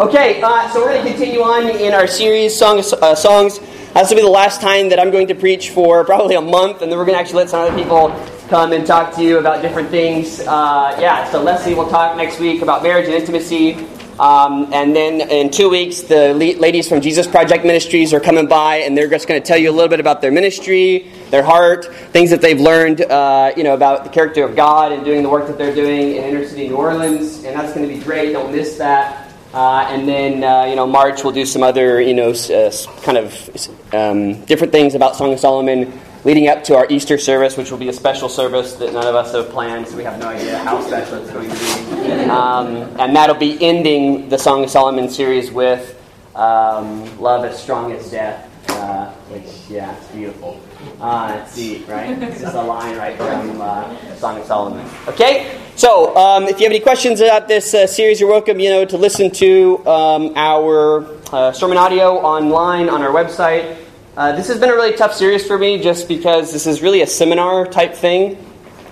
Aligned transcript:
Okay, 0.00 0.42
uh, 0.42 0.68
so 0.70 0.80
we're 0.80 0.92
going 0.92 1.04
to 1.04 1.10
continue 1.10 1.40
on 1.40 1.70
in 1.70 1.94
our 1.94 2.08
series, 2.08 2.58
Song 2.58 2.80
of, 2.80 2.92
uh, 2.94 3.14
Songs. 3.14 3.60
This 3.60 4.10
will 4.10 4.16
be 4.16 4.22
the 4.22 4.28
last 4.28 4.60
time 4.60 4.88
that 4.88 4.98
I'm 4.98 5.12
going 5.12 5.28
to 5.28 5.36
preach 5.36 5.70
for 5.70 6.04
probably 6.04 6.34
a 6.34 6.40
month, 6.40 6.82
and 6.82 6.90
then 6.90 6.98
we're 6.98 7.04
going 7.04 7.14
to 7.14 7.20
actually 7.20 7.36
let 7.36 7.50
some 7.50 7.60
other 7.60 7.76
people 7.76 8.08
come 8.48 8.72
and 8.72 8.84
talk 8.84 9.14
to 9.14 9.22
you 9.22 9.38
about 9.38 9.62
different 9.62 9.90
things. 9.90 10.40
Uh, 10.40 10.98
yeah, 11.00 11.30
so 11.30 11.40
Leslie 11.40 11.74
will 11.74 11.88
talk 11.88 12.16
next 12.16 12.40
week 12.40 12.60
about 12.60 12.82
marriage 12.82 13.04
and 13.04 13.14
intimacy. 13.14 13.86
Um, 14.18 14.72
and 14.72 14.96
then 14.96 15.20
in 15.30 15.52
two 15.52 15.70
weeks, 15.70 16.00
the 16.00 16.34
le- 16.34 16.58
ladies 16.58 16.88
from 16.88 17.00
Jesus 17.00 17.28
Project 17.28 17.64
Ministries 17.64 18.12
are 18.12 18.20
coming 18.20 18.48
by, 18.48 18.78
and 18.78 18.98
they're 18.98 19.08
just 19.08 19.28
going 19.28 19.40
to 19.40 19.46
tell 19.46 19.58
you 19.58 19.70
a 19.70 19.74
little 19.74 19.88
bit 19.88 20.00
about 20.00 20.20
their 20.20 20.32
ministry, 20.32 21.08
their 21.30 21.44
heart, 21.44 21.84
things 22.10 22.30
that 22.30 22.40
they've 22.40 22.60
learned, 22.60 23.02
uh, 23.02 23.52
you 23.56 23.62
know, 23.62 23.74
about 23.74 24.02
the 24.02 24.10
character 24.10 24.42
of 24.42 24.56
God 24.56 24.90
and 24.90 25.04
doing 25.04 25.22
the 25.22 25.28
work 25.28 25.46
that 25.46 25.56
they're 25.56 25.74
doing 25.74 26.16
in 26.16 26.24
inner 26.24 26.44
city 26.44 26.66
New 26.66 26.74
Orleans. 26.74 27.44
And 27.44 27.56
that's 27.56 27.72
going 27.72 27.88
to 27.88 27.94
be 27.94 28.00
great. 28.00 28.32
Don't 28.32 28.50
miss 28.50 28.76
that. 28.78 29.23
Uh, 29.54 29.86
and 29.88 30.08
then, 30.08 30.42
uh, 30.42 30.64
you 30.64 30.74
know, 30.74 30.84
March 30.84 31.22
we'll 31.22 31.32
do 31.32 31.46
some 31.46 31.62
other, 31.62 32.00
you 32.00 32.12
know, 32.12 32.30
uh, 32.30 32.72
kind 33.02 33.16
of 33.16 33.68
um, 33.94 34.44
different 34.46 34.72
things 34.72 34.96
about 34.96 35.14
Song 35.14 35.32
of 35.32 35.38
Solomon 35.38 36.00
leading 36.24 36.48
up 36.48 36.64
to 36.64 36.74
our 36.74 36.88
Easter 36.90 37.18
service, 37.18 37.56
which 37.56 37.70
will 37.70 37.78
be 37.78 37.88
a 37.88 37.92
special 37.92 38.28
service 38.28 38.74
that 38.74 38.92
none 38.92 39.06
of 39.06 39.14
us 39.14 39.32
have 39.32 39.50
planned, 39.50 39.86
so 39.86 39.96
we 39.96 40.02
have 40.02 40.18
no 40.18 40.26
idea 40.26 40.58
how 40.58 40.80
special 40.80 41.18
it's 41.18 41.30
going 41.30 41.48
to 41.48 41.54
be. 41.54 42.30
Um, 42.30 42.98
and 42.98 43.14
that'll 43.14 43.36
be 43.36 43.62
ending 43.64 44.28
the 44.28 44.38
Song 44.38 44.64
of 44.64 44.70
Solomon 44.70 45.08
series 45.08 45.52
with 45.52 46.02
um, 46.34 47.20
Love 47.20 47.44
as 47.44 47.62
Strong 47.62 47.92
as 47.92 48.10
Death, 48.10 48.50
uh, 48.70 49.12
which, 49.30 49.70
yeah, 49.70 49.96
it's 49.96 50.06
beautiful. 50.08 50.60
Uh, 51.00 51.40
it's 51.42 51.54
deep, 51.54 51.88
right? 51.88 52.16
It's 52.22 52.40
just 52.40 52.54
a 52.54 52.62
line 52.62 52.96
right 52.96 53.16
from 53.16 53.60
uh, 53.60 54.16
Song 54.16 54.38
of 54.38 54.46
Solomon. 54.46 54.88
Okay? 55.08 55.60
So, 55.76 56.16
um, 56.16 56.44
if 56.44 56.60
you 56.60 56.64
have 56.64 56.72
any 56.72 56.80
questions 56.80 57.20
about 57.20 57.48
this 57.48 57.74
uh, 57.74 57.86
series, 57.86 58.20
you're 58.20 58.30
welcome, 58.30 58.60
you 58.60 58.70
know, 58.70 58.84
to 58.84 58.96
listen 58.96 59.30
to 59.32 59.86
um, 59.86 60.32
our 60.36 61.06
uh, 61.32 61.52
sermon 61.52 61.76
audio 61.78 62.18
online 62.18 62.88
on 62.88 63.02
our 63.02 63.10
website. 63.10 63.76
Uh, 64.16 64.32
this 64.32 64.46
has 64.46 64.60
been 64.60 64.70
a 64.70 64.74
really 64.74 64.96
tough 64.96 65.12
series 65.12 65.46
for 65.46 65.58
me, 65.58 65.82
just 65.82 66.06
because 66.06 66.52
this 66.52 66.66
is 66.66 66.80
really 66.80 67.02
a 67.02 67.06
seminar 67.06 67.66
type 67.66 67.94
thing. 67.94 68.36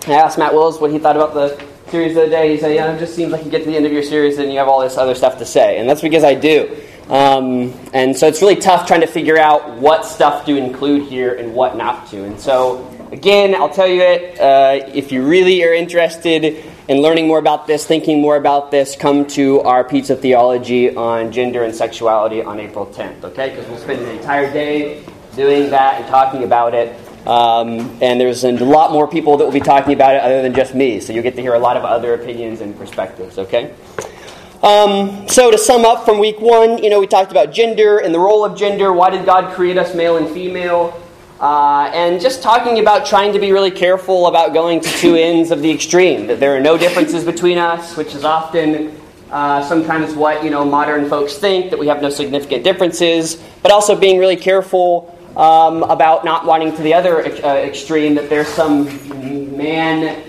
I 0.08 0.14
asked 0.14 0.38
Matt 0.38 0.52
Wills 0.52 0.80
what 0.80 0.90
he 0.90 0.98
thought 0.98 1.14
about 1.14 1.34
the 1.34 1.64
series 1.92 2.10
of 2.10 2.16
the 2.16 2.22
other 2.22 2.30
day. 2.30 2.52
He 2.52 2.58
said, 2.58 2.74
"Yeah, 2.74 2.92
it 2.92 2.98
just 2.98 3.14
seems 3.14 3.30
like 3.30 3.44
you 3.44 3.50
get 3.50 3.62
to 3.62 3.70
the 3.70 3.76
end 3.76 3.86
of 3.86 3.92
your 3.92 4.02
series 4.02 4.38
and 4.38 4.50
you 4.50 4.58
have 4.58 4.66
all 4.66 4.80
this 4.80 4.96
other 4.96 5.14
stuff 5.14 5.38
to 5.38 5.46
say," 5.46 5.78
and 5.78 5.88
that's 5.88 6.00
because 6.00 6.24
I 6.24 6.34
do. 6.34 6.76
Um, 7.08 7.74
and 7.92 8.16
so 8.16 8.26
it's 8.26 8.40
really 8.40 8.56
tough 8.56 8.86
trying 8.86 9.00
to 9.00 9.06
figure 9.06 9.38
out 9.38 9.76
what 9.76 10.06
stuff 10.06 10.46
to 10.46 10.56
include 10.56 11.08
here 11.08 11.34
and 11.34 11.54
what 11.54 11.76
not 11.76 12.08
to. 12.10 12.24
And 12.24 12.38
so, 12.40 12.88
again, 13.12 13.54
I'll 13.54 13.68
tell 13.68 13.88
you 13.88 14.02
it. 14.02 14.40
Uh, 14.40 14.86
if 14.94 15.12
you 15.12 15.26
really 15.26 15.62
are 15.64 15.74
interested 15.74 16.64
in 16.88 17.02
learning 17.02 17.26
more 17.26 17.38
about 17.38 17.66
this, 17.66 17.86
thinking 17.86 18.20
more 18.20 18.36
about 18.36 18.70
this, 18.70 18.96
come 18.96 19.26
to 19.28 19.60
our 19.62 19.84
Pizza 19.84 20.16
Theology 20.16 20.94
on 20.94 21.32
gender 21.32 21.64
and 21.64 21.74
sexuality 21.74 22.42
on 22.42 22.60
April 22.60 22.86
10th, 22.86 23.24
okay? 23.24 23.50
Because 23.50 23.68
we'll 23.68 23.78
spend 23.78 24.00
an 24.00 24.16
entire 24.16 24.52
day 24.52 25.04
doing 25.36 25.70
that 25.70 26.00
and 26.00 26.08
talking 26.08 26.44
about 26.44 26.74
it. 26.74 26.94
Um, 27.26 27.98
and 28.02 28.20
there's 28.20 28.42
a 28.44 28.52
lot 28.52 28.90
more 28.90 29.06
people 29.06 29.36
that 29.36 29.44
will 29.44 29.52
be 29.52 29.60
talking 29.60 29.92
about 29.92 30.16
it 30.16 30.22
other 30.22 30.42
than 30.42 30.54
just 30.54 30.74
me. 30.74 30.98
So 30.98 31.12
you'll 31.12 31.22
get 31.22 31.36
to 31.36 31.42
hear 31.42 31.54
a 31.54 31.58
lot 31.58 31.76
of 31.76 31.84
other 31.84 32.14
opinions 32.14 32.60
and 32.60 32.76
perspectives, 32.76 33.38
okay? 33.38 33.72
Um, 34.62 35.26
so 35.26 35.50
to 35.50 35.58
sum 35.58 35.84
up 35.84 36.04
from 36.04 36.20
week 36.20 36.40
one, 36.40 36.78
you 36.78 36.88
know, 36.88 37.00
we 37.00 37.08
talked 37.08 37.32
about 37.32 37.52
gender 37.52 37.98
and 37.98 38.14
the 38.14 38.20
role 38.20 38.44
of 38.44 38.56
gender. 38.56 38.92
Why 38.92 39.10
did 39.10 39.26
God 39.26 39.52
create 39.54 39.76
us 39.76 39.92
male 39.92 40.18
and 40.18 40.28
female? 40.28 41.02
Uh, 41.40 41.90
and 41.92 42.20
just 42.20 42.44
talking 42.44 42.78
about 42.78 43.04
trying 43.04 43.32
to 43.32 43.40
be 43.40 43.50
really 43.50 43.72
careful 43.72 44.28
about 44.28 44.54
going 44.54 44.80
to 44.80 44.88
two 44.98 45.16
ends 45.16 45.50
of 45.50 45.62
the 45.62 45.70
extreme, 45.70 46.28
that 46.28 46.38
there 46.38 46.56
are 46.56 46.60
no 46.60 46.78
differences 46.78 47.24
between 47.24 47.58
us, 47.58 47.96
which 47.96 48.14
is 48.14 48.24
often 48.24 48.96
uh, 49.32 49.60
sometimes 49.64 50.14
what 50.14 50.44
you 50.44 50.50
know 50.50 50.64
modern 50.64 51.08
folks 51.08 51.34
think 51.38 51.70
that 51.70 51.78
we 51.78 51.88
have 51.88 52.00
no 52.00 52.08
significant 52.08 52.62
differences, 52.62 53.42
but 53.64 53.72
also 53.72 53.98
being 53.98 54.20
really 54.20 54.36
careful 54.36 55.18
um, 55.36 55.82
about 55.82 56.24
not 56.24 56.46
wanting 56.46 56.70
to 56.76 56.82
the 56.82 56.94
other 56.94 57.24
uh, 57.44 57.56
extreme 57.56 58.14
that 58.14 58.30
there's 58.30 58.46
some 58.46 58.86
man 59.56 60.22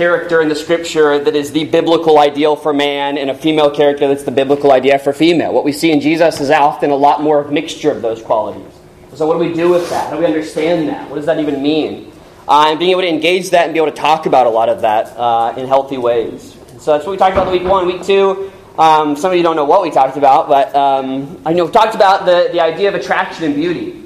character 0.00 0.40
in 0.40 0.48
the 0.48 0.54
scripture 0.54 1.22
that 1.22 1.36
is 1.36 1.52
the 1.52 1.66
biblical 1.66 2.18
ideal 2.18 2.56
for 2.56 2.72
man 2.72 3.18
and 3.18 3.28
a 3.28 3.34
female 3.34 3.70
character 3.70 4.08
that's 4.08 4.22
the 4.22 4.30
biblical 4.30 4.72
idea 4.72 4.98
for 4.98 5.12
female. 5.12 5.52
What 5.52 5.62
we 5.62 5.72
see 5.72 5.92
in 5.92 6.00
Jesus 6.00 6.40
is 6.40 6.48
often 6.48 6.90
a 6.90 6.96
lot 6.96 7.20
more 7.20 7.38
of 7.38 7.52
mixture 7.52 7.90
of 7.90 8.00
those 8.00 8.22
qualities. 8.22 8.72
So, 9.12 9.26
what 9.26 9.34
do 9.34 9.40
we 9.40 9.52
do 9.52 9.68
with 9.68 9.90
that? 9.90 10.08
How 10.08 10.14
do 10.14 10.20
we 10.20 10.24
understand 10.24 10.88
that? 10.88 11.10
What 11.10 11.16
does 11.16 11.26
that 11.26 11.38
even 11.38 11.62
mean? 11.62 12.10
Uh, 12.48 12.68
and 12.70 12.78
being 12.78 12.92
able 12.92 13.02
to 13.02 13.10
engage 13.10 13.50
that 13.50 13.66
and 13.66 13.74
be 13.74 13.78
able 13.78 13.90
to 13.90 13.96
talk 13.96 14.24
about 14.24 14.46
a 14.46 14.48
lot 14.48 14.70
of 14.70 14.80
that 14.80 15.08
uh, 15.18 15.52
in 15.58 15.66
healthy 15.66 15.98
ways. 15.98 16.56
So, 16.78 16.92
that's 16.92 17.04
what 17.04 17.10
we 17.10 17.18
talked 17.18 17.36
about 17.36 17.48
in 17.48 17.60
week 17.60 17.70
one. 17.70 17.86
Week 17.86 18.02
two, 18.02 18.50
um, 18.78 19.16
some 19.16 19.32
of 19.32 19.36
you 19.36 19.42
don't 19.42 19.56
know 19.56 19.66
what 19.66 19.82
we 19.82 19.90
talked 19.90 20.16
about, 20.16 20.48
but 20.48 20.74
um, 20.74 21.42
I 21.44 21.52
know 21.52 21.66
we 21.66 21.72
talked 21.72 21.94
about 21.94 22.24
the, 22.24 22.48
the 22.52 22.60
idea 22.60 22.88
of 22.88 22.94
attraction 22.94 23.44
and 23.44 23.54
beauty. 23.54 23.99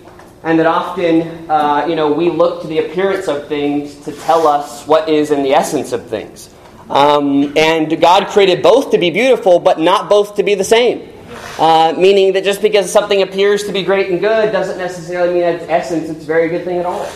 And 0.45 0.59
that 0.59 0.67
often, 0.67 1.51
uh, 1.51 1.87
you 1.89 1.97
know, 1.97 2.13
we 2.13 2.29
look 2.29 2.61
to 2.63 2.69
the 2.69 2.81
appearance 2.81 3.29
of 3.29 3.49
things 3.49 3.95
to 4.05 4.13
tell 4.13 4.47
us 4.47 4.87
what 4.87 5.09
is 5.09 5.31
in 5.31 5.43
the 5.43 5.55
essence 5.55 5.93
of 5.93 6.07
things. 6.07 6.55
Um, 6.91 7.57
and 7.57 7.99
God 7.99 8.29
created 8.29 8.63
both 8.63 8.91
to 8.91 8.99
be 8.99 9.11
beautiful, 9.11 9.59
but 9.59 9.81
not 9.81 10.11
both 10.11 10.37
to 10.37 10.43
be 10.43 10.55
the 10.55 10.65
same. 10.65 11.09
Uh, 11.59 11.95
meaning 11.97 12.35
that 12.35 12.45
just 12.45 12.61
because 12.61 12.93
something 12.93 13.23
appears 13.23 13.65
to 13.65 13.73
be 13.73 13.83
great 13.83 14.11
and 14.11 14.21
good 14.21 14.53
doesn't 14.53 14.77
necessarily 14.77 15.33
mean 15.33 15.43
that 15.43 15.55
its 15.63 15.67
essence 15.71 16.11
it's 16.11 16.25
a 16.25 16.27
very 16.27 16.51
good 16.51 16.65
thing 16.65 16.79
at 16.79 16.85
all. 16.85 17.09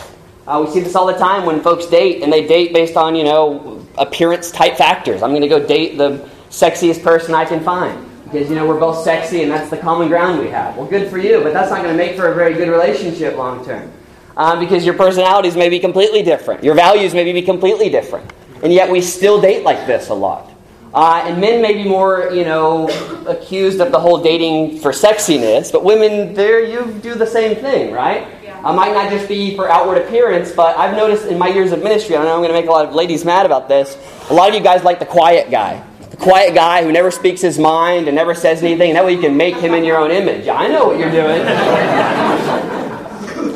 Uh, 0.47 0.65
we 0.65 0.73
see 0.73 0.81
this 0.81 0.95
all 0.95 1.07
the 1.07 1.19
time 1.19 1.45
when 1.45 1.61
folks 1.61 1.85
date, 1.85 2.23
and 2.23 2.33
they 2.33 2.47
date 2.47 2.73
based 2.73 2.97
on, 2.97 3.15
you 3.15 3.25
know, 3.25 3.87
appearance 3.99 4.51
type 4.51 4.79
factors. 4.79 5.23
I'm 5.23 5.31
going 5.31 5.43
to 5.43 5.49
go 5.49 5.65
date 5.65 5.99
the 5.99 6.27
sexiest 6.49 7.03
person 7.03 7.35
I 7.35 7.45
can 7.45 7.61
find 7.63 8.08
because, 8.31 8.51
you 8.51 8.57
know, 8.57 8.67
we're 8.67 8.79
both 8.79 9.03
sexy 9.05 9.43
and 9.43 9.51
that's 9.51 9.71
the 9.71 9.77
common 9.77 10.09
ground 10.09 10.41
we 10.41 10.49
have. 10.49 10.77
Well, 10.77 10.87
good 10.87 11.11
for 11.11 11.19
you, 11.19 11.41
but 11.43 11.53
that's 11.53 11.71
not 11.71 11.83
going 11.83 11.97
to 11.97 11.97
make 11.97 12.17
for 12.17 12.31
a 12.31 12.35
very 12.35 12.55
good 12.55 12.69
relationship 12.69 13.37
long 13.37 13.65
term. 13.65 13.91
Um, 14.37 14.61
because 14.61 14.85
your 14.85 14.95
personalities 14.95 15.57
may 15.57 15.69
be 15.69 15.81
completely 15.81 16.23
different, 16.23 16.63
your 16.63 16.75
values 16.75 17.13
may 17.15 17.33
be 17.33 17.43
completely 17.43 17.89
different, 17.89 18.33
and 18.63 18.73
yet 18.73 18.89
we 18.89 19.01
still 19.01 19.41
date 19.41 19.65
like 19.65 19.87
this 19.87 20.11
a 20.11 20.15
lot. 20.15 20.51
Uh, 20.95 21.23
and 21.27 21.41
men 21.41 21.61
may 21.61 21.75
be 21.75 21.85
more, 21.89 22.31
you 22.33 22.45
know, 22.45 22.89
accused 23.27 23.81
of 23.81 23.93
the 23.93 23.99
whole 24.01 24.23
dating 24.23 24.79
for 24.79 24.91
sexiness, 24.91 25.71
but 25.71 25.85
women, 25.85 26.33
there 26.35 26.65
you 26.65 26.93
do 27.03 27.15
the 27.15 27.27
same 27.27 27.57
thing, 27.57 27.93
right? 27.93 28.27
Yeah. 28.43 28.59
Uh, 28.65 28.73
might 28.73 28.93
not 28.93 29.11
just 29.11 29.29
be 29.29 29.55
for 29.55 29.69
outward 29.69 29.99
appearance, 29.99 30.51
but 30.51 30.77
I've 30.79 30.97
noticed 30.97 31.27
in 31.27 31.39
my 31.39 31.49
years 31.49 31.73
of 31.73 31.83
ministry, 31.83 32.17
I 32.17 32.25
know 32.25 32.33
I'm 32.33 32.39
going 32.39 32.49
to 32.49 32.59
make 32.59 32.69
a 32.69 32.73
lot 32.73 32.87
of 32.87 32.95
ladies 32.95 33.25
mad 33.25 33.45
about 33.45 33.69
this. 33.69 33.99
A 34.31 34.35
lot 34.35 34.49
of 34.49 34.55
you 34.55 34.61
guys 34.61 34.83
like 34.83 34.99
the 34.99 35.07
quiet 35.07 35.51
guy, 35.51 35.85
quiet 36.19 36.55
guy 36.55 36.83
who 36.83 36.93
never 36.93 37.11
speaks 37.11 37.41
his 37.41 37.59
mind 37.59 38.09
and 38.09 38.15
never 38.15 38.35
says 38.35 38.63
anything, 38.63 38.95
that 38.95 39.05
way 39.05 39.15
you 39.15 39.21
can 39.21 39.37
make 39.37 39.57
him 39.57 39.75
in 39.75 39.85
your 39.85 39.99
own 39.99 40.11
image. 40.11 40.49
I 40.49 40.69
know 40.69 40.87
what 40.87 40.99
you're 40.99 41.11
doing. 41.11 41.43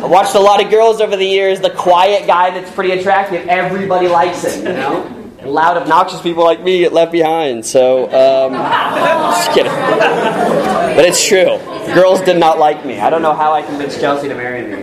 I 0.03 0.07
watched 0.07 0.35
a 0.35 0.41
lot 0.41 0.63
of 0.63 0.71
girls 0.71 1.01
over 1.01 1.17
the 1.17 1.25
years. 1.25 1.61
The 1.61 1.71
quiet 1.71 2.27
guy 2.27 2.51
that's 2.51 2.71
pretty 2.73 2.93
attractive, 2.93 3.47
everybody 3.49 4.09
likes 4.09 4.45
him, 4.45 4.67
you 4.67 4.73
know 4.73 5.19
loud, 5.45 5.77
obnoxious 5.77 6.21
people 6.21 6.45
like 6.45 6.63
me 6.63 6.79
get 6.81 6.93
left 6.93 7.13
behind. 7.13 7.65
So, 7.65 8.05
um, 8.07 8.53
just 8.53 9.53
kidding. 9.53 9.73
But 9.73 11.05
it's 11.05 11.25
true. 11.25 11.59
Girls 11.95 12.21
did 12.21 12.39
not 12.39 12.59
like 12.59 12.85
me. 12.85 13.01
I 13.01 13.11
don't 13.11 13.23
know 13.23 13.35
how 13.35 13.53
I 13.53 13.63
convinced 13.63 14.01
Chelsea 14.01 14.29
to 14.29 14.35
marry 14.35 14.63
me. 14.63 14.83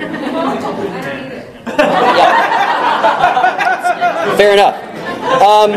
Yeah. 2.17 2.35
Fair 4.37 4.53
enough. 4.53 4.75
Um, 5.41 5.71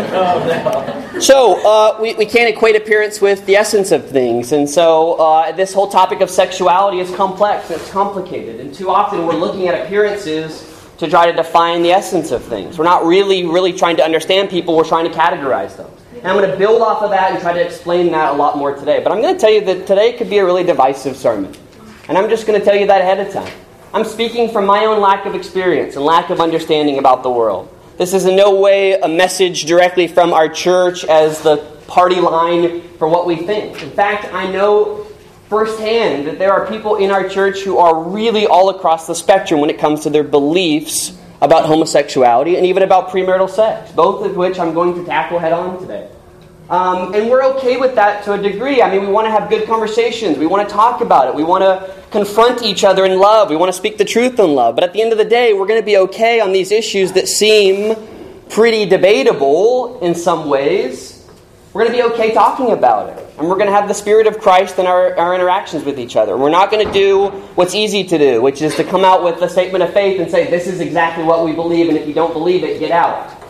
so, 1.20 1.66
uh, 1.66 1.98
we, 2.00 2.14
we 2.14 2.26
can't 2.26 2.48
equate 2.48 2.76
appearance 2.76 3.20
with 3.20 3.44
the 3.46 3.56
essence 3.56 3.92
of 3.92 4.08
things. 4.08 4.52
And 4.52 4.68
so, 4.68 5.14
uh, 5.14 5.52
this 5.52 5.72
whole 5.72 5.88
topic 5.88 6.20
of 6.20 6.30
sexuality 6.30 7.00
is 7.00 7.14
complex, 7.14 7.70
it's 7.70 7.90
complicated. 7.90 8.60
And 8.60 8.74
too 8.74 8.90
often 8.90 9.26
we're 9.26 9.34
looking 9.34 9.68
at 9.68 9.84
appearances 9.84 10.68
to 10.98 11.08
try 11.08 11.26
to 11.30 11.32
define 11.32 11.82
the 11.82 11.90
essence 11.90 12.30
of 12.30 12.44
things. 12.44 12.78
We're 12.78 12.84
not 12.84 13.04
really, 13.04 13.44
really 13.44 13.72
trying 13.72 13.96
to 13.96 14.04
understand 14.04 14.50
people, 14.50 14.76
we're 14.76 14.84
trying 14.84 15.10
to 15.10 15.16
categorize 15.16 15.76
them. 15.76 15.90
And 16.16 16.28
I'm 16.28 16.36
going 16.36 16.50
to 16.50 16.56
build 16.56 16.80
off 16.80 17.02
of 17.02 17.10
that 17.10 17.32
and 17.32 17.40
try 17.40 17.52
to 17.52 17.60
explain 17.60 18.12
that 18.12 18.32
a 18.32 18.36
lot 18.36 18.56
more 18.56 18.74
today. 18.74 19.02
But 19.02 19.10
I'm 19.10 19.20
going 19.20 19.34
to 19.34 19.40
tell 19.40 19.50
you 19.50 19.64
that 19.64 19.86
today 19.86 20.12
could 20.12 20.30
be 20.30 20.38
a 20.38 20.44
really 20.44 20.62
divisive 20.62 21.16
sermon. 21.16 21.52
And 22.08 22.16
I'm 22.16 22.28
just 22.28 22.46
going 22.46 22.58
to 22.58 22.64
tell 22.64 22.76
you 22.76 22.86
that 22.86 23.00
ahead 23.00 23.18
of 23.18 23.32
time. 23.32 23.52
I'm 23.92 24.04
speaking 24.04 24.50
from 24.50 24.64
my 24.64 24.84
own 24.84 25.00
lack 25.00 25.26
of 25.26 25.34
experience 25.34 25.96
and 25.96 26.04
lack 26.04 26.30
of 26.30 26.40
understanding 26.40 26.98
about 26.98 27.22
the 27.22 27.30
world. 27.30 27.68
This 27.98 28.14
is 28.14 28.24
in 28.24 28.36
no 28.36 28.58
way 28.58 28.94
a 28.94 29.08
message 29.08 29.64
directly 29.66 30.08
from 30.08 30.32
our 30.32 30.48
church 30.48 31.04
as 31.04 31.42
the 31.42 31.58
party 31.86 32.20
line 32.20 32.80
for 32.96 33.06
what 33.06 33.26
we 33.26 33.36
think. 33.36 33.82
In 33.82 33.90
fact, 33.90 34.32
I 34.32 34.50
know 34.50 35.06
firsthand 35.48 36.26
that 36.26 36.38
there 36.38 36.52
are 36.52 36.66
people 36.66 36.96
in 36.96 37.10
our 37.10 37.28
church 37.28 37.60
who 37.60 37.76
are 37.76 38.02
really 38.02 38.46
all 38.46 38.70
across 38.70 39.06
the 39.06 39.14
spectrum 39.14 39.60
when 39.60 39.68
it 39.68 39.78
comes 39.78 40.00
to 40.04 40.10
their 40.10 40.24
beliefs 40.24 41.18
about 41.42 41.66
homosexuality 41.66 42.56
and 42.56 42.64
even 42.64 42.82
about 42.82 43.10
premarital 43.10 43.50
sex, 43.50 43.92
both 43.92 44.24
of 44.24 44.36
which 44.36 44.58
I'm 44.58 44.72
going 44.72 44.94
to 44.94 45.04
tackle 45.04 45.38
head 45.38 45.52
on 45.52 45.78
today. 45.78 46.08
Um, 46.72 47.14
and 47.14 47.28
we're 47.28 47.44
okay 47.56 47.76
with 47.76 47.94
that 47.96 48.24
to 48.24 48.32
a 48.32 48.38
degree. 48.38 48.80
I 48.80 48.90
mean, 48.90 49.06
we 49.06 49.12
want 49.12 49.26
to 49.26 49.30
have 49.30 49.50
good 49.50 49.66
conversations. 49.68 50.38
We 50.38 50.46
want 50.46 50.66
to 50.66 50.74
talk 50.74 51.02
about 51.02 51.28
it. 51.28 51.34
We 51.34 51.44
want 51.44 51.62
to 51.62 52.02
confront 52.10 52.62
each 52.62 52.82
other 52.82 53.04
in 53.04 53.18
love. 53.18 53.50
We 53.50 53.56
want 53.56 53.68
to 53.68 53.76
speak 53.76 53.98
the 53.98 54.06
truth 54.06 54.40
in 54.40 54.54
love. 54.54 54.74
But 54.74 54.82
at 54.82 54.94
the 54.94 55.02
end 55.02 55.12
of 55.12 55.18
the 55.18 55.24
day, 55.24 55.52
we're 55.52 55.66
going 55.66 55.80
to 55.80 55.84
be 55.84 55.98
okay 55.98 56.40
on 56.40 56.52
these 56.52 56.72
issues 56.72 57.12
that 57.12 57.28
seem 57.28 57.94
pretty 58.48 58.86
debatable 58.86 60.00
in 60.00 60.14
some 60.14 60.48
ways 60.48 61.12
we're 61.72 61.84
going 61.84 61.96
to 61.96 62.02
be 62.02 62.14
okay 62.14 62.34
talking 62.34 62.72
about 62.72 63.08
it. 63.08 63.26
And 63.38 63.48
we're 63.48 63.56
going 63.56 63.66
to 63.66 63.72
have 63.72 63.88
the 63.88 63.94
Spirit 63.94 64.26
of 64.26 64.38
Christ 64.38 64.78
in 64.78 64.86
our, 64.86 65.18
our 65.18 65.34
interactions 65.34 65.84
with 65.84 65.98
each 65.98 66.16
other. 66.16 66.36
We're 66.36 66.50
not 66.50 66.70
going 66.70 66.86
to 66.86 66.92
do 66.92 67.28
what's 67.54 67.74
easy 67.74 68.04
to 68.04 68.18
do, 68.18 68.42
which 68.42 68.60
is 68.60 68.74
to 68.74 68.84
come 68.84 69.06
out 69.06 69.24
with 69.24 69.40
a 69.40 69.48
statement 69.48 69.82
of 69.82 69.92
faith 69.94 70.20
and 70.20 70.30
say, 70.30 70.50
this 70.50 70.66
is 70.66 70.80
exactly 70.80 71.24
what 71.24 71.44
we 71.46 71.52
believe, 71.52 71.88
and 71.88 71.96
if 71.96 72.06
you 72.06 72.12
don't 72.12 72.34
believe 72.34 72.62
it, 72.62 72.78
get 72.78 72.90
out. 72.90 73.41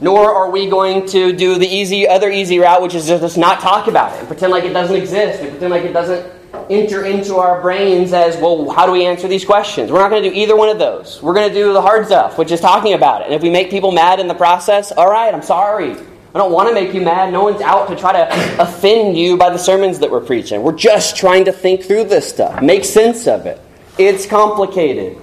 Nor 0.00 0.34
are 0.34 0.50
we 0.50 0.68
going 0.68 1.06
to 1.08 1.32
do 1.32 1.58
the 1.58 1.66
easy, 1.66 2.06
other 2.06 2.30
easy 2.30 2.58
route, 2.58 2.82
which 2.82 2.94
is 2.94 3.06
just 3.06 3.38
not 3.38 3.60
talk 3.60 3.86
about 3.86 4.12
it 4.14 4.18
and 4.20 4.28
pretend 4.28 4.52
like 4.52 4.64
it 4.64 4.72
doesn't 4.72 4.96
exist 4.96 5.40
and 5.40 5.50
pretend 5.50 5.70
like 5.70 5.84
it 5.84 5.92
doesn't 5.92 6.32
enter 6.70 7.04
into 7.04 7.36
our 7.36 7.60
brains 7.60 8.12
as, 8.12 8.36
well, 8.36 8.68
how 8.70 8.86
do 8.86 8.92
we 8.92 9.04
answer 9.06 9.28
these 9.28 9.44
questions? 9.44 9.90
We're 9.90 10.00
not 10.00 10.10
going 10.10 10.22
to 10.22 10.30
do 10.30 10.34
either 10.34 10.56
one 10.56 10.68
of 10.68 10.78
those. 10.78 11.22
We're 11.22 11.34
going 11.34 11.48
to 11.48 11.54
do 11.54 11.72
the 11.72 11.82
hard 11.82 12.06
stuff, 12.06 12.38
which 12.38 12.50
is 12.50 12.60
talking 12.60 12.94
about 12.94 13.22
it. 13.22 13.26
And 13.26 13.34
if 13.34 13.42
we 13.42 13.50
make 13.50 13.70
people 13.70 13.92
mad 13.92 14.20
in 14.20 14.28
the 14.28 14.34
process, 14.34 14.92
all 14.92 15.08
right, 15.08 15.32
I'm 15.32 15.42
sorry. 15.42 15.92
I 15.92 16.38
don't 16.38 16.52
want 16.52 16.68
to 16.68 16.74
make 16.74 16.92
you 16.92 17.00
mad. 17.00 17.32
No 17.32 17.44
one's 17.44 17.62
out 17.62 17.88
to 17.88 17.96
try 17.96 18.12
to 18.12 18.62
offend 18.62 19.16
you 19.16 19.36
by 19.36 19.50
the 19.50 19.58
sermons 19.58 20.00
that 20.00 20.10
we're 20.10 20.20
preaching. 20.20 20.62
We're 20.62 20.76
just 20.76 21.16
trying 21.16 21.46
to 21.46 21.52
think 21.52 21.84
through 21.84 22.04
this 22.04 22.28
stuff, 22.28 22.60
make 22.62 22.84
sense 22.84 23.26
of 23.26 23.46
it. 23.46 23.60
It's 23.96 24.26
complicated. 24.26 25.16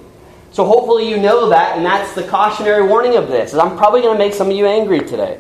So 0.54 0.66
hopefully 0.66 1.10
you 1.10 1.18
know 1.18 1.50
that, 1.50 1.76
and 1.76 1.86
that's 1.86 2.14
the 2.14 2.24
cautionary 2.24 2.88
warning 2.88 3.18
of 3.18 3.28
this. 3.28 3.54
Is 3.54 3.60
I'm 3.60 3.76
probably 3.76 4.02
going 4.02 4.18
to 4.18 4.24
make 4.24 4.34
some 4.34 4.50
of 4.50 4.56
you 4.56 4.68
angry 4.68 5.00
today. 5.00 5.40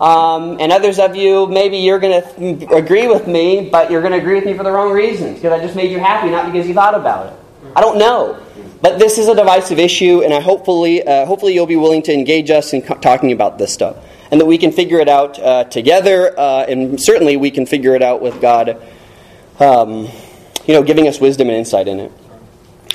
Um, 0.00 0.58
and 0.60 0.72
others 0.72 0.98
of 0.98 1.14
you, 1.14 1.46
maybe 1.46 1.78
you're 1.78 1.98
going 1.98 2.22
to 2.22 2.74
agree 2.74 3.06
with 3.06 3.26
me, 3.26 3.68
but 3.70 3.90
you're 3.90 4.00
going 4.00 4.12
to 4.12 4.18
agree 4.18 4.34
with 4.34 4.44
me 4.44 4.54
for 4.54 4.62
the 4.62 4.70
wrong 4.72 4.92
reasons 4.92 5.36
because 5.36 5.52
I 5.52 5.62
just 5.62 5.76
made 5.76 5.90
you 5.90 5.98
happy, 5.98 6.30
not 6.30 6.50
because 6.50 6.66
you 6.66 6.74
thought 6.74 6.94
about 6.94 7.32
it. 7.32 7.38
I 7.74 7.80
don't 7.80 7.98
know. 7.98 8.42
But 8.80 8.98
this 8.98 9.18
is 9.18 9.28
a 9.28 9.34
divisive 9.34 9.78
issue, 9.78 10.22
and 10.22 10.32
I 10.32 10.40
hopefully, 10.40 11.06
uh, 11.06 11.24
hopefully 11.26 11.54
you'll 11.54 11.66
be 11.66 11.76
willing 11.76 12.02
to 12.02 12.12
engage 12.12 12.50
us 12.50 12.72
in 12.72 12.82
co- 12.82 12.94
talking 12.94 13.32
about 13.32 13.58
this 13.58 13.72
stuff 13.72 13.96
and 14.30 14.40
that 14.40 14.46
we 14.46 14.58
can 14.58 14.72
figure 14.72 14.98
it 15.00 15.08
out 15.08 15.38
uh, 15.38 15.64
together, 15.64 16.38
uh, 16.38 16.64
and 16.66 17.00
certainly 17.00 17.36
we 17.36 17.50
can 17.50 17.64
figure 17.64 17.94
it 17.94 18.02
out 18.02 18.20
with 18.20 18.40
God, 18.40 18.82
um, 19.60 20.08
you 20.66 20.74
know, 20.74 20.82
giving 20.82 21.08
us 21.08 21.20
wisdom 21.20 21.48
and 21.48 21.56
insight 21.56 21.88
in 21.88 22.00
it. 22.00 22.12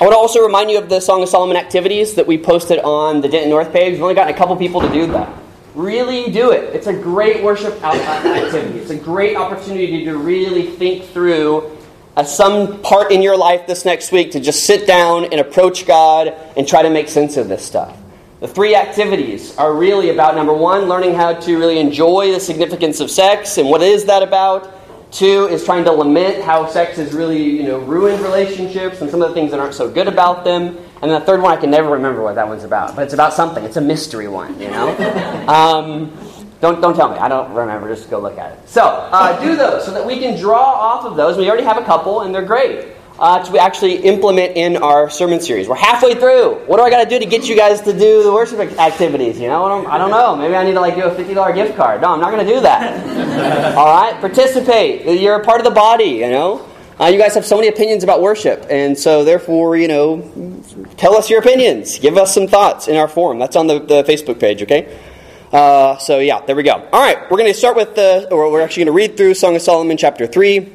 I 0.00 0.04
want 0.04 0.14
to 0.14 0.18
also 0.18 0.40
remind 0.40 0.70
you 0.70 0.78
of 0.78 0.88
the 0.88 1.00
Song 1.00 1.22
of 1.22 1.28
Solomon 1.28 1.56
activities 1.56 2.14
that 2.14 2.26
we 2.26 2.38
posted 2.38 2.78
on 2.80 3.20
the 3.20 3.28
Denton 3.28 3.50
North 3.50 3.72
page. 3.72 3.92
We've 3.92 4.02
only 4.02 4.14
gotten 4.14 4.34
a 4.34 4.36
couple 4.36 4.56
people 4.56 4.80
to 4.80 4.88
do 4.88 5.06
that. 5.08 5.32
Really 5.74 6.32
do 6.32 6.50
it. 6.50 6.74
It's 6.74 6.86
a 6.86 6.94
great 6.94 7.42
worship 7.42 7.82
activity. 7.84 8.78
It's 8.78 8.90
a 8.90 8.96
great 8.96 9.36
opportunity 9.36 10.04
to 10.04 10.16
really 10.16 10.66
think 10.66 11.04
through 11.04 11.78
uh, 12.16 12.24
some 12.24 12.80
part 12.82 13.12
in 13.12 13.22
your 13.22 13.36
life 13.36 13.66
this 13.66 13.84
next 13.84 14.12
week 14.12 14.32
to 14.32 14.40
just 14.40 14.64
sit 14.64 14.86
down 14.86 15.26
and 15.26 15.34
approach 15.34 15.86
God 15.86 16.34
and 16.56 16.66
try 16.66 16.82
to 16.82 16.90
make 16.90 17.08
sense 17.08 17.36
of 17.36 17.48
this 17.48 17.64
stuff. 17.64 17.96
The 18.40 18.48
three 18.48 18.74
activities 18.74 19.56
are 19.56 19.72
really 19.72 20.10
about 20.10 20.34
number 20.34 20.54
one, 20.54 20.86
learning 20.88 21.14
how 21.14 21.34
to 21.34 21.58
really 21.58 21.78
enjoy 21.78 22.32
the 22.32 22.40
significance 22.40 22.98
of 22.98 23.10
sex 23.10 23.56
and 23.56 23.68
what 23.68 23.82
is 23.82 24.06
that 24.06 24.22
about. 24.22 24.81
Two 25.12 25.46
is 25.46 25.64
trying 25.64 25.84
to 25.84 25.92
lament 25.92 26.42
how 26.42 26.66
sex 26.66 26.96
has 26.96 27.12
really 27.12 27.42
you 27.42 27.64
know 27.64 27.78
ruined 27.78 28.22
relationships 28.22 29.02
and 29.02 29.10
some 29.10 29.20
of 29.22 29.28
the 29.28 29.34
things 29.34 29.50
that 29.50 29.60
aren't 29.60 29.74
so 29.74 29.88
good 29.88 30.08
about 30.08 30.42
them. 30.42 30.78
And 31.02 31.10
the 31.10 31.20
third 31.20 31.42
one, 31.42 31.56
I 31.56 31.60
can 31.60 31.70
never 31.70 31.90
remember 31.90 32.22
what 32.22 32.34
that 32.36 32.48
one's 32.48 32.64
about, 32.64 32.96
but 32.96 33.02
it's 33.02 33.14
about 33.14 33.34
something. 33.34 33.62
It's 33.64 33.76
a 33.76 33.80
mystery 33.80 34.28
one, 34.28 34.58
you 34.58 34.70
know. 34.70 34.96
um, 35.48 36.16
don't, 36.60 36.80
don't 36.80 36.94
tell 36.94 37.10
me. 37.10 37.18
I 37.18 37.28
don't 37.28 37.52
remember. 37.52 37.92
Just 37.92 38.08
go 38.08 38.20
look 38.20 38.38
at 38.38 38.52
it. 38.52 38.68
So 38.68 38.82
uh, 38.82 39.38
do 39.42 39.56
those 39.56 39.84
so 39.84 39.92
that 39.92 40.06
we 40.06 40.20
can 40.20 40.38
draw 40.38 40.62
off 40.62 41.04
of 41.04 41.16
those. 41.16 41.36
We 41.36 41.48
already 41.48 41.64
have 41.64 41.76
a 41.76 41.84
couple, 41.84 42.20
and 42.22 42.32
they're 42.32 42.44
great 42.44 42.92
uh, 43.22 43.40
to 43.44 43.56
actually 43.56 43.98
implement 43.98 44.56
in 44.56 44.76
our 44.76 45.08
sermon 45.08 45.40
series. 45.40 45.68
We're 45.68 45.76
halfway 45.76 46.16
through. 46.16 46.56
What 46.66 46.78
do 46.78 46.82
I 46.82 46.90
got 46.90 47.04
to 47.04 47.08
do 47.08 47.20
to 47.20 47.24
get 47.24 47.48
you 47.48 47.54
guys 47.54 47.80
to 47.82 47.92
do 47.92 48.24
the 48.24 48.32
worship 48.32 48.58
activities? 48.58 49.38
You 49.38 49.46
know, 49.46 49.64
I 49.64 49.68
don't, 49.68 49.86
I 49.86 49.96
don't 49.96 50.10
know. 50.10 50.34
Maybe 50.34 50.56
I 50.56 50.64
need 50.64 50.72
to 50.72 50.80
like 50.80 50.96
do 50.96 51.04
a 51.04 51.14
fifty 51.14 51.32
dollar 51.32 51.54
gift 51.54 51.76
card. 51.76 52.00
No, 52.00 52.08
I'm 52.08 52.20
not 52.20 52.32
going 52.32 52.44
to 52.44 52.52
do 52.52 52.60
that. 52.62 53.76
All 53.76 53.86
right, 53.86 54.20
participate. 54.20 55.20
You're 55.20 55.36
a 55.36 55.44
part 55.44 55.60
of 55.60 55.64
the 55.64 55.70
body. 55.70 56.04
You 56.04 56.30
know. 56.30 56.68
Uh, 57.00 57.06
you 57.06 57.18
guys 57.18 57.34
have 57.34 57.46
so 57.46 57.56
many 57.56 57.68
opinions 57.68 58.04
about 58.04 58.20
worship, 58.20 58.66
and 58.68 58.98
so 58.98 59.24
therefore, 59.24 59.76
you 59.76 59.88
know, 59.88 60.62
tell 60.98 61.16
us 61.16 61.30
your 61.30 61.40
opinions. 61.40 61.98
Give 61.98 62.16
us 62.18 62.34
some 62.34 62.46
thoughts 62.46 62.86
in 62.86 62.96
our 62.96 63.08
forum. 63.08 63.38
That's 63.38 63.56
on 63.56 63.66
the, 63.66 63.78
the 63.80 64.04
Facebook 64.04 64.38
page, 64.38 64.62
okay? 64.62 65.00
Uh, 65.50 65.96
so 65.96 66.18
yeah, 66.18 66.42
there 66.42 66.54
we 66.54 66.62
go. 66.62 66.72
All 66.72 67.00
right, 67.00 67.18
we're 67.30 67.38
going 67.38 67.50
to 67.52 67.58
start 67.58 67.76
with 67.76 67.94
the, 67.96 68.28
or 68.30 68.52
we're 68.52 68.60
actually 68.60 68.84
going 68.84 68.94
to 68.94 68.96
read 68.96 69.16
through 69.16 69.34
Song 69.34 69.56
of 69.56 69.62
Solomon 69.62 69.96
chapter 69.96 70.26
three, 70.26 70.70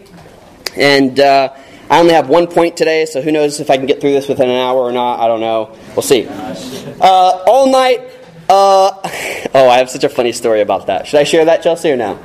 and 0.76 1.18
uh, 1.20 1.54
I 1.90 2.00
only 2.00 2.14
have 2.14 2.28
one 2.28 2.48
point 2.48 2.76
today, 2.76 3.06
so 3.06 3.22
who 3.22 3.32
knows 3.32 3.60
if 3.60 3.70
I 3.70 3.78
can 3.78 3.86
get 3.86 4.02
through 4.02 4.12
this 4.12 4.28
within 4.28 4.50
an 4.50 4.58
hour 4.58 4.80
or 4.80 4.92
not. 4.92 5.20
I 5.20 5.28
don't 5.28 5.40
know. 5.40 5.76
We'll 5.96 6.02
see. 6.02 6.28
Uh, 6.28 7.44
all 7.48 7.72
night. 7.72 8.02
Uh, 8.50 8.92
oh, 9.54 9.70
I 9.70 9.78
have 9.78 9.90
such 9.90 10.04
a 10.04 10.10
funny 10.10 10.32
story 10.32 10.62
about 10.62 10.88
that. 10.88 11.08
Should 11.08 11.20
I 11.20 11.24
share 11.24 11.46
that, 11.46 11.64
Chelsea, 11.64 11.92
or 11.92 11.98
no? 11.98 12.20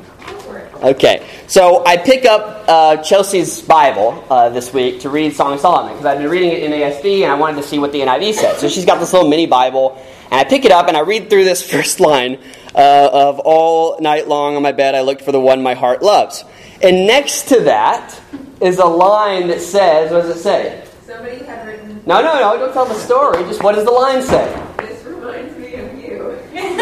Okay, 0.83 1.25
so 1.47 1.87
I 1.87 1.97
pick 1.97 2.25
up 2.25 2.65
uh, 2.69 2.97
Chelsea's 3.05 3.63
Bible 3.63 4.25
uh, 4.29 4.49
this 4.49 4.75
week 4.75 5.01
to 5.03 5.11
read 5.11 5.33
Song 5.33 5.53
of 5.53 5.61
Solomon 5.61 5.93
because 5.93 6.07
I've 6.07 6.19
been 6.19 6.29
reading 6.29 6.51
it 6.51 6.65
in 6.65 6.73
ASV 6.73 7.23
and 7.23 7.31
I 7.31 7.37
wanted 7.37 7.63
to 7.63 7.69
see 7.69 7.79
what 7.79 7.93
the 7.93 8.01
NIV 8.01 8.35
said. 8.35 8.59
So 8.59 8.69
she's 8.69 8.85
got 8.85 8.99
this 8.99 9.13
little 9.13 9.29
mini 9.29 9.47
Bible, 9.47 9.97
and 10.25 10.41
I 10.41 10.43
pick 10.43 10.65
it 10.65 10.73
up 10.73 10.89
and 10.89 10.97
I 10.97 11.01
read 11.01 11.31
through 11.31 11.45
this 11.45 11.63
first 11.71 12.01
line 12.01 12.37
uh, 12.75 13.11
of 13.13 13.39
All 13.39 14.01
night 14.01 14.27
long 14.27 14.57
on 14.57 14.63
my 14.63 14.73
bed 14.73 14.97
I 14.97 15.03
looked 15.03 15.23
for 15.23 15.31
the 15.31 15.39
one 15.39 15.63
my 15.63 15.75
heart 15.75 16.03
loves. 16.03 16.45
And 16.83 17.07
next 17.07 17.49
to 17.49 17.61
that 17.61 18.21
is 18.61 18.79
a 18.79 18.85
line 18.85 19.47
that 19.49 19.61
says, 19.61 20.11
what 20.11 20.23
does 20.23 20.37
it 20.37 20.41
say? 20.41 20.85
Somebody 21.07 21.45
had 21.45 21.65
written. 21.65 22.03
No, 22.07 22.21
no, 22.21 22.41
no, 22.41 22.59
don't 22.59 22.73
tell 22.73 22.87
the 22.87 22.95
story. 22.95 23.45
Just 23.45 23.63
what 23.63 23.77
does 23.77 23.85
the 23.85 23.93
line 23.93 24.21
say? 24.21 24.53
This 24.79 25.05
reminds 25.05 25.57
me 25.57 25.75
of 25.75 25.97
you. 25.97 26.33
and 26.53 26.81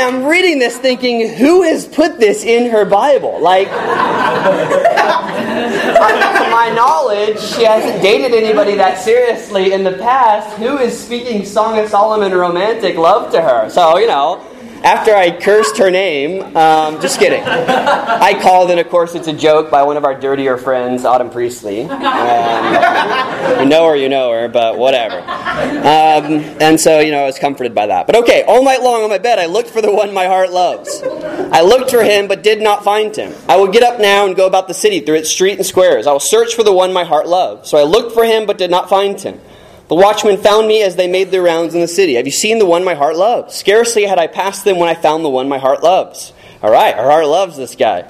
I'm 0.00 0.24
reading 0.24 0.58
this 0.58 0.78
thinking, 0.78 1.28
who 1.28 1.62
has 1.62 1.86
put 1.86 2.18
this 2.18 2.42
in 2.42 2.72
her 2.72 2.84
Bible? 2.84 3.40
Like, 3.40 3.68
to 3.68 3.74
my 6.50 6.72
knowledge, 6.74 7.38
she 7.38 7.62
hasn't 7.62 8.02
dated 8.02 8.34
anybody 8.34 8.74
that 8.74 8.98
seriously 8.98 9.72
in 9.72 9.84
the 9.84 9.92
past. 9.92 10.58
Who 10.58 10.78
is 10.78 10.98
speaking 10.98 11.44
Song 11.44 11.78
of 11.78 11.88
Solomon 11.88 12.32
romantic 12.32 12.96
love 12.96 13.30
to 13.30 13.40
her? 13.40 13.70
So, 13.70 13.98
you 13.98 14.08
know 14.08 14.44
after 14.84 15.14
I 15.14 15.30
cursed 15.30 15.78
her 15.78 15.90
name, 15.90 16.56
um, 16.56 17.00
just 17.00 17.18
kidding. 17.18 17.42
I 17.42 18.38
called, 18.40 18.70
and 18.70 18.80
of 18.80 18.88
course, 18.88 19.14
it's 19.14 19.28
a 19.28 19.32
joke 19.32 19.70
by 19.70 19.82
one 19.82 19.96
of 19.96 20.04
our 20.04 20.18
dirtier 20.18 20.56
friends, 20.56 21.04
Autumn 21.04 21.30
Priestley. 21.30 21.82
Um, 21.82 23.60
you 23.60 23.66
know 23.66 23.86
her, 23.88 23.96
you 23.96 24.08
know 24.08 24.32
her, 24.32 24.48
but 24.48 24.78
whatever. 24.78 25.18
Um, 25.18 26.42
and 26.60 26.80
so, 26.80 27.00
you 27.00 27.10
know, 27.10 27.22
I 27.22 27.26
was 27.26 27.38
comforted 27.38 27.74
by 27.74 27.86
that. 27.86 28.06
But 28.06 28.16
okay, 28.16 28.44
all 28.44 28.64
night 28.64 28.82
long 28.82 29.02
on 29.02 29.10
my 29.10 29.18
bed, 29.18 29.38
I 29.38 29.46
looked 29.46 29.70
for 29.70 29.82
the 29.82 29.92
one 29.92 30.12
my 30.14 30.26
heart 30.26 30.50
loves. 30.50 31.02
I 31.02 31.62
looked 31.62 31.90
for 31.90 32.02
him, 32.02 32.28
but 32.28 32.42
did 32.42 32.60
not 32.62 32.84
find 32.84 33.14
him. 33.14 33.34
I 33.48 33.56
will 33.56 33.68
get 33.68 33.82
up 33.82 34.00
now 34.00 34.26
and 34.26 34.36
go 34.36 34.46
about 34.46 34.68
the 34.68 34.74
city 34.74 35.00
through 35.00 35.16
its 35.16 35.30
street 35.30 35.58
and 35.58 35.66
squares. 35.66 36.06
I 36.06 36.12
will 36.12 36.20
search 36.20 36.54
for 36.54 36.62
the 36.62 36.72
one 36.72 36.92
my 36.92 37.04
heart 37.04 37.26
loves. 37.26 37.70
So 37.70 37.78
I 37.78 37.82
looked 37.82 38.12
for 38.12 38.24
him, 38.24 38.46
but 38.46 38.58
did 38.58 38.70
not 38.70 38.88
find 38.88 39.20
him. 39.20 39.40
The 39.88 39.94
watchmen 39.94 40.36
found 40.36 40.68
me 40.68 40.82
as 40.82 40.96
they 40.96 41.08
made 41.08 41.30
their 41.30 41.42
rounds 41.42 41.74
in 41.74 41.80
the 41.80 41.88
city. 41.88 42.14
Have 42.14 42.26
you 42.26 42.32
seen 42.32 42.58
the 42.58 42.66
one 42.66 42.84
my 42.84 42.94
heart 42.94 43.16
loves? 43.16 43.54
Scarcely 43.54 44.04
had 44.04 44.18
I 44.18 44.26
passed 44.26 44.64
them 44.64 44.78
when 44.78 44.88
I 44.88 44.94
found 44.94 45.24
the 45.24 45.30
one 45.30 45.48
my 45.48 45.56
heart 45.56 45.82
loves. 45.82 46.34
All 46.60 46.70
right, 46.70 46.94
our 46.94 47.08
heart 47.08 47.26
loves 47.26 47.56
this 47.56 47.74
guy. 47.76 48.00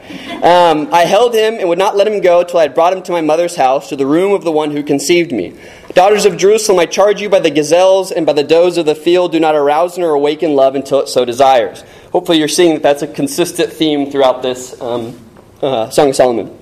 Um, 0.43 0.89
I 0.93 1.03
held 1.03 1.35
him 1.35 1.55
and 1.55 1.69
would 1.69 1.79
not 1.79 1.97
let 1.97 2.09
him 2.09 2.21
go 2.21 2.43
till 2.43 2.59
I 2.59 2.63
had 2.63 2.75
brought 2.75 2.95
him 2.95 3.03
to 3.03 3.13
my 3.13 3.21
mother's 3.21 3.55
house, 3.55 3.91
to 3.91 3.97
the 3.97 4.07
room 4.07 4.33
of 4.33 4.43
the 4.43 4.51
one 4.51 4.71
who 4.71 4.83
conceived 4.83 5.31
me. 5.31 5.57
Daughters 5.93 6.25
of 6.25 6.37
Jerusalem, 6.37 6.79
I 6.79 6.87
charge 6.87 7.21
you 7.21 7.29
by 7.29 7.41
the 7.41 7.51
gazelles 7.51 8.11
and 8.11 8.25
by 8.25 8.33
the 8.33 8.43
does 8.43 8.79
of 8.79 8.87
the 8.87 8.95
field, 8.95 9.33
do 9.33 9.39
not 9.39 9.55
arouse 9.55 9.99
nor 9.99 10.13
awaken 10.13 10.55
love 10.57 10.75
until 10.75 11.01
it 11.01 11.09
so 11.09 11.27
desires. 11.27 11.85
Hopefully, 12.11 12.39
you're 12.39 12.49
seeing 12.49 12.73
that 12.73 12.83
that's 12.83 13.03
a 13.03 13.07
consistent 13.07 13.71
theme 13.71 14.11
throughout 14.11 14.43
this 14.43 14.81
um, 14.81 15.17
uh, 15.61 15.91
Song 15.91 16.09
of 16.09 16.17
Solomon. 16.17 16.59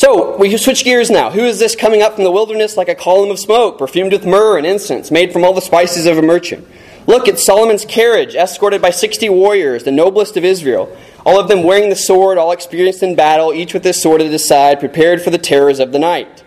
So 0.00 0.34
we 0.38 0.56
switch 0.56 0.82
gears 0.82 1.10
now. 1.10 1.28
Who 1.28 1.44
is 1.44 1.58
this 1.58 1.76
coming 1.76 2.00
up 2.00 2.14
from 2.14 2.24
the 2.24 2.30
wilderness 2.30 2.74
like 2.74 2.88
a 2.88 2.94
column 2.94 3.30
of 3.30 3.38
smoke, 3.38 3.76
perfumed 3.76 4.12
with 4.12 4.24
myrrh 4.24 4.56
and 4.56 4.66
incense, 4.66 5.10
made 5.10 5.30
from 5.30 5.44
all 5.44 5.52
the 5.52 5.60
spices 5.60 6.06
of 6.06 6.16
a 6.16 6.22
merchant? 6.22 6.66
Look 7.06 7.28
at 7.28 7.38
Solomon's 7.38 7.84
carriage, 7.84 8.34
escorted 8.34 8.80
by 8.80 8.92
sixty 8.92 9.28
warriors, 9.28 9.84
the 9.84 9.92
noblest 9.92 10.38
of 10.38 10.44
Israel, 10.44 10.96
all 11.26 11.38
of 11.38 11.48
them 11.48 11.64
wearing 11.64 11.90
the 11.90 11.96
sword, 11.96 12.38
all 12.38 12.50
experienced 12.50 13.02
in 13.02 13.14
battle, 13.14 13.52
each 13.52 13.74
with 13.74 13.84
his 13.84 14.00
sword 14.00 14.22
at 14.22 14.30
his 14.30 14.48
side, 14.48 14.80
prepared 14.80 15.20
for 15.20 15.28
the 15.28 15.36
terrors 15.36 15.78
of 15.78 15.92
the 15.92 15.98
night. 15.98 16.44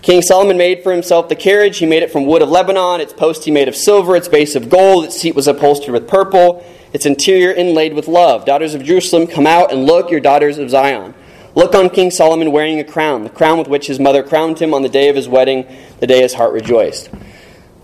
King 0.00 0.22
Solomon 0.22 0.56
made 0.56 0.82
for 0.82 0.90
himself 0.90 1.28
the 1.28 1.36
carriage. 1.36 1.76
He 1.76 1.84
made 1.84 2.02
it 2.02 2.10
from 2.10 2.24
wood 2.24 2.40
of 2.40 2.48
Lebanon. 2.48 3.02
Its 3.02 3.12
post 3.12 3.44
he 3.44 3.50
made 3.50 3.68
of 3.68 3.76
silver, 3.76 4.16
its 4.16 4.28
base 4.28 4.56
of 4.56 4.70
gold. 4.70 5.04
Its 5.04 5.20
seat 5.20 5.34
was 5.34 5.46
upholstered 5.46 5.92
with 5.92 6.08
purple, 6.08 6.64
its 6.94 7.04
interior 7.04 7.52
inlaid 7.52 7.92
with 7.92 8.08
love. 8.08 8.46
Daughters 8.46 8.74
of 8.74 8.82
Jerusalem, 8.82 9.26
come 9.26 9.46
out 9.46 9.70
and 9.70 9.84
look, 9.84 10.10
your 10.10 10.20
daughters 10.20 10.56
of 10.56 10.70
Zion. 10.70 11.12
Look 11.56 11.74
on 11.74 11.88
King 11.88 12.10
Solomon 12.10 12.52
wearing 12.52 12.80
a 12.80 12.84
crown, 12.84 13.24
the 13.24 13.30
crown 13.30 13.58
with 13.58 13.66
which 13.66 13.86
his 13.86 13.98
mother 13.98 14.22
crowned 14.22 14.58
him 14.58 14.74
on 14.74 14.82
the 14.82 14.90
day 14.90 15.08
of 15.08 15.16
his 15.16 15.26
wedding, 15.26 15.66
the 16.00 16.06
day 16.06 16.20
his 16.20 16.34
heart 16.34 16.52
rejoiced. 16.52 17.06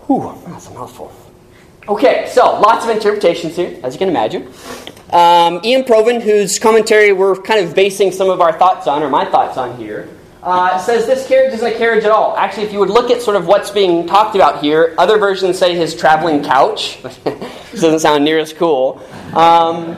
Whew, 0.05 0.39
that's 0.45 0.67
a 0.67 0.73
mouthful. 0.75 1.11
Okay, 1.89 2.29
so 2.31 2.59
lots 2.59 2.85
of 2.85 2.91
interpretations 2.91 3.55
here, 3.55 3.79
as 3.81 3.95
you 3.95 3.97
can 3.97 4.09
imagine. 4.09 4.43
Um, 5.09 5.59
Iain 5.65 5.85
Provan, 5.85 6.21
whose 6.21 6.59
commentary 6.59 7.13
we're 7.13 7.35
kind 7.35 7.65
of 7.65 7.73
basing 7.73 8.11
some 8.11 8.29
of 8.29 8.41
our 8.41 8.53
thoughts 8.53 8.85
on, 8.85 9.01
or 9.01 9.09
my 9.09 9.25
thoughts 9.25 9.57
on 9.57 9.75
here, 9.75 10.07
uh, 10.43 10.77
says 10.77 11.07
this 11.07 11.27
carriage 11.27 11.53
isn't 11.55 11.65
a 11.73 11.75
carriage 11.75 12.03
at 12.03 12.11
all. 12.11 12.37
Actually, 12.37 12.67
if 12.67 12.73
you 12.73 12.79
would 12.79 12.91
look 12.91 13.09
at 13.09 13.23
sort 13.23 13.35
of 13.35 13.47
what's 13.47 13.71
being 13.71 14.05
talked 14.05 14.35
about 14.35 14.61
here, 14.61 14.93
other 14.99 15.17
versions 15.17 15.57
say 15.57 15.75
his 15.75 15.95
traveling 15.95 16.43
couch, 16.43 16.97
which 17.01 17.81
doesn't 17.81 17.99
sound 17.99 18.23
near 18.23 18.37
as 18.37 18.53
cool. 18.53 19.01
Um, 19.33 19.97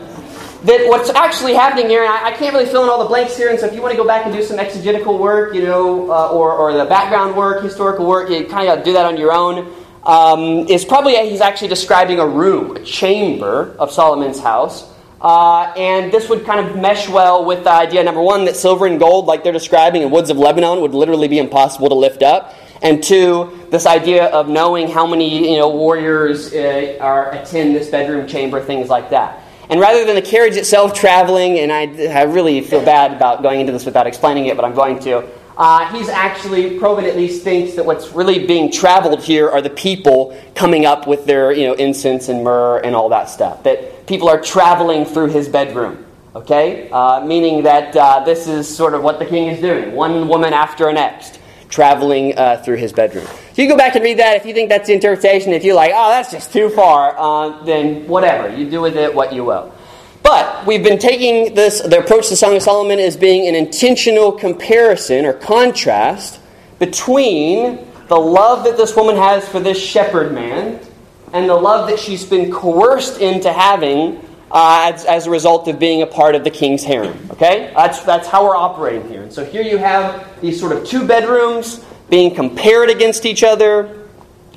that 0.65 0.87
what's 0.87 1.09
actually 1.11 1.53
happening 1.53 1.87
here, 1.87 2.03
and 2.03 2.11
I, 2.11 2.27
I, 2.27 2.31
can't 2.31 2.53
really 2.53 2.65
fill 2.65 2.83
in 2.83 2.89
all 2.89 2.99
the 2.99 3.07
blanks 3.07 3.37
here, 3.37 3.49
and 3.49 3.59
so 3.59 3.67
if 3.67 3.73
you 3.73 3.81
want 3.81 3.91
to 3.91 3.97
go 3.97 4.05
back 4.05 4.25
and 4.25 4.33
do 4.33 4.41
some 4.41 4.57
exegetical 4.57 5.17
work, 5.19 5.53
you 5.53 5.61
know, 5.61 6.11
uh, 6.11 6.29
or, 6.29 6.53
or 6.53 6.73
the 6.73 6.85
background 6.85 7.35
work, 7.35 7.63
historical 7.63 8.07
work, 8.07 8.29
you 8.29 8.45
kind 8.45 8.67
of 8.69 8.83
do 8.83 8.93
that 8.93 9.05
on 9.05 9.17
your 9.17 9.31
own. 9.31 9.73
Um, 10.03 10.67
is 10.67 10.85
probably 10.85 11.15
he's 11.29 11.41
actually 11.41 11.69
describing 11.69 12.19
a 12.19 12.27
room, 12.27 12.77
a 12.77 12.83
chamber 12.83 13.75
of 13.79 13.91
Solomon's 13.91 14.39
house. 14.39 14.91
Uh, 15.21 15.73
and 15.75 16.11
this 16.11 16.29
would 16.29 16.45
kind 16.45 16.67
of 16.67 16.75
mesh 16.77 17.09
well 17.09 17.45
with 17.45 17.63
the 17.63 17.71
idea, 17.71 18.03
number 18.03 18.21
one, 18.21 18.45
that 18.45 18.55
silver 18.55 18.85
and 18.85 18.99
gold, 18.99 19.25
like 19.25 19.43
they're 19.43 19.53
describing 19.53 20.03
in 20.03 20.11
woods 20.11 20.29
of 20.29 20.37
Lebanon, 20.37 20.81
would 20.81 20.93
literally 20.93 21.27
be 21.27 21.39
impossible 21.39 21.89
to 21.89 21.95
lift 21.95 22.21
up. 22.21 22.53
And 22.83 23.01
two, 23.01 23.67
this 23.71 23.85
idea 23.87 24.25
of 24.27 24.47
knowing 24.47 24.87
how 24.87 25.07
many 25.07 25.51
you 25.51 25.57
know, 25.57 25.69
warriors 25.69 26.53
uh, 26.53 26.97
are 27.01 27.31
attend 27.31 27.75
this 27.75 27.89
bedroom 27.89 28.27
chamber, 28.27 28.61
things 28.61 28.89
like 28.89 29.09
that. 29.11 29.44
And 29.69 29.79
rather 29.79 30.05
than 30.05 30.15
the 30.15 30.21
carriage 30.21 30.55
itself 30.55 30.93
traveling, 30.93 31.59
and 31.59 31.71
I, 31.71 32.19
I 32.19 32.23
really 32.23 32.61
feel 32.61 32.83
bad 32.83 33.13
about 33.13 33.41
going 33.41 33.59
into 33.59 33.71
this 33.71 33.85
without 33.85 34.07
explaining 34.07 34.45
it, 34.45 34.55
but 34.55 34.65
I'm 34.65 34.75
going 34.75 34.99
to. 34.99 35.27
Uh, 35.57 35.91
he's 35.93 36.09
actually, 36.09 36.77
Provan 36.77 37.03
at 37.03 37.15
least 37.15 37.43
thinks 37.43 37.75
that 37.75 37.85
what's 37.85 38.11
really 38.11 38.45
being 38.45 38.71
traveled 38.71 39.23
here 39.23 39.49
are 39.49 39.61
the 39.61 39.69
people 39.69 40.39
coming 40.53 40.85
up 40.85 41.07
with 41.07 41.25
their 41.25 41.51
you 41.51 41.65
know, 41.65 41.73
incense 41.73 42.29
and 42.29 42.43
myrrh 42.43 42.79
and 42.79 42.95
all 42.95 43.09
that 43.09 43.29
stuff. 43.29 43.63
That 43.63 44.05
people 44.05 44.29
are 44.29 44.39
traveling 44.39 45.05
through 45.05 45.27
his 45.27 45.47
bedroom, 45.47 46.05
okay? 46.35 46.89
Uh, 46.91 47.25
meaning 47.25 47.63
that 47.63 47.95
uh, 47.95 48.23
this 48.25 48.47
is 48.47 48.67
sort 48.67 48.93
of 48.93 49.01
what 49.01 49.17
the 49.17 49.25
king 49.25 49.47
is 49.47 49.61
doing 49.61 49.93
one 49.93 50.27
woman 50.27 50.53
after 50.53 50.85
the 50.85 50.93
next 50.93 51.39
traveling 51.69 52.37
uh, 52.37 52.61
through 52.63 52.77
his 52.77 52.93
bedroom. 52.93 53.25
So 53.53 53.61
you 53.61 53.67
go 53.67 53.77
back 53.77 53.95
and 53.95 54.03
read 54.03 54.19
that. 54.19 54.35
If 54.37 54.45
you 54.45 54.53
think 54.53 54.69
that's 54.69 54.87
the 54.87 54.93
interpretation, 54.93 55.53
if 55.53 55.63
you're 55.63 55.75
like, 55.75 55.91
oh, 55.93 56.09
that's 56.09 56.31
just 56.31 56.51
too 56.53 56.69
far, 56.69 57.15
uh, 57.17 57.63
then 57.63 58.07
whatever. 58.07 58.55
You 58.55 58.69
do 58.69 58.81
with 58.81 58.97
it 58.97 59.13
what 59.13 59.33
you 59.33 59.43
will. 59.43 59.73
But 60.23 60.65
we've 60.65 60.83
been 60.83 60.97
taking 60.97 61.53
this, 61.53 61.81
the 61.81 61.99
approach 61.99 62.29
to 62.29 62.35
Song 62.35 62.55
of 62.55 62.63
Solomon 62.63 62.99
as 62.99 63.15
being 63.15 63.47
an 63.47 63.53
intentional 63.53 64.31
comparison 64.31 65.25
or 65.25 65.33
contrast 65.33 66.39
between 66.79 67.87
the 68.07 68.17
love 68.17 68.63
that 68.63 68.75
this 68.75 68.95
woman 68.95 69.15
has 69.15 69.47
for 69.47 69.59
this 69.59 69.79
shepherd 69.79 70.33
man 70.33 70.79
and 71.31 71.47
the 71.49 71.55
love 71.55 71.89
that 71.89 71.99
she's 71.99 72.25
been 72.25 72.51
coerced 72.51 73.21
into 73.21 73.53
having 73.53 74.24
uh, 74.55 74.89
as, 74.93 75.03
as, 75.03 75.27
a 75.27 75.29
result 75.29 75.67
of 75.67 75.77
being 75.77 76.01
a 76.01 76.07
part 76.07 76.33
of 76.33 76.45
the 76.45 76.49
king's 76.49 76.81
harem. 76.81 77.17
Okay? 77.29 77.73
That's, 77.75 77.99
that's 78.03 78.25
how 78.25 78.45
we're 78.45 78.55
operating 78.55 79.05
here. 79.09 79.21
And 79.21 79.31
so 79.31 79.43
here 79.43 79.61
you 79.61 79.77
have 79.77 80.39
these 80.39 80.57
sort 80.57 80.71
of 80.71 80.87
two 80.87 81.05
bedrooms 81.05 81.83
being 82.09 82.33
compared 82.33 82.89
against 82.89 83.25
each 83.25 83.43
other, 83.43 84.07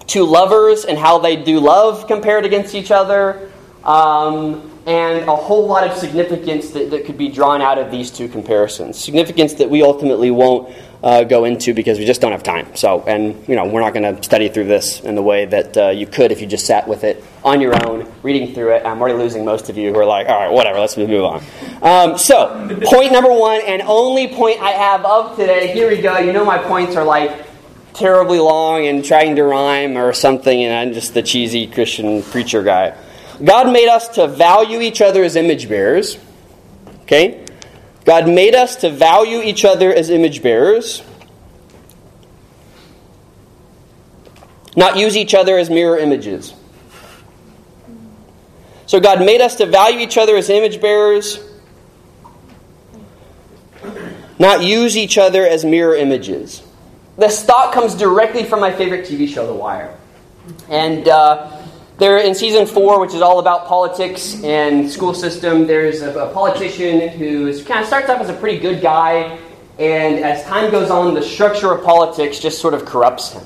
two 0.07 0.25
lovers 0.25 0.85
and 0.85 0.97
how 0.97 1.19
they 1.19 1.35
do 1.35 1.59
love 1.59 2.07
compared 2.07 2.45
against 2.45 2.77
each 2.77 2.93
other, 2.93 3.51
um, 3.83 4.71
and 4.87 5.29
a 5.29 5.35
whole 5.35 5.67
lot 5.67 5.85
of 5.85 5.97
significance 5.97 6.71
that, 6.71 6.93
that 6.93 7.05
could 7.05 7.19
be 7.19 7.29
drawn 7.29 7.61
out 7.61 7.77
of 7.77 7.91
these 7.91 8.13
two 8.13 8.29
comparisons. 8.29 8.97
Significance 8.97 9.55
that 9.55 9.69
we 9.69 9.83
ultimately 9.83 10.31
won't 10.31 10.73
uh, 11.03 11.25
go 11.25 11.45
into 11.45 11.75
because 11.75 11.99
we 11.99 12.05
just 12.05 12.21
don't 12.21 12.33
have 12.33 12.43
time. 12.43 12.75
So, 12.75 13.03
and 13.03 13.47
you 13.49 13.55
know, 13.55 13.67
we're 13.67 13.81
not 13.81 13.95
going 13.95 14.17
to 14.17 14.23
study 14.23 14.49
through 14.49 14.65
this 14.65 15.01
in 15.01 15.15
the 15.15 15.23
way 15.23 15.45
that 15.45 15.77
uh, 15.77 15.89
you 15.91 16.07
could 16.07 16.33
if 16.33 16.41
you 16.41 16.47
just 16.47 16.67
sat 16.67 16.89
with 16.89 17.05
it 17.05 17.23
on 17.45 17.61
your 17.61 17.75
own, 17.87 18.11
reading 18.23 18.55
through 18.55 18.75
it. 18.75 18.85
I'm 18.85 19.01
already 19.01 19.17
losing 19.17 19.45
most 19.45 19.71
of 19.71 19.77
you 19.79 19.93
who 19.93 19.99
are 19.99 20.05
like, 20.05 20.29
all 20.29 20.39
right, 20.39 20.53
whatever, 20.53 20.81
let's 20.81 20.97
move 20.97 21.11
on. 21.25 21.43
Um, 21.83 22.19
so, 22.19 22.81
point 22.85 23.13
number 23.13 23.33
one, 23.33 23.61
and 23.65 23.83
only 23.83 24.29
point 24.29 24.61
I 24.61 24.71
have 24.73 25.05
of 25.05 25.37
today. 25.37 25.73
Here 25.73 25.89
we 25.89 26.01
go. 26.01 26.19
You 26.19 26.33
know, 26.33 26.45
my 26.45 26.59
points 26.59 26.97
are 26.97 27.05
like 27.05 27.47
terribly 27.95 28.39
long 28.39 28.87
and 28.87 29.05
trying 29.05 29.37
to 29.37 29.45
rhyme 29.45 29.97
or 29.97 30.13
something, 30.13 30.65
and 30.65 30.75
I'm 30.75 30.95
just 30.95 31.15
the 31.15 31.23
cheesy 31.23 31.67
Christian 31.67 32.23
preacher 32.23 32.63
guy. 32.63 32.97
God 33.45 33.73
made 33.73 33.89
us 33.89 34.09
to 34.09 34.27
value 34.27 34.81
each 34.81 35.01
other 35.01 35.23
as 35.23 35.37
image 35.37 35.69
bearers. 35.69 36.19
Okay? 37.03 37.45
God 38.09 38.27
made 38.27 38.55
us 38.55 38.77
to 38.77 38.89
value 38.89 39.43
each 39.43 39.67
other 39.67 39.93
as 39.93 40.09
image 40.09 40.43
bearers, 40.43 41.03
not 44.75 44.97
use 44.97 45.15
each 45.15 45.35
other 45.35 45.59
as 45.59 45.69
mirror 45.69 45.99
images. 45.99 46.55
So, 48.87 48.99
God 48.99 49.21
made 49.21 49.43
us 49.43 49.57
to 49.57 49.67
value 49.67 49.99
each 49.99 50.17
other 50.17 50.39
as 50.39 50.49
image 50.49 50.81
bearers, 50.81 51.39
not 54.39 54.63
use 54.63 54.97
each 54.97 55.19
other 55.19 55.47
as 55.47 55.67
mirror 55.67 55.95
images. 55.95 56.63
This 57.19 57.45
thought 57.45 57.75
comes 57.75 57.95
directly 57.95 58.43
from 58.43 58.61
my 58.61 58.73
favorite 58.73 59.05
TV 59.07 59.29
show, 59.29 59.47
The 59.47 59.53
Wire. 59.53 59.95
And 60.71 61.07
uh, 61.09 61.58
there, 61.99 62.19
in 62.19 62.35
season 62.35 62.65
four, 62.65 63.01
which 63.01 63.13
is 63.13 63.21
all 63.21 63.41
about 63.41 63.67
politics 63.67 64.43
and 64.45 64.89
school 64.89 65.13
system, 65.13 65.67
there's 65.67 66.01
a, 66.01 66.17
a 66.17 66.33
politician 66.33 67.09
who 67.09 67.53
kind 67.65 67.81
of 67.81 67.87
starts 67.87 68.09
off 68.09 68.21
as 68.21 68.29
a 68.29 68.35
pretty 68.35 68.61
good 68.61 68.81
guy, 68.81 69.37
and 69.81 70.25
as 70.25 70.45
time 70.45 70.71
goes 70.71 70.91
on, 70.91 71.15
the 71.15 71.23
structure 71.23 71.73
of 71.73 71.85
politics 71.85 72.39
just 72.39 72.61
sort 72.61 72.75
of 72.75 72.85
corrupts 72.85 73.33
him. 73.33 73.43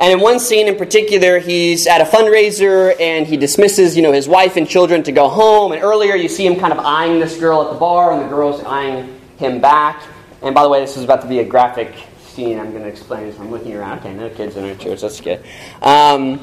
And 0.00 0.12
in 0.12 0.20
one 0.20 0.40
scene 0.40 0.66
in 0.66 0.76
particular, 0.76 1.38
he's 1.38 1.86
at 1.86 2.00
a 2.00 2.04
fundraiser 2.04 2.98
and 2.98 3.26
he 3.26 3.36
dismisses, 3.36 3.94
you 3.94 4.02
know, 4.02 4.12
his 4.12 4.26
wife 4.26 4.56
and 4.56 4.66
children 4.66 5.02
to 5.02 5.12
go 5.12 5.28
home. 5.28 5.72
And 5.72 5.82
earlier, 5.82 6.16
you 6.16 6.28
see 6.28 6.46
him 6.46 6.58
kind 6.58 6.72
of 6.72 6.78
eyeing 6.78 7.20
this 7.20 7.38
girl 7.38 7.62
at 7.62 7.72
the 7.72 7.78
bar, 7.78 8.12
and 8.12 8.22
the 8.24 8.28
girl's 8.28 8.64
eyeing 8.64 9.20
him 9.38 9.60
back. 9.60 10.02
And 10.42 10.54
by 10.54 10.62
the 10.62 10.70
way, 10.70 10.80
this 10.80 10.96
is 10.96 11.04
about 11.04 11.20
to 11.22 11.28
be 11.28 11.38
a 11.40 11.44
graphic 11.44 11.94
scene 12.40 12.58
I'm 12.58 12.70
going 12.70 12.82
to 12.82 12.88
explain 12.88 13.28
as 13.28 13.38
I'm 13.38 13.50
looking 13.50 13.74
around. 13.76 13.98
Okay, 13.98 14.14
no 14.14 14.30
kids 14.30 14.56
in 14.56 14.64
our 14.64 14.74
church. 14.76 15.02
That's 15.02 15.20
good. 15.20 15.44
Um, 15.82 16.38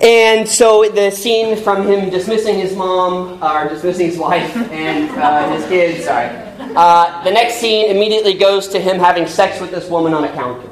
and 0.00 0.48
so 0.48 0.88
the 0.88 1.10
scene 1.10 1.56
from 1.56 1.86
him 1.86 2.10
dismissing 2.10 2.56
his 2.56 2.76
mom, 2.76 3.42
or 3.42 3.68
dismissing 3.68 4.06
his 4.06 4.18
wife 4.18 4.56
and 4.70 5.10
uh, 5.18 5.56
his 5.56 5.66
kids, 5.66 6.04
sorry. 6.04 6.28
Uh, 6.76 7.24
the 7.24 7.30
next 7.30 7.56
scene 7.56 7.90
immediately 7.90 8.34
goes 8.34 8.68
to 8.68 8.78
him 8.78 8.98
having 8.98 9.26
sex 9.26 9.60
with 9.60 9.70
this 9.70 9.88
woman 9.90 10.14
on 10.14 10.22
a 10.24 10.32
counter. 10.32 10.70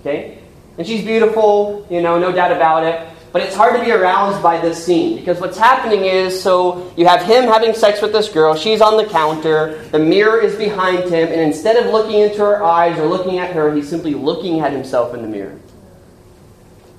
Okay? 0.00 0.38
And 0.78 0.86
she's 0.86 1.04
beautiful, 1.04 1.86
you 1.90 2.00
know, 2.00 2.18
no 2.18 2.32
doubt 2.32 2.52
about 2.52 2.84
it. 2.84 3.06
But 3.32 3.42
it's 3.42 3.54
hard 3.54 3.76
to 3.78 3.84
be 3.84 3.92
aroused 3.92 4.42
by 4.42 4.60
this 4.60 4.84
scene 4.84 5.16
because 5.16 5.40
what's 5.40 5.56
happening 5.56 6.04
is 6.04 6.40
so 6.42 6.92
you 6.96 7.06
have 7.06 7.22
him 7.22 7.44
having 7.44 7.74
sex 7.74 8.02
with 8.02 8.12
this 8.12 8.28
girl, 8.28 8.56
she's 8.56 8.80
on 8.80 8.96
the 8.96 9.06
counter, 9.08 9.84
the 9.92 10.00
mirror 10.00 10.40
is 10.40 10.56
behind 10.56 11.04
him, 11.04 11.28
and 11.28 11.40
instead 11.40 11.76
of 11.76 11.92
looking 11.92 12.20
into 12.20 12.38
her 12.38 12.62
eyes 12.62 12.98
or 12.98 13.06
looking 13.06 13.38
at 13.38 13.52
her, 13.52 13.72
he's 13.72 13.88
simply 13.88 14.14
looking 14.14 14.60
at 14.60 14.72
himself 14.72 15.14
in 15.14 15.22
the 15.22 15.28
mirror. 15.28 15.56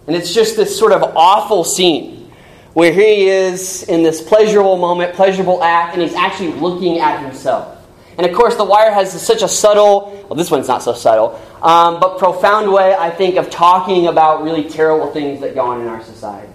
And 0.08 0.16
it's 0.16 0.34
just 0.34 0.56
this 0.56 0.78
sort 0.78 0.94
of 0.94 1.04
awful 1.18 1.66
scene 1.66 2.32
where 2.74 2.94
he 2.94 3.28
is 3.28 3.84
in 3.84 4.02
this 4.02 4.22
pleasurable 4.22 4.78
moment, 4.78 5.14
pleasurable 5.14 5.62
act, 5.62 5.94
and 5.94 6.02
he's 6.02 6.16
actually 6.16 6.54
looking 6.54 7.00
at 7.00 7.22
himself. 7.22 7.81
And 8.18 8.26
of 8.26 8.36
course, 8.36 8.56
The 8.56 8.66
Wire 8.66 8.92
has 8.92 9.20
such 9.22 9.42
a 9.42 9.48
subtle, 9.48 10.26
well, 10.30 10.36
this 10.36 10.52
one's 10.52 10.68
not 10.68 10.84
so 10.84 10.94
subtle, 10.94 11.40
um, 11.62 12.00
but 12.00 12.18
profound 12.18 12.72
way, 12.72 12.94
I 12.94 13.10
think, 13.10 13.38
of 13.38 13.50
talking 13.50 14.08
about 14.08 14.44
really 14.44 14.70
terrible 14.70 15.12
things 15.12 15.42
that 15.42 15.56
go 15.56 15.62
on 15.62 15.82
in 15.82 15.88
our 15.88 16.04
society. 16.04 16.52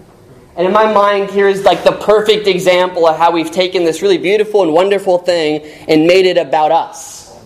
And 0.56 0.66
in 0.66 0.72
my 0.72 0.90
mind, 0.92 1.30
here's 1.30 1.64
like 1.64 1.84
the 1.84 1.92
perfect 1.92 2.46
example 2.46 3.06
of 3.06 3.18
how 3.18 3.30
we've 3.30 3.50
taken 3.50 3.84
this 3.84 4.00
really 4.00 4.18
beautiful 4.18 4.62
and 4.62 4.72
wonderful 4.72 5.18
thing 5.18 5.62
and 5.86 6.06
made 6.06 6.24
it 6.24 6.38
about 6.38 6.72
us. 6.72 7.38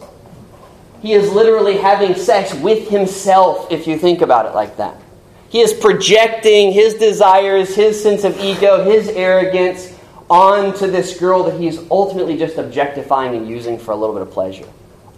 He 1.03 1.15
is 1.15 1.33
literally 1.33 1.79
having 1.79 2.15
sex 2.15 2.55
with 2.55 2.89
himself, 2.89 3.73
if 3.73 3.87
you 3.87 3.99
think 3.99 4.21
about 4.21 4.47
it 4.47 4.55
like 4.55 4.77
that. 4.77 4.95
He 5.49 5.61
is 5.61 5.73
projecting 5.73 6.71
his 6.71 6.95
desires, 6.95 7.75
his 7.75 8.01
sense 8.01 8.23
of 8.23 8.39
ego, 8.39 8.85
his 8.85 9.09
arrogance 9.09 9.93
onto 10.31 10.87
this 10.87 11.19
girl 11.19 11.43
that 11.43 11.61
he's 11.61 11.79
ultimately 11.91 12.39
just 12.39 12.57
objectifying 12.57 13.37
and 13.37 13.49
using 13.49 13.77
for 13.79 13.91
a 13.91 13.97
little 13.97 14.15
bit 14.15 14.23
of 14.23 14.31
pleasure. 14.31 14.67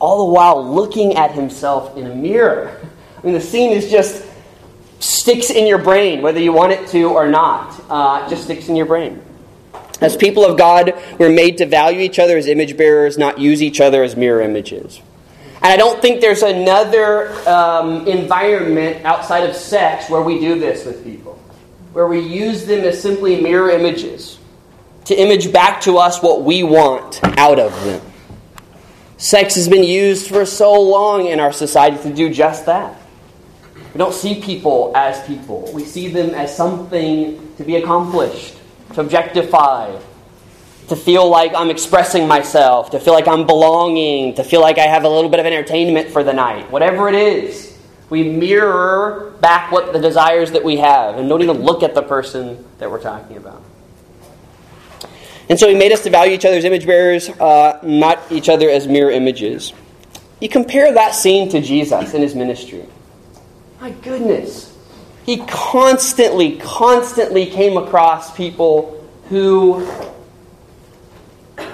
All 0.01 0.27
the 0.27 0.33
while 0.33 0.75
looking 0.75 1.15
at 1.17 1.33
himself 1.33 1.97
in 1.97 2.07
a 2.07 2.15
mirror. 2.15 2.81
I 3.19 3.27
mean, 3.27 3.35
the 3.35 3.41
scene 3.41 3.71
is 3.71 3.91
just 3.91 4.25
sticks 4.99 5.51
in 5.51 5.67
your 5.67 5.79
brain, 5.79 6.23
whether 6.23 6.41
you 6.41 6.53
want 6.53 6.73
it 6.73 6.89
to 6.89 7.05
or 7.05 7.29
not. 7.29 7.79
Uh, 7.91 8.29
just 8.29 8.45
sticks 8.45 8.69
in 8.69 8.75
your 8.75 8.87
brain. 8.87 9.23
As 10.01 10.17
people 10.17 10.45
of 10.45 10.59
God, 10.59 10.95
we're 11.19 11.31
made 11.31 11.59
to 11.59 11.67
value 11.67 12.01
each 12.01 12.19
other 12.19 12.37
as 12.37 12.49
image 12.49 12.77
bearers, 12.77 13.19
not 13.19 13.39
use 13.39 13.63
each 13.63 13.81
other 13.81 14.03
as 14.03 14.17
mirror 14.17 14.41
images. 14.41 15.01
And 15.57 15.67
I 15.73 15.77
don't 15.77 16.03
think 16.03 16.21
there's 16.21 16.43
another 16.43 17.31
um, 17.49 18.09
environment 18.09 19.05
outside 19.05 19.49
of 19.49 19.55
sex 19.55 20.11
where 20.11 20.23
we 20.23 20.41
do 20.41 20.59
this 20.59 20.85
with 20.85 21.05
people, 21.05 21.35
where 21.93 22.09
we 22.09 22.19
use 22.19 22.67
them 22.67 22.81
as 22.81 23.01
simply 23.01 23.41
mirror 23.41 23.71
images 23.71 24.39
to 25.07 25.15
image 25.15 25.53
back 25.53 25.81
to 25.83 25.99
us 25.99 26.23
what 26.23 26.43
we 26.43 26.63
want 26.63 27.21
out 27.39 27.59
of 27.59 27.73
them. 27.85 28.01
Sex 29.17 29.55
has 29.55 29.69
been 29.69 29.85
used 29.85 30.29
for 30.29 30.45
so 30.45 30.81
long 30.81 31.27
in 31.27 31.39
our 31.39 31.53
society 31.53 31.97
to 32.03 32.15
do 32.15 32.33
just 32.33 32.67
that. 32.67 32.99
We 33.95 33.99
don't 33.99 34.15
see 34.15 34.41
people 34.41 34.93
as 34.97 35.25
people, 35.27 35.71
we 35.73 35.85
see 35.85 36.09
them 36.09 36.31
as 36.31 36.57
something 36.57 37.55
to 37.57 37.65
be 37.65 37.77
accomplished, 37.77 38.57
to 38.95 39.01
objectify, 39.01 39.99
to 40.89 40.97
feel 40.97 41.29
like 41.29 41.55
I'm 41.55 41.71
expressing 41.71 42.27
myself, 42.27 42.91
to 42.91 43.01
feel 43.01 43.13
like 43.13 43.29
I'm 43.29 43.47
belonging, 43.47 44.35
to 44.35 44.45
feel 44.45 44.61
like 44.61 44.79
I 44.79 44.87
have 44.87 45.05
a 45.05 45.09
little 45.09 45.31
bit 45.31 45.41
of 45.41 45.47
entertainment 45.47 46.11
for 46.11 46.25
the 46.25 46.33
night. 46.33 46.71
Whatever 46.71 47.09
it 47.09 47.15
is, 47.15 47.79
we 48.11 48.25
mirror 48.29 49.35
back 49.41 49.71
what 49.73 49.93
the 49.93 49.99
desires 49.99 50.53
that 50.53 50.65
we 50.65 50.79
have 50.79 51.19
and 51.19 51.29
don't 51.29 51.43
even 51.43 51.63
look 51.63 51.83
at 51.83 51.95
the 51.95 52.03
person 52.03 52.65
that 52.79 52.91
we're 52.91 53.01
talking 53.01 53.37
about. 53.37 53.63
And 55.49 55.59
so 55.59 55.69
he 55.69 55.75
made 55.75 55.93
us 55.93 56.03
to 56.03 56.11
value 56.11 56.35
each 56.35 56.45
other's 56.45 56.65
image 56.65 56.87
bearers, 56.87 57.29
uh, 57.29 57.79
not 57.83 58.21
each 58.31 58.49
other 58.49 58.71
as 58.71 58.87
mirror 58.87 59.11
images. 59.11 59.73
You 60.41 60.49
compare 60.49 60.93
that 60.95 61.15
scene 61.15 61.49
to 61.51 61.61
Jesus 61.61 62.15
in 62.15 62.23
his 62.23 62.35
ministry. 62.35 62.87
My 63.81 63.91
goodness. 63.91 64.77
He 65.25 65.39
constantly, 65.47 66.57
constantly 66.59 67.47
came 67.47 67.77
across 67.77 68.35
people 68.37 69.09
who 69.29 69.87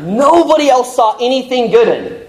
nobody 0.00 0.68
else 0.68 0.94
saw 0.94 1.16
anything 1.18 1.70
good 1.70 1.88
in. 1.88 2.26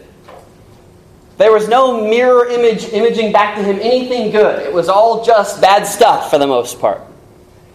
There 1.38 1.52
was 1.52 1.68
no 1.68 2.10
mirror 2.10 2.48
image 2.48 2.86
imaging 2.86 3.32
back 3.32 3.56
to 3.56 3.64
him 3.64 3.78
anything 3.82 4.32
good. 4.32 4.62
It 4.62 4.74
was 4.74 4.90
all 4.90 5.24
just 5.24 5.62
bad 5.62 5.86
stuff 5.86 6.30
for 6.30 6.38
the 6.38 6.48
most 6.48 6.80
part. 6.80 7.02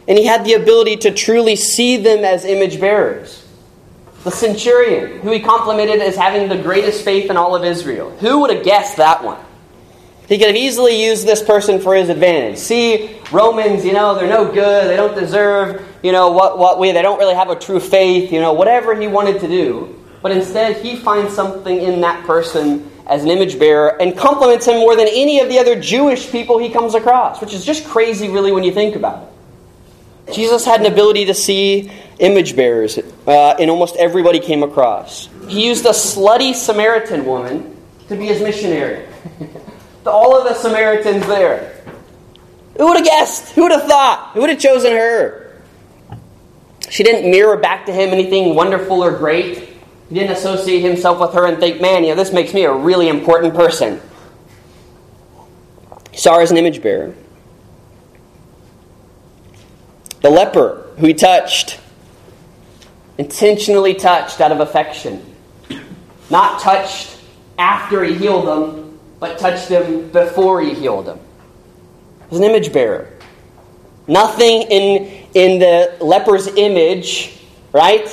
And 0.06 0.18
he 0.18 0.26
had 0.26 0.44
the 0.44 0.54
ability 0.54 0.96
to 0.98 1.10
truly 1.10 1.56
see 1.56 1.96
them 1.96 2.24
as 2.24 2.44
image 2.44 2.78
bearers. 2.78 3.43
The 4.24 4.30
centurion, 4.30 5.20
who 5.20 5.30
he 5.30 5.40
complimented 5.40 6.00
as 6.00 6.16
having 6.16 6.48
the 6.48 6.56
greatest 6.56 7.04
faith 7.04 7.30
in 7.30 7.36
all 7.36 7.54
of 7.54 7.62
Israel. 7.64 8.10
Who 8.18 8.40
would 8.40 8.50
have 8.50 8.64
guessed 8.64 8.96
that 8.96 9.22
one? 9.22 9.38
He 10.28 10.38
could 10.38 10.46
have 10.46 10.56
easily 10.56 11.04
used 11.04 11.26
this 11.26 11.42
person 11.42 11.78
for 11.78 11.94
his 11.94 12.08
advantage. 12.08 12.56
See, 12.56 13.20
Romans, 13.30 13.84
you 13.84 13.92
know, 13.92 14.14
they're 14.14 14.26
no 14.26 14.50
good. 14.50 14.88
They 14.88 14.96
don't 14.96 15.14
deserve, 15.14 15.86
you 16.02 16.12
know, 16.12 16.30
what, 16.30 16.58
what 16.58 16.78
we, 16.78 16.92
they 16.92 17.02
don't 17.02 17.18
really 17.18 17.34
have 17.34 17.50
a 17.50 17.56
true 17.56 17.78
faith, 17.78 18.32
you 18.32 18.40
know, 18.40 18.54
whatever 18.54 18.98
he 18.98 19.06
wanted 19.06 19.40
to 19.40 19.48
do. 19.48 20.02
But 20.22 20.32
instead, 20.32 20.78
he 20.78 20.96
finds 20.96 21.34
something 21.34 21.78
in 21.78 22.00
that 22.00 22.24
person 22.24 22.90
as 23.06 23.22
an 23.22 23.28
image 23.28 23.58
bearer 23.58 24.00
and 24.00 24.16
compliments 24.16 24.66
him 24.66 24.78
more 24.78 24.96
than 24.96 25.08
any 25.08 25.40
of 25.40 25.50
the 25.50 25.58
other 25.58 25.78
Jewish 25.78 26.30
people 26.30 26.58
he 26.58 26.70
comes 26.70 26.94
across, 26.94 27.42
which 27.42 27.52
is 27.52 27.62
just 27.62 27.84
crazy, 27.84 28.30
really, 28.30 28.50
when 28.50 28.64
you 28.64 28.72
think 28.72 28.96
about 28.96 29.24
it. 29.24 29.33
Jesus 30.32 30.64
had 30.64 30.80
an 30.80 30.86
ability 30.86 31.26
to 31.26 31.34
see 31.34 31.90
image 32.18 32.56
bearers 32.56 32.98
uh, 33.26 33.56
in 33.58 33.68
almost 33.70 33.96
everybody 33.96 34.40
came 34.40 34.62
across. 34.62 35.28
He 35.48 35.66
used 35.66 35.84
a 35.84 35.90
slutty 35.90 36.54
Samaritan 36.54 37.26
woman 37.26 37.76
to 38.08 38.16
be 38.16 38.26
his 38.26 38.40
missionary. 38.40 39.06
all 40.06 40.36
of 40.36 40.44
the 40.44 40.54
Samaritans 40.54 41.26
there. 41.26 41.82
Who 42.76 42.86
would 42.86 42.96
have 42.96 43.06
guessed? 43.06 43.54
Who 43.54 43.62
would 43.62 43.72
have 43.72 43.84
thought? 43.84 44.30
Who 44.34 44.40
would 44.40 44.50
have 44.50 44.58
chosen 44.58 44.92
her? 44.92 45.62
She 46.90 47.02
didn't 47.02 47.30
mirror 47.30 47.56
back 47.56 47.86
to 47.86 47.92
him 47.92 48.10
anything 48.10 48.54
wonderful 48.54 49.02
or 49.02 49.16
great. 49.16 49.70
He 50.08 50.14
didn't 50.14 50.32
associate 50.32 50.80
himself 50.80 51.18
with 51.18 51.32
her 51.32 51.46
and 51.46 51.58
think, 51.58 51.80
man, 51.80 52.04
you 52.04 52.10
know, 52.10 52.16
this 52.16 52.32
makes 52.32 52.52
me 52.52 52.64
a 52.64 52.72
really 52.72 53.08
important 53.08 53.54
person. 53.54 54.00
He 56.10 56.18
saw 56.18 56.36
her 56.36 56.42
as 56.42 56.50
an 56.50 56.56
image 56.56 56.82
bearer. 56.82 57.14
The 60.24 60.30
leper 60.30 60.86
who 60.96 61.08
he 61.08 61.12
touched, 61.12 61.78
intentionally 63.18 63.92
touched 63.92 64.40
out 64.40 64.52
of 64.52 64.60
affection, 64.60 65.22
not 66.30 66.62
touched 66.62 67.18
after 67.58 68.02
he 68.02 68.14
healed 68.14 68.46
them, 68.46 68.98
but 69.20 69.38
touched 69.38 69.68
them 69.68 70.08
before 70.08 70.62
he 70.62 70.72
healed 70.72 71.04
them. 71.04 71.20
He's 72.30 72.38
an 72.38 72.44
image 72.46 72.72
bearer. 72.72 73.10
Nothing 74.08 74.62
in, 74.62 75.26
in 75.34 75.58
the 75.58 75.94
leper's 76.00 76.46
image, 76.46 77.38
right, 77.74 78.08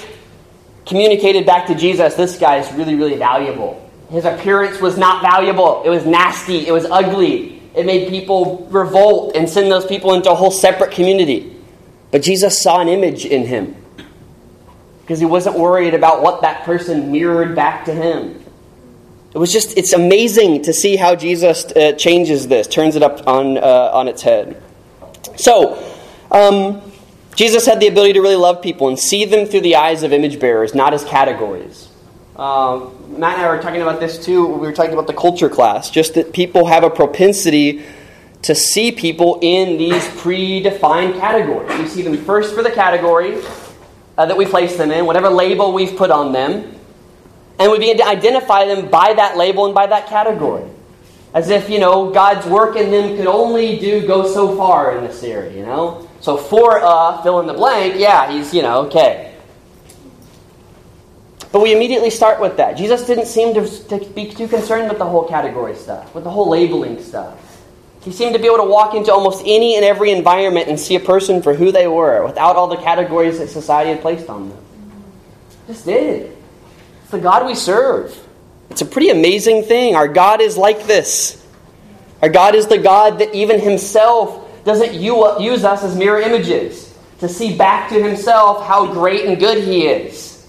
communicated 0.86 1.46
back 1.46 1.68
to 1.68 1.76
Jesus 1.76 2.16
this 2.16 2.38
guy 2.38 2.58
is 2.58 2.70
really, 2.74 2.96
really 2.96 3.16
valuable. 3.16 3.90
His 4.10 4.26
appearance 4.26 4.82
was 4.82 4.98
not 4.98 5.22
valuable, 5.22 5.82
it 5.86 5.90
was 5.90 6.06
nasty, 6.06 6.68
it 6.68 6.74
was 6.74 6.84
ugly. 6.84 7.62
It 7.74 7.86
made 7.86 8.10
people 8.10 8.68
revolt 8.70 9.38
and 9.38 9.50
send 9.50 9.72
those 9.72 9.86
people 9.86 10.14
into 10.14 10.30
a 10.30 10.36
whole 10.36 10.52
separate 10.52 10.92
community. 10.92 11.60
But 12.12 12.22
Jesus 12.22 12.62
saw 12.62 12.82
an 12.82 12.88
image 12.88 13.26
in 13.26 13.46
him 13.46 13.76
because 15.02 15.20
he 15.20 15.26
wasn't 15.26 15.58
worried 15.58 15.94
about 15.94 16.22
what 16.22 16.42
that 16.42 16.64
person 16.64 17.12
mirrored 17.12 17.56
back 17.56 17.86
to 17.86 17.94
him. 17.94 18.44
It 19.34 19.38
was 19.38 19.52
just, 19.52 19.78
it's 19.78 19.94
amazing 19.94 20.64
to 20.64 20.74
see 20.74 20.98
how 20.98 21.16
Jesus 21.16 21.66
uh, 21.66 21.94
changes 21.94 22.50
this, 22.50 22.68
turns 22.68 22.98
it 22.98 23.04
up 23.04 23.26
on, 23.28 23.58
uh, 23.58 23.92
on 23.94 24.10
its 24.10 24.22
head. 24.22 24.62
So, 25.38 25.82
um, 26.32 26.82
Jesus 27.36 27.66
had 27.66 27.80
the 27.80 27.88
ability 27.88 28.14
to 28.14 28.22
really 28.22 28.36
love 28.36 28.62
people 28.62 28.90
and 28.90 29.00
see 29.00 29.24
them 29.24 29.46
through 29.46 29.62
the 29.62 29.78
eyes 29.78 30.04
of 30.04 30.12
image 30.12 30.40
bearers, 30.40 30.76
not 30.76 30.94
as 30.94 31.06
categories. 31.06 31.88
Uh, 32.36 32.90
Matt 33.08 33.38
and 33.38 33.46
I 33.46 33.56
were 33.56 33.62
talking 33.62 33.82
about 33.82 34.00
this 34.00 34.24
too. 34.24 34.46
We 34.46 34.68
were 34.68 34.74
talking 34.74 34.94
about 34.94 35.08
the 35.08 35.14
culture 35.14 35.50
class, 35.50 35.90
just 35.90 36.16
that 36.16 36.34
people 36.34 36.68
have 36.68 36.84
a 36.84 36.90
propensity 36.90 37.84
to 38.44 38.56
see 38.56 38.92
people 38.92 39.40
in 39.42 39.78
these 39.78 40.04
predefined 40.08 41.20
categories. 41.20 41.78
We 41.78 41.88
see 41.88 42.02
them 42.02 42.18
first 42.26 42.56
for 42.56 42.64
the 42.64 42.72
category 42.72 43.42
uh, 44.18 44.26
that 44.26 44.36
we 44.36 44.46
place 44.46 44.78
them 44.78 44.92
in, 44.92 45.06
whatever 45.06 45.30
label 45.30 45.74
we've 45.74 45.96
put 45.96 46.10
on 46.12 46.32
them. 46.32 46.76
And 47.60 47.72
we 47.72 47.78
begin 47.78 47.98
to 47.98 48.08
identify 48.08 48.66
them 48.66 48.90
by 48.90 49.14
that 49.14 49.38
label 49.38 49.66
and 49.66 49.76
by 49.76 49.86
that 49.88 50.08
category. 50.08 50.68
As 51.34 51.50
if, 51.50 51.70
you 51.70 51.80
know, 51.80 52.10
God's 52.10 52.46
work 52.48 52.76
in 52.76 52.92
them 52.92 53.16
could 53.16 53.28
only 53.28 53.80
do 53.80 54.06
go 54.06 54.28
so 54.28 54.58
far 54.58 54.98
in 54.98 55.06
this 55.06 55.24
area, 55.24 55.56
you 55.56 55.64
know? 55.64 56.10
So 56.20 56.36
for 56.36 56.80
uh, 56.84 57.22
fill 57.22 57.40
in 57.40 57.48
the 57.48 57.54
blank, 57.54 57.96
yeah, 57.98 58.32
he's, 58.32 58.54
you 58.54 58.64
know, 58.64 58.86
okay. 58.88 59.36
But 61.52 61.62
we 61.62 61.74
immediately 61.74 62.10
start 62.10 62.42
with 62.42 62.58
that. 62.58 62.78
Jesus 62.78 63.06
didn't 63.06 63.28
seem 63.28 63.54
to, 63.54 63.68
to 63.90 64.10
be 64.12 64.30
too 64.32 64.48
concerned 64.48 64.90
with 64.90 64.98
the 64.98 65.06
whole 65.06 65.28
category 65.28 65.76
stuff, 65.76 66.14
with 66.16 66.24
the 66.24 66.30
whole 66.30 66.50
labeling 66.50 67.02
stuff. 67.02 67.51
He 68.02 68.12
seemed 68.12 68.34
to 68.34 68.40
be 68.40 68.48
able 68.48 68.58
to 68.58 68.64
walk 68.64 68.96
into 68.96 69.14
almost 69.14 69.44
any 69.46 69.76
and 69.76 69.86
every 69.86 70.12
environment 70.12 70.68
and 70.68 70.80
see 70.80 70.96
a 70.96 71.00
person 71.00 71.42
for 71.44 71.54
who 71.54 71.72
they 71.72 71.88
were 71.88 72.26
without 72.26 72.56
all 72.56 72.68
the 72.68 72.78
categories 72.78 73.38
that 73.38 73.50
society 73.50 73.92
had 73.92 74.02
placed 74.02 74.28
on 74.28 74.50
them. 74.50 74.58
Just 75.68 75.86
did. 75.86 76.36
It's 77.04 77.12
the 77.12 77.20
God 77.20 77.46
we 77.46 77.54
serve. 77.54 78.18
It's 78.72 78.82
a 78.82 78.86
pretty 78.86 79.10
amazing 79.10 79.64
thing. 79.64 79.96
Our 79.96 80.08
God 80.08 80.42
is 80.42 80.58
like 80.58 80.88
this. 80.88 81.46
Our 82.22 82.30
God 82.30 82.56
is 82.56 82.68
the 82.68 82.78
God 82.78 83.20
that 83.20 83.36
even 83.36 83.60
Himself 83.60 84.64
doesn't 84.64 84.94
use 84.94 85.64
us 85.64 85.84
as 85.84 85.96
mirror 85.96 86.22
images 86.22 86.98
to 87.20 87.30
see 87.30 87.56
back 87.56 87.90
to 87.90 88.02
Himself 88.02 88.66
how 88.66 88.92
great 88.92 89.26
and 89.26 89.40
good 89.40 89.64
He 89.64 89.86
is. 89.86 90.48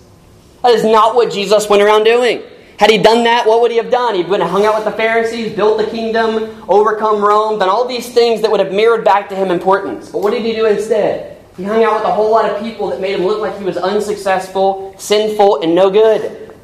That 0.62 0.73
is 0.73 0.85
not 0.85 1.15
what 1.15 1.33
Jesus 1.33 1.69
went 1.69 1.83
around 1.83 2.05
doing. 2.05 2.43
Had 2.79 2.91
he 2.91 2.99
done 2.99 3.25
that, 3.25 3.47
what 3.47 3.61
would 3.61 3.71
he 3.71 3.77
have 3.77 3.91
done? 3.91 4.15
He'd 4.15 4.29
went 4.29 4.43
and 4.43 4.51
hung 4.51 4.65
out 4.65 4.75
with 4.75 4.85
the 4.85 4.93
Pharisees, 4.93 5.55
built 5.55 5.79
the 5.79 5.87
kingdom, 5.87 6.65
overcome 6.69 7.23
Rome, 7.23 7.59
done 7.59 7.69
all 7.69 7.87
these 7.87 8.13
things 8.13 8.43
that 8.43 8.51
would 8.51 8.61
have 8.61 8.73
mirrored 8.73 9.05
back 9.05 9.29
to 9.29 9.37
him 9.37 9.51
importance. 9.51 10.11
But 10.11 10.23
what 10.23 10.33
did 10.33 10.43
he 10.43 10.53
do 10.53 10.67
instead? 10.67 11.39
He 11.57 11.65
hung 11.65 11.85
out 11.85 11.95
with 11.95 12.05
a 12.05 12.13
whole 12.13 12.31
lot 12.31 12.51
of 12.51 12.61
people 12.61 12.89
that 12.89 13.01
made 13.01 13.19
him 13.19 13.27
look 13.27 13.41
like 13.41 13.59
he 13.59 13.65
was 13.65 13.77
unsuccessful, 13.77 14.95
sinful, 14.99 15.63
and 15.63 15.75
no 15.75 15.91
good. 15.91 16.55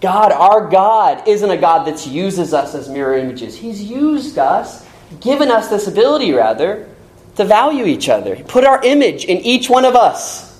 God, 0.00 0.30
our 0.30 0.68
God, 0.68 1.26
isn't 1.26 1.50
a 1.50 1.56
God 1.56 1.86
that 1.86 2.06
uses 2.06 2.54
us 2.54 2.74
as 2.74 2.88
mirror 2.88 3.16
images. 3.16 3.56
He's 3.56 3.82
used 3.82 4.38
us, 4.38 4.86
given 5.20 5.50
us 5.50 5.68
this 5.68 5.88
ability, 5.88 6.32
rather, 6.32 6.88
to 7.36 7.44
value 7.44 7.86
each 7.86 8.08
other. 8.08 8.34
He 8.34 8.42
put 8.42 8.64
our 8.64 8.82
image 8.84 9.24
in 9.24 9.38
each 9.38 9.68
one 9.68 9.84
of 9.84 9.96
us. 9.96 10.55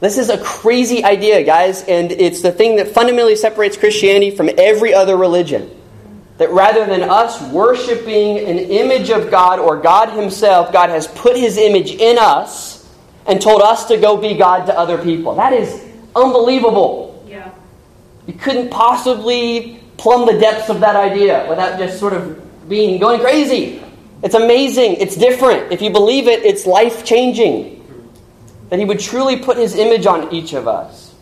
This 0.00 0.16
is 0.16 0.30
a 0.30 0.38
crazy 0.38 1.02
idea, 1.04 1.42
guys, 1.42 1.82
and 1.82 2.12
it's 2.12 2.40
the 2.40 2.52
thing 2.52 2.76
that 2.76 2.88
fundamentally 2.88 3.34
separates 3.34 3.76
Christianity 3.76 4.30
from 4.30 4.48
every 4.56 4.94
other 4.94 5.16
religion. 5.16 5.74
That 6.36 6.50
rather 6.50 6.86
than 6.86 7.02
us 7.02 7.42
worshiping 7.50 8.38
an 8.38 8.58
image 8.58 9.10
of 9.10 9.28
God 9.28 9.58
or 9.58 9.76
God 9.76 10.10
Himself, 10.10 10.72
God 10.72 10.90
has 10.90 11.08
put 11.08 11.36
His 11.36 11.56
image 11.56 11.90
in 11.90 12.16
us 12.16 12.88
and 13.26 13.42
told 13.42 13.60
us 13.60 13.86
to 13.86 13.96
go 13.96 14.16
be 14.16 14.34
God 14.34 14.66
to 14.66 14.78
other 14.78 14.98
people. 14.98 15.34
That 15.34 15.52
is 15.52 15.84
unbelievable. 16.14 17.24
Yeah. 17.28 17.50
You 18.28 18.34
couldn't 18.34 18.70
possibly 18.70 19.82
plumb 19.96 20.26
the 20.26 20.38
depths 20.38 20.70
of 20.70 20.78
that 20.80 20.94
idea 20.94 21.44
without 21.48 21.76
just 21.76 21.98
sort 21.98 22.12
of 22.12 22.68
being 22.68 23.00
going 23.00 23.20
crazy. 23.20 23.82
It's 24.22 24.34
amazing. 24.34 24.94
It's 24.94 25.16
different. 25.16 25.72
If 25.72 25.82
you 25.82 25.90
believe 25.90 26.28
it, 26.28 26.44
it's 26.44 26.66
life 26.66 27.04
changing. 27.04 27.77
That 28.70 28.78
he 28.78 28.84
would 28.84 29.00
truly 29.00 29.38
put 29.38 29.56
his 29.56 29.74
image 29.74 30.06
on 30.06 30.32
each 30.32 30.52
of 30.52 30.68
us 30.68 31.14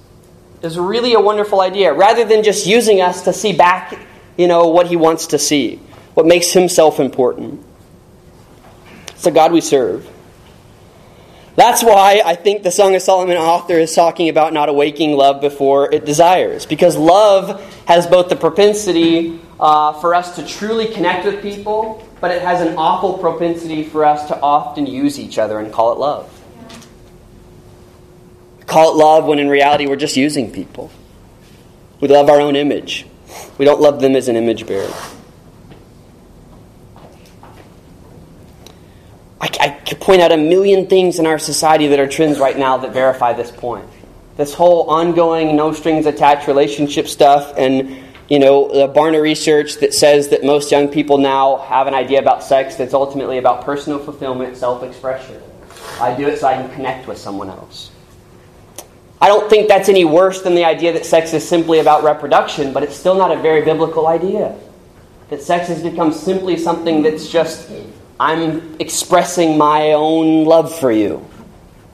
is 0.62 0.78
really 0.78 1.14
a 1.14 1.20
wonderful 1.20 1.61
idea. 1.61 1.92
Rather 1.92 2.24
than 2.24 2.42
just 2.42 2.66
using 2.66 3.00
us 3.00 3.22
to 3.22 3.32
see 3.32 3.52
back, 3.52 3.98
you 4.37 4.48
know, 4.48 4.68
what 4.68 4.87
he 4.87 4.96
wants 4.96 5.28
to 5.28 5.38
see, 5.38 5.76
what 6.14 6.26
makes 6.26 6.52
himself 6.52 6.98
important. 6.98 7.64
It's 9.09 9.22
the 9.22 9.30
God 9.30 9.52
we 9.52 9.61
serve. 9.61 10.11
That's 11.56 11.82
why 11.82 12.20
I 12.22 12.35
think 12.35 12.64
the 12.64 12.70
Song 12.70 12.94
of 12.94 13.00
Solomon 13.00 13.38
author 13.38 13.74
is 13.74 13.94
talking 13.94 14.28
about 14.28 14.52
not 14.52 14.68
awaking 14.68 15.12
love 15.12 15.40
before 15.40 15.90
it 15.90 16.04
desires. 16.04 16.66
Because 16.66 16.98
love 16.98 17.62
has 17.87 18.06
both 18.06 18.28
the 18.28 18.37
propensity 18.37 19.40
uh, 19.59 19.94
for 19.94 20.14
us 20.14 20.37
to 20.37 20.46
truly 20.46 20.88
connect 20.88 21.24
with 21.24 21.40
people, 21.40 22.06
but 22.20 22.30
it 22.30 22.42
has 22.42 22.61
an 22.61 22.76
awful 22.76 23.16
propensity 23.16 23.85
for 23.85 24.04
us 24.04 24.28
to 24.28 24.38
often 24.40 24.87
use 24.87 25.18
each 25.18 25.38
other 25.38 25.59
and 25.59 25.72
call 25.72 25.92
it 25.92 25.98
love. 25.98 26.30
Call 28.66 28.92
it 28.92 28.96
love 28.96 29.24
when 29.24 29.38
in 29.38 29.48
reality 29.48 29.87
we're 29.87 29.96
just 29.96 30.16
using 30.16 30.50
people. 30.50 30.90
We 32.00 32.09
love 32.09 32.29
our 32.29 32.40
own 32.40 32.57
image, 32.57 33.07
we 33.59 33.64
don't 33.64 33.81
love 33.81 34.00
them 34.00 34.16
as 34.16 34.29
an 34.29 34.37
image 34.37 34.66
bearer. 34.66 34.92
I, 39.40 39.48
I 39.61 39.94
point 39.94 40.20
out 40.20 40.33
a 40.33 40.37
million 40.37 40.87
things 40.87 41.18
in 41.18 41.26
our 41.26 41.38
society 41.38 41.88
that 41.88 42.00
are 42.00 42.09
trends 42.09 42.38
right 42.38 42.57
now 42.57 42.79
that 42.79 42.92
verify 42.92 43.33
this 43.33 43.50
point. 43.50 43.88
This 44.37 44.52
whole 44.52 44.90
ongoing, 44.90 45.57
no 45.57 45.72
strings 45.72 46.07
attached 46.07 46.46
relationship 46.46 47.09
stuff, 47.09 47.55
and 47.57 48.05
you 48.29 48.38
know, 48.40 48.68
the 48.68 48.92
Barna 48.92 49.22
research 49.22 49.76
that 49.76 49.94
says 49.94 50.29
that 50.29 50.44
most 50.44 50.70
young 50.70 50.88
people 50.88 51.16
now 51.16 51.59
have 51.59 51.87
an 51.87 51.94
idea 51.94 52.18
about 52.18 52.42
sex 52.42 52.74
that's 52.74 52.92
ultimately 52.92 53.38
about 53.38 53.64
personal 53.64 53.98
fulfillment, 53.98 54.57
self 54.57 54.83
expression. 54.83 55.40
I 56.00 56.14
do 56.14 56.26
it 56.26 56.40
so 56.40 56.48
I 56.48 56.55
can 56.55 56.70
connect 56.74 57.07
with 57.07 57.18
someone 57.18 57.48
else. 57.48 57.92
I 59.20 59.29
don't 59.29 59.48
think 59.48 59.68
that's 59.68 59.88
any 59.88 60.05
worse 60.05 60.42
than 60.42 60.55
the 60.55 60.64
idea 60.64 60.92
that 60.92 61.07
sex 61.07 61.33
is 61.33 61.46
simply 61.46 61.79
about 61.79 62.05
reproduction, 62.05 62.72
but 62.72 62.83
it's 62.83 62.96
still 62.96 63.14
not 63.14 63.31
a 63.31 63.40
very 63.40 63.64
biblical 63.64 64.07
idea. 64.07 64.57
That 65.31 65.42
sex 65.42 65.68
has 65.68 65.83
become 65.83 66.12
simply 66.12 66.59
something 66.59 67.02
that's 67.02 67.29
just, 67.29 67.70
I'm 68.20 68.76
expressing 68.79 69.57
my 69.57 69.92
own 69.92 70.44
love 70.44 70.74
for 70.79 70.92
you. 70.92 71.26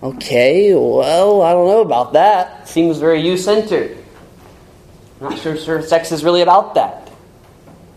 Okay, 0.02 0.74
well, 0.74 1.42
I 1.42 1.52
don't 1.52 1.68
know 1.68 1.80
about 1.80 2.14
that. 2.14 2.68
Seems 2.68 2.98
very 2.98 3.20
you 3.20 3.36
centered. 3.36 3.96
Not 5.20 5.38
sure, 5.38 5.56
sure 5.56 5.80
sex 5.80 6.10
is 6.10 6.24
really 6.24 6.42
about 6.42 6.74
that. 6.74 7.08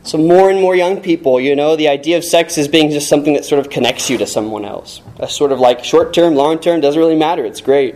So, 0.03 0.19
more 0.19 0.51
and 0.51 0.61
more 0.61 0.75
young 0.75 1.01
people, 1.01 1.39
you 1.39 1.55
know, 1.55 1.75
the 1.75 1.87
idea 1.87 2.17
of 2.17 2.23
sex 2.23 2.59
as 2.59 2.67
being 2.67 2.91
just 2.91 3.09
something 3.09 3.33
that 3.33 3.43
sort 3.43 3.59
of 3.59 3.71
connects 3.71 4.07
you 4.07 4.19
to 4.19 4.27
someone 4.27 4.63
else. 4.63 5.01
A 5.17 5.27
sort 5.27 5.51
of 5.51 5.59
like 5.59 5.83
short 5.83 6.13
term, 6.13 6.35
long 6.35 6.59
term, 6.59 6.79
doesn't 6.79 6.99
really 6.99 7.15
matter. 7.15 7.43
It's 7.43 7.61
great. 7.61 7.95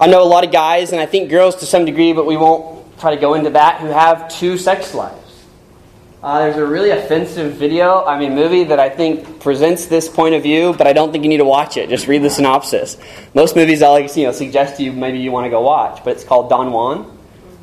I 0.00 0.06
know 0.06 0.22
a 0.22 0.24
lot 0.24 0.44
of 0.44 0.50
guys, 0.50 0.92
and 0.92 1.00
I 1.00 1.04
think 1.04 1.28
girls 1.28 1.56
to 1.56 1.66
some 1.66 1.84
degree, 1.84 2.14
but 2.14 2.24
we 2.24 2.34
won't 2.34 2.98
try 2.98 3.14
to 3.14 3.20
go 3.20 3.34
into 3.34 3.50
that, 3.50 3.82
who 3.82 3.88
have 3.88 4.30
two 4.30 4.56
sex 4.56 4.94
lives. 4.94 5.18
Uh, 6.22 6.38
there's 6.40 6.56
a 6.56 6.64
really 6.66 6.90
offensive 6.90 7.54
video, 7.54 8.04
I 8.04 8.18
mean, 8.18 8.34
movie 8.34 8.64
that 8.64 8.80
I 8.80 8.88
think 8.88 9.40
presents 9.40 9.86
this 9.86 10.08
point 10.08 10.34
of 10.34 10.42
view, 10.42 10.74
but 10.76 10.86
I 10.86 10.94
don't 10.94 11.12
think 11.12 11.24
you 11.24 11.28
need 11.28 11.38
to 11.38 11.44
watch 11.44 11.76
it. 11.76 11.90
Just 11.90 12.08
read 12.08 12.22
the 12.22 12.30
synopsis. 12.30 12.96
Most 13.34 13.56
movies 13.56 13.82
I'll 13.82 14.00
you 14.00 14.24
know, 14.24 14.32
suggest 14.32 14.78
to 14.78 14.82
you 14.82 14.92
maybe 14.92 15.18
you 15.18 15.32
want 15.32 15.44
to 15.44 15.50
go 15.50 15.60
watch, 15.60 16.02
but 16.02 16.14
it's 16.14 16.24
called 16.24 16.48
Don 16.48 16.72
Juan. 16.72 17.18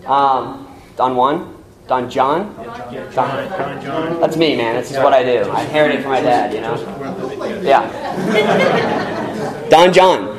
Um, 0.05 0.67
Don 0.95 1.15
Juan? 1.15 1.55
Don 1.87 2.09
John? 2.09 2.55
Don, 2.55 3.11
John. 3.13 4.19
That's 4.19 4.37
me, 4.37 4.55
man. 4.55 4.75
That's 4.75 4.89
just 4.89 5.03
what 5.03 5.13
I 5.13 5.23
do. 5.23 5.49
I 5.49 5.63
inherited 5.63 5.99
it 5.99 6.01
from 6.03 6.11
my 6.11 6.21
dad, 6.21 6.53
you 6.53 6.61
know? 6.61 6.75
Yeah. 7.61 7.87
Don 9.69 9.91
John. 9.91 10.36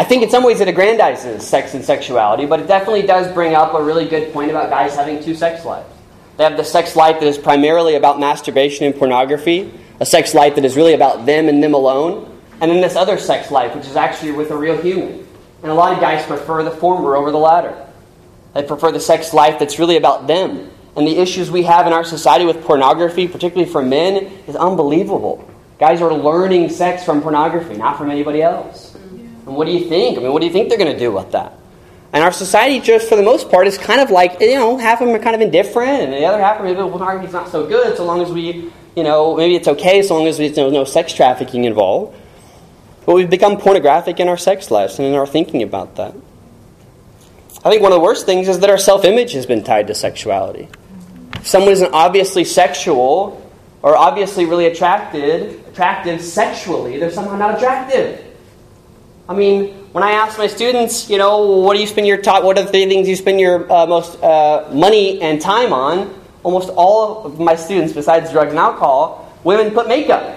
I 0.00 0.04
think 0.04 0.22
in 0.22 0.30
some 0.30 0.44
ways 0.44 0.60
it 0.60 0.74
aggrandizes 0.74 1.42
sex 1.42 1.74
and 1.74 1.84
sexuality, 1.84 2.46
but 2.46 2.58
it 2.58 2.66
definitely 2.66 3.02
does 3.02 3.30
bring 3.34 3.54
up 3.54 3.74
a 3.74 3.84
really 3.84 4.08
good 4.08 4.32
point 4.32 4.50
about 4.50 4.70
guys 4.70 4.96
having 4.96 5.22
two 5.22 5.34
sex 5.34 5.62
lives. 5.62 5.92
They 6.38 6.44
have 6.44 6.56
the 6.56 6.64
sex 6.64 6.96
life 6.96 7.20
that 7.20 7.26
is 7.26 7.36
primarily 7.36 7.96
about 7.96 8.18
masturbation 8.18 8.86
and 8.86 8.96
pornography, 8.96 9.70
a 10.00 10.06
sex 10.06 10.32
life 10.32 10.54
that 10.54 10.64
is 10.64 10.74
really 10.74 10.94
about 10.94 11.26
them 11.26 11.50
and 11.50 11.62
them 11.62 11.74
alone, 11.74 12.34
and 12.62 12.70
then 12.70 12.80
this 12.80 12.96
other 12.96 13.18
sex 13.18 13.50
life, 13.50 13.76
which 13.76 13.84
is 13.88 13.94
actually 13.94 14.32
with 14.32 14.50
a 14.50 14.56
real 14.56 14.80
human. 14.80 15.26
And 15.62 15.70
a 15.70 15.74
lot 15.74 15.92
of 15.92 16.00
guys 16.00 16.24
prefer 16.24 16.62
the 16.62 16.70
former 16.70 17.14
over 17.14 17.30
the 17.30 17.36
latter. 17.36 17.76
They 18.54 18.62
prefer 18.62 18.92
the 18.92 19.00
sex 19.00 19.34
life 19.34 19.58
that's 19.58 19.78
really 19.78 19.98
about 19.98 20.26
them. 20.26 20.70
And 20.96 21.06
the 21.06 21.18
issues 21.18 21.50
we 21.50 21.64
have 21.64 21.86
in 21.86 21.92
our 21.92 22.04
society 22.04 22.46
with 22.46 22.64
pornography, 22.64 23.28
particularly 23.28 23.70
for 23.70 23.82
men, 23.82 24.32
is 24.48 24.56
unbelievable. 24.56 25.46
Guys 25.78 26.00
are 26.00 26.14
learning 26.14 26.70
sex 26.70 27.04
from 27.04 27.20
pornography, 27.20 27.76
not 27.76 27.98
from 27.98 28.10
anybody 28.10 28.40
else. 28.40 28.89
And 29.50 29.56
what 29.56 29.66
do 29.66 29.72
you 29.72 29.88
think? 29.88 30.16
I 30.16 30.22
mean, 30.22 30.32
what 30.32 30.38
do 30.38 30.46
you 30.46 30.52
think 30.52 30.68
they're 30.68 30.78
going 30.78 30.92
to 30.92 30.98
do 30.98 31.10
with 31.10 31.32
that? 31.32 31.52
And 32.12 32.22
our 32.22 32.30
society, 32.30 32.78
just 32.78 33.08
for 33.08 33.16
the 33.16 33.22
most 33.24 33.50
part, 33.50 33.66
is 33.66 33.76
kind 33.78 34.00
of 34.00 34.08
like, 34.12 34.40
you 34.40 34.54
know, 34.54 34.78
half 34.78 35.00
of 35.00 35.08
them 35.08 35.16
are 35.16 35.18
kind 35.18 35.34
of 35.34 35.40
indifferent, 35.42 36.02
and 36.02 36.12
the 36.12 36.24
other 36.24 36.40
half 36.40 36.60
are 36.60 36.62
maybe 36.62 36.76
pornography's 36.76 37.32
not 37.32 37.48
so 37.48 37.66
good, 37.66 37.96
so 37.96 38.04
long 38.04 38.22
as 38.22 38.30
we, 38.30 38.70
you 38.94 39.02
know, 39.02 39.36
maybe 39.36 39.56
it's 39.56 39.66
okay 39.66 40.02
so 40.02 40.16
long 40.16 40.28
as 40.28 40.38
there's 40.38 40.56
no, 40.56 40.70
no 40.70 40.84
sex 40.84 41.12
trafficking 41.12 41.64
involved. 41.64 42.16
But 43.06 43.16
we've 43.16 43.28
become 43.28 43.56
pornographic 43.56 44.20
in 44.20 44.28
our 44.28 44.36
sex 44.36 44.70
lives 44.70 45.00
and 45.00 45.08
in 45.08 45.14
our 45.14 45.26
thinking 45.26 45.64
about 45.64 45.96
that. 45.96 46.14
I 47.64 47.70
think 47.70 47.82
one 47.82 47.90
of 47.90 47.96
the 47.96 48.04
worst 48.04 48.24
things 48.24 48.46
is 48.46 48.60
that 48.60 48.70
our 48.70 48.78
self 48.78 49.04
image 49.04 49.32
has 49.32 49.46
been 49.46 49.64
tied 49.64 49.88
to 49.88 49.96
sexuality. 49.96 50.68
If 51.34 51.48
someone 51.48 51.72
isn't 51.72 51.92
obviously 51.92 52.44
sexual 52.44 53.50
or 53.82 53.96
obviously 53.96 54.44
really 54.46 54.66
attracted, 54.66 55.66
attractive 55.66 56.22
sexually, 56.22 57.00
they're 57.00 57.10
somehow 57.10 57.36
not 57.36 57.56
attractive. 57.56 58.29
I 59.30 59.32
mean, 59.32 59.68
when 59.92 60.02
I 60.02 60.10
ask 60.10 60.38
my 60.38 60.48
students, 60.48 61.08
you 61.08 61.16
know, 61.16 61.46
what 61.60 61.74
do 61.74 61.80
you 61.80 61.86
spend 61.86 62.08
your 62.08 62.20
time, 62.20 62.42
what 62.42 62.58
are 62.58 62.64
the 62.64 62.70
things 62.72 63.08
you 63.08 63.14
spend 63.14 63.38
your 63.38 63.70
uh, 63.70 63.86
most 63.86 64.20
uh, 64.20 64.68
money 64.72 65.22
and 65.22 65.40
time 65.40 65.72
on? 65.72 66.12
Almost 66.42 66.70
all 66.70 67.26
of 67.26 67.38
my 67.38 67.54
students, 67.54 67.92
besides 67.92 68.32
drugs 68.32 68.50
and 68.50 68.58
alcohol, 68.58 69.32
women 69.44 69.72
put 69.72 69.86
makeup. 69.86 70.36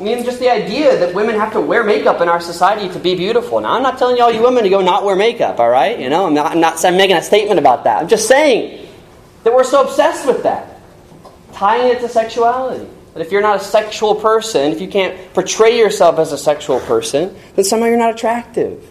I 0.00 0.02
mean, 0.02 0.24
just 0.24 0.40
the 0.40 0.50
idea 0.50 0.98
that 0.98 1.14
women 1.14 1.36
have 1.36 1.52
to 1.52 1.60
wear 1.60 1.84
makeup 1.84 2.20
in 2.20 2.28
our 2.28 2.40
society 2.40 2.92
to 2.92 2.98
be 2.98 3.14
beautiful. 3.14 3.60
Now, 3.60 3.74
I'm 3.74 3.84
not 3.84 3.98
telling 3.98 4.16
you 4.16 4.24
all 4.24 4.32
you 4.32 4.42
women 4.42 4.64
to 4.64 4.68
go 4.68 4.80
not 4.80 5.04
wear 5.04 5.14
makeup, 5.14 5.60
all 5.60 5.70
right? 5.70 5.96
You 6.00 6.10
know, 6.10 6.26
I'm 6.26 6.34
not, 6.34 6.50
I'm 6.50 6.60
not 6.60 6.84
I'm 6.84 6.96
making 6.96 7.16
a 7.16 7.22
statement 7.22 7.60
about 7.60 7.84
that. 7.84 8.02
I'm 8.02 8.08
just 8.08 8.26
saying 8.26 8.88
that 9.44 9.54
we're 9.54 9.62
so 9.62 9.84
obsessed 9.84 10.26
with 10.26 10.42
that, 10.42 10.80
tying 11.52 11.86
it 11.86 12.00
to 12.00 12.08
sexuality. 12.08 12.90
That 13.14 13.20
if 13.20 13.32
you're 13.32 13.42
not 13.42 13.60
a 13.60 13.64
sexual 13.64 14.16
person, 14.16 14.72
if 14.72 14.80
you 14.80 14.88
can't 14.88 15.32
portray 15.32 15.78
yourself 15.78 16.18
as 16.18 16.32
a 16.32 16.38
sexual 16.38 16.80
person, 16.80 17.34
then 17.54 17.64
somehow 17.64 17.86
you're 17.86 17.96
not 17.96 18.14
attractive. 18.14 18.90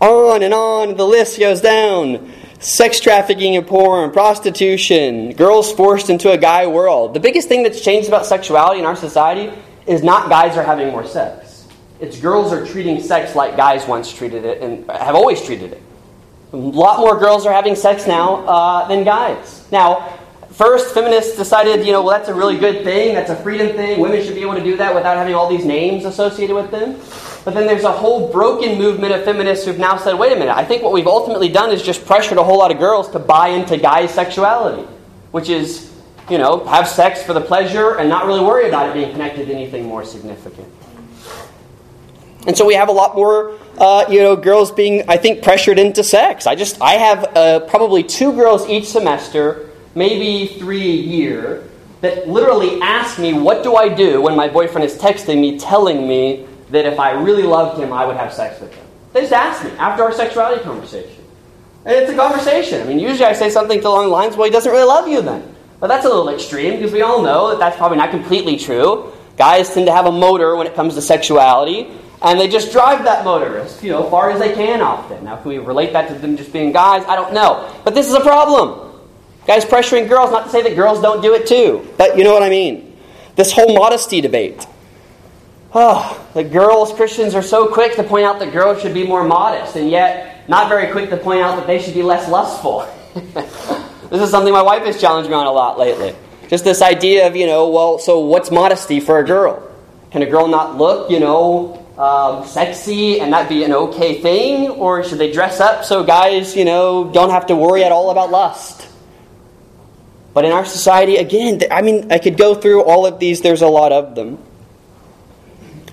On 0.00 0.42
and 0.42 0.52
on, 0.52 0.96
the 0.96 1.06
list 1.06 1.38
goes 1.38 1.60
down. 1.60 2.32
Sex 2.58 3.00
trafficking 3.00 3.56
and 3.56 3.66
porn, 3.66 4.10
prostitution, 4.10 5.34
girls 5.34 5.70
forced 5.72 6.08
into 6.08 6.32
a 6.32 6.38
guy 6.38 6.66
world. 6.66 7.12
The 7.12 7.20
biggest 7.20 7.48
thing 7.48 7.62
that's 7.62 7.82
changed 7.82 8.08
about 8.08 8.24
sexuality 8.24 8.80
in 8.80 8.86
our 8.86 8.96
society 8.96 9.52
is 9.86 10.02
not 10.02 10.30
guys 10.30 10.56
are 10.56 10.64
having 10.64 10.88
more 10.88 11.06
sex. 11.06 11.68
It's 12.00 12.18
girls 12.18 12.52
are 12.52 12.66
treating 12.66 13.02
sex 13.02 13.34
like 13.34 13.56
guys 13.56 13.86
once 13.86 14.12
treated 14.12 14.44
it 14.44 14.62
and 14.62 14.90
have 14.90 15.14
always 15.14 15.42
treated 15.42 15.72
it. 15.72 15.82
A 16.52 16.56
lot 16.56 17.00
more 17.00 17.18
girls 17.18 17.44
are 17.44 17.52
having 17.52 17.74
sex 17.74 18.06
now 18.06 18.46
uh, 18.46 18.88
than 18.88 19.04
guys. 19.04 19.70
Now, 19.70 20.18
first, 20.56 20.94
feminists 20.94 21.36
decided, 21.36 21.86
you 21.86 21.92
know, 21.92 22.02
well, 22.02 22.16
that's 22.16 22.28
a 22.28 22.34
really 22.34 22.56
good 22.56 22.82
thing. 22.84 23.14
That's 23.14 23.30
a 23.30 23.36
freedom 23.36 23.76
thing. 23.76 24.00
Women 24.00 24.22
should 24.24 24.34
be 24.34 24.42
able 24.42 24.54
to 24.54 24.64
do 24.64 24.76
that 24.76 24.94
without 24.94 25.16
having 25.16 25.34
all 25.34 25.48
these 25.48 25.64
names 25.64 26.04
associated 26.04 26.56
with 26.56 26.70
them. 26.70 26.98
But 27.44 27.54
then 27.54 27.66
there's 27.66 27.84
a 27.84 27.92
whole 27.92 28.32
broken 28.32 28.78
movement 28.78 29.12
of 29.12 29.24
feminists 29.24 29.64
who've 29.64 29.78
now 29.78 29.96
said, 29.96 30.18
wait 30.18 30.32
a 30.32 30.36
minute, 30.36 30.56
I 30.56 30.64
think 30.64 30.82
what 30.82 30.92
we've 30.92 31.06
ultimately 31.06 31.48
done 31.48 31.70
is 31.70 31.82
just 31.82 32.04
pressured 32.04 32.38
a 32.38 32.44
whole 32.44 32.58
lot 32.58 32.70
of 32.70 32.78
girls 32.78 33.10
to 33.10 33.18
buy 33.18 33.48
into 33.48 33.76
guys' 33.76 34.12
sexuality, 34.12 34.82
which 35.30 35.48
is 35.48 35.92
you 36.28 36.38
know, 36.38 36.64
have 36.66 36.88
sex 36.88 37.22
for 37.22 37.32
the 37.32 37.40
pleasure 37.40 37.98
and 37.98 38.08
not 38.08 38.26
really 38.26 38.40
worry 38.40 38.68
about 38.68 38.88
it 38.88 38.94
being 38.94 39.12
connected 39.12 39.46
to 39.46 39.54
anything 39.54 39.84
more 39.84 40.04
significant. 40.04 40.66
And 42.46 42.56
so 42.56 42.64
we 42.64 42.74
have 42.74 42.88
a 42.88 42.92
lot 42.92 43.16
more, 43.16 43.58
uh, 43.78 44.06
you 44.08 44.22
know, 44.22 44.36
girls 44.36 44.70
being, 44.70 45.08
I 45.08 45.16
think, 45.16 45.42
pressured 45.42 45.78
into 45.78 46.04
sex. 46.04 46.46
I 46.46 46.54
just, 46.54 46.80
I 46.80 46.92
have 46.92 47.36
uh, 47.36 47.60
probably 47.60 48.02
two 48.02 48.32
girls 48.32 48.68
each 48.68 48.86
semester, 48.86 49.65
maybe 49.96 50.58
three 50.58 50.82
a 50.82 51.02
year, 51.02 51.64
that 52.02 52.28
literally 52.28 52.80
ask 52.82 53.18
me, 53.18 53.32
what 53.32 53.62
do 53.62 53.74
I 53.74 53.88
do 53.88 54.20
when 54.20 54.36
my 54.36 54.48
boyfriend 54.48 54.84
is 54.84 54.96
texting 54.96 55.40
me, 55.40 55.58
telling 55.58 56.06
me 56.06 56.46
that 56.70 56.84
if 56.84 57.00
I 57.00 57.12
really 57.12 57.42
loved 57.42 57.80
him, 57.80 57.92
I 57.92 58.04
would 58.04 58.16
have 58.16 58.32
sex 58.32 58.60
with 58.60 58.72
him? 58.74 58.86
They 59.12 59.22
just 59.22 59.32
ask 59.32 59.64
me 59.64 59.70
after 59.78 60.04
our 60.04 60.12
sexuality 60.12 60.62
conversation. 60.62 61.24
And 61.86 61.94
it's 61.94 62.10
a 62.10 62.16
conversation. 62.16 62.82
I 62.82 62.84
mean, 62.84 62.98
usually 62.98 63.24
I 63.24 63.32
say 63.32 63.48
something 63.48 63.82
along 63.82 64.04
the 64.04 64.10
lines, 64.10 64.36
well, 64.36 64.44
he 64.44 64.50
doesn't 64.50 64.70
really 64.70 64.86
love 64.86 65.08
you 65.08 65.22
then. 65.22 65.54
But 65.80 65.86
that's 65.88 66.04
a 66.04 66.08
little 66.08 66.28
extreme 66.28 66.76
because 66.76 66.92
we 66.92 67.02
all 67.02 67.22
know 67.22 67.50
that 67.50 67.58
that's 67.58 67.76
probably 67.76 67.98
not 67.98 68.10
completely 68.10 68.58
true. 68.58 69.12
Guys 69.36 69.72
tend 69.72 69.86
to 69.86 69.92
have 69.92 70.06
a 70.06 70.12
motor 70.12 70.56
when 70.56 70.66
it 70.66 70.74
comes 70.74 70.94
to 70.94 71.02
sexuality, 71.02 71.88
and 72.22 72.40
they 72.40 72.48
just 72.48 72.72
drive 72.72 73.04
that 73.04 73.24
motor 73.24 73.58
as 73.58 73.82
you 73.82 73.90
know, 73.90 74.08
far 74.10 74.30
as 74.30 74.40
they 74.40 74.54
can 74.54 74.80
often. 74.80 75.24
Now, 75.24 75.36
can 75.36 75.48
we 75.48 75.58
relate 75.58 75.92
that 75.92 76.08
to 76.08 76.14
them 76.14 76.36
just 76.36 76.52
being 76.52 76.72
guys? 76.72 77.04
I 77.06 77.14
don't 77.14 77.34
know. 77.34 77.72
But 77.84 77.94
this 77.94 78.08
is 78.08 78.14
a 78.14 78.20
problem. 78.20 78.85
Guys 79.46 79.64
pressuring 79.64 80.08
girls, 80.08 80.30
not 80.30 80.44
to 80.44 80.50
say 80.50 80.62
that 80.62 80.74
girls 80.74 81.00
don't 81.00 81.22
do 81.22 81.34
it 81.34 81.46
too, 81.46 81.88
but 81.96 82.18
you 82.18 82.24
know 82.24 82.32
what 82.32 82.42
I 82.42 82.50
mean. 82.50 82.96
This 83.36 83.52
whole 83.52 83.74
modesty 83.74 84.20
debate. 84.20 84.66
Oh, 85.74 86.26
the 86.34 86.42
girls, 86.42 86.92
Christians 86.92 87.34
are 87.34 87.42
so 87.42 87.68
quick 87.68 87.96
to 87.96 88.02
point 88.02 88.24
out 88.24 88.38
that 88.38 88.52
girls 88.52 88.80
should 88.80 88.94
be 88.94 89.06
more 89.06 89.24
modest, 89.24 89.76
and 89.76 89.90
yet 89.90 90.48
not 90.48 90.68
very 90.68 90.90
quick 90.90 91.10
to 91.10 91.16
point 91.16 91.42
out 91.42 91.56
that 91.56 91.66
they 91.66 91.80
should 91.80 91.94
be 91.94 92.02
less 92.02 92.28
lustful. 92.28 92.88
This 94.10 94.22
is 94.22 94.30
something 94.30 94.52
my 94.52 94.62
wife 94.62 94.84
has 94.84 95.00
challenged 95.00 95.28
me 95.28 95.34
on 95.34 95.46
a 95.46 95.50
lot 95.50 95.78
lately. 95.78 96.14
Just 96.48 96.62
this 96.62 96.80
idea 96.80 97.26
of, 97.26 97.34
you 97.34 97.46
know, 97.46 97.68
well, 97.70 97.98
so 97.98 98.20
what's 98.20 98.52
modesty 98.52 99.00
for 99.00 99.18
a 99.18 99.24
girl? 99.24 99.68
Can 100.12 100.22
a 100.22 100.26
girl 100.26 100.46
not 100.46 100.76
look, 100.76 101.10
you 101.10 101.18
know, 101.18 101.84
um, 101.98 102.46
sexy 102.46 103.20
and 103.20 103.32
that 103.32 103.48
be 103.48 103.64
an 103.64 103.72
okay 103.72 104.20
thing? 104.20 104.68
Or 104.68 105.02
should 105.02 105.18
they 105.18 105.32
dress 105.32 105.58
up 105.58 105.84
so 105.84 106.04
guys, 106.04 106.54
you 106.54 106.64
know, 106.64 107.10
don't 107.12 107.30
have 107.30 107.46
to 107.46 107.56
worry 107.56 107.82
at 107.82 107.90
all 107.90 108.10
about 108.10 108.30
lust? 108.30 108.85
But 110.36 110.44
in 110.44 110.52
our 110.52 110.66
society, 110.66 111.16
again, 111.16 111.62
I 111.70 111.80
mean, 111.80 112.12
I 112.12 112.18
could 112.18 112.36
go 112.36 112.54
through 112.54 112.82
all 112.82 113.06
of 113.06 113.18
these, 113.18 113.40
there's 113.40 113.62
a 113.62 113.68
lot 113.68 113.90
of 113.90 114.14
them. 114.14 114.36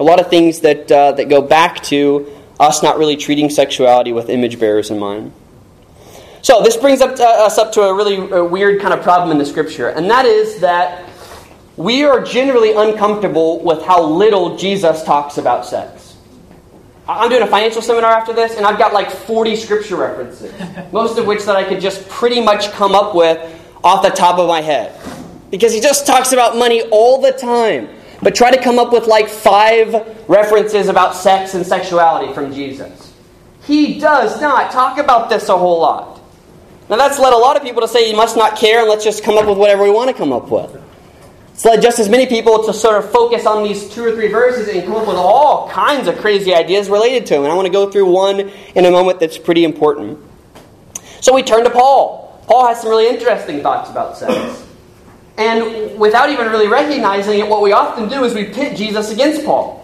A 0.02 0.04
lot 0.04 0.20
of 0.20 0.30
things 0.30 0.60
that, 0.60 0.92
uh, 0.92 1.14
that 1.14 1.30
go 1.30 1.42
back 1.42 1.82
to 1.84 2.30
us 2.60 2.84
not 2.84 2.98
really 2.98 3.16
treating 3.16 3.50
sexuality 3.50 4.12
with 4.12 4.28
image 4.28 4.60
bearers 4.60 4.92
in 4.92 5.00
mind. 5.00 5.32
So 6.42 6.62
this 6.62 6.76
brings 6.76 7.00
up 7.00 7.16
to, 7.16 7.24
us 7.26 7.58
up 7.58 7.72
to 7.72 7.84
a 7.84 7.94
really 7.96 8.18
uh, 8.18 8.44
weird 8.44 8.82
kind 8.82 8.94
of 8.94 9.02
problem 9.02 9.32
in 9.32 9.38
the 9.38 9.46
scripture, 9.46 9.88
and 9.88 10.10
that 10.10 10.26
is 10.26 10.60
that 10.60 11.10
we 11.78 12.04
are 12.04 12.22
generally 12.22 12.74
uncomfortable 12.74 13.64
with 13.64 13.82
how 13.84 14.04
little 14.04 14.58
Jesus 14.58 15.04
talks 15.04 15.38
about 15.38 15.66
sex. 15.66 16.18
I'm 17.08 17.30
doing 17.30 17.44
a 17.44 17.48
financial 17.48 17.82
seminar 17.82 18.12
after 18.12 18.34
this, 18.34 18.58
and 18.58 18.66
I've 18.66 18.78
got 18.78 18.92
like 18.92 19.10
40 19.10 19.56
scripture 19.56 19.96
references, 19.96 20.54
most 20.92 21.18
of 21.18 21.28
which 21.28 21.46
that 21.46 21.56
I 21.56 21.64
could 21.64 21.80
just 21.80 22.10
pretty 22.10 22.42
much 22.42 22.72
come 22.74 22.94
up 22.94 23.16
with 23.16 23.53
off 23.84 24.04
the 24.04 24.10
top 24.10 24.40
of 24.40 24.48
my 24.48 24.62
head. 24.62 25.00
Because 25.52 25.74
he 25.74 25.82
just 25.82 26.08
talks 26.08 26.34
about 26.34 26.58
money 26.58 26.82
all 26.84 27.22
the 27.22 27.32
time. 27.32 27.90
But 28.22 28.36
try 28.36 28.52
to 28.52 28.62
come 28.62 28.80
up 28.80 28.94
with 28.94 29.06
like 29.06 29.28
five 29.28 29.94
references 30.30 30.88
about 30.88 31.16
sex 31.16 31.54
and 31.54 31.66
sexuality 31.66 32.34
from 32.34 32.54
Jesus. 32.54 33.14
He 33.64 34.00
does 34.00 34.42
not 34.42 34.72
talk 34.72 34.98
about 34.98 35.30
this 35.30 35.50
a 35.50 35.58
whole 35.58 35.82
lot. 35.82 36.22
Now 36.90 36.98
that's 36.98 37.20
led 37.20 37.34
a 37.34 37.38
lot 37.38 37.56
of 37.56 37.64
people 37.64 37.82
to 37.82 37.88
say 37.88 38.10
you 38.10 38.16
must 38.16 38.36
not 38.36 38.58
care 38.58 38.80
and 38.80 38.90
let's 38.90 39.04
just 39.04 39.24
come 39.24 39.38
up 39.38 39.46
with 39.46 39.58
whatever 39.58 39.84
we 39.84 39.92
want 39.92 40.10
to 40.10 40.16
come 40.16 40.32
up 40.32 40.50
with. 40.50 40.82
It's 41.54 41.64
led 41.66 41.82
just 41.82 42.00
as 42.00 42.10
many 42.10 42.26
people 42.26 42.64
to 42.64 42.74
sort 42.74 43.04
of 43.04 43.12
focus 43.12 43.46
on 43.46 43.64
these 43.64 43.90
two 43.90 44.04
or 44.04 44.12
three 44.14 44.28
verses 44.28 44.68
and 44.68 44.84
come 44.84 44.96
up 44.96 45.08
with 45.08 45.18
all 45.18 45.70
kinds 45.70 46.08
of 46.08 46.18
crazy 46.18 46.54
ideas 46.54 46.90
related 46.90 47.26
to 47.28 47.36
them. 47.36 47.44
And 47.44 47.52
I 47.52 47.56
want 47.56 47.68
to 47.68 47.72
go 47.72 47.92
through 47.92 48.12
one 48.12 48.40
in 48.40 48.86
a 48.86 48.92
moment 48.92 49.20
that's 49.20 49.38
pretty 49.38 49.64
important. 49.64 50.18
So 51.22 51.34
we 51.34 51.44
turn 51.44 51.64
to 51.64 51.70
Paul. 51.70 52.23
Paul 52.48 52.68
has 52.68 52.82
some 52.82 52.90
really 52.90 53.08
interesting 53.08 53.62
thoughts 53.62 53.90
about 53.90 54.18
sex. 54.18 54.66
And 55.38 55.98
without 56.00 56.30
even 56.30 56.48
really 56.48 56.68
recognizing 56.68 57.40
it, 57.40 57.48
what 57.48 57.62
we 57.62 57.72
often 57.72 58.08
do 58.08 58.24
is 58.24 58.34
we 58.34 58.46
pit 58.46 58.78
Jesus 58.78 59.12
against 59.12 59.46
Paul. 59.46 59.80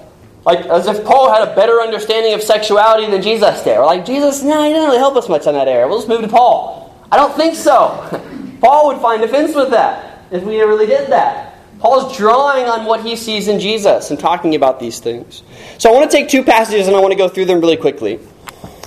Like 0.46 0.66
as 0.66 0.88
if 0.88 1.04
Paul 1.04 1.32
had 1.32 1.48
a 1.48 1.56
better 1.56 1.82
understanding 1.82 2.34
of 2.34 2.42
sexuality 2.42 3.10
than 3.10 3.22
Jesus 3.22 3.64
did. 3.64 3.78
Or 3.78 3.86
like, 3.86 4.06
Jesus, 4.06 4.44
no, 4.44 4.64
he 4.64 4.70
didn't 4.70 4.86
really 4.86 4.98
help 4.98 5.16
us 5.16 5.28
much 5.28 5.48
on 5.48 5.54
that 5.54 5.68
area. 5.68 5.88
We'll 5.88 5.98
just 5.98 6.08
move 6.08 6.22
to 6.22 6.28
Paul. 6.28 6.96
I 7.12 7.18
don't 7.18 7.36
think 7.36 7.56
so. 7.56 8.22
Paul 8.62 8.88
would 8.88 9.02
find 9.02 9.24
offense 9.24 9.56
with 9.56 9.72
that 9.72 10.26
if 10.32 10.44
we 10.44 10.60
really 10.62 10.86
did 10.86 11.10
that. 11.12 11.50
Paul's 11.80 12.16
drawing 12.18 12.66
on 12.66 12.86
what 12.86 13.02
he 13.02 13.16
sees 13.16 13.48
in 13.48 13.60
Jesus 13.60 14.12
and 14.12 14.20
talking 14.20 14.54
about 14.54 14.80
these 14.80 15.00
things. 15.00 15.44
So 15.78 15.90
I 15.90 15.94
want 15.94 16.12
to 16.12 16.16
take 16.16 16.30
two 16.30 16.44
passages 16.44 16.88
and 16.88 16.96
I 16.96 17.00
want 17.00 17.14
to 17.14 17.18
go 17.18 17.30
through 17.30 17.46
them 17.46 17.62
really 17.62 17.78
quickly. 17.78 18.20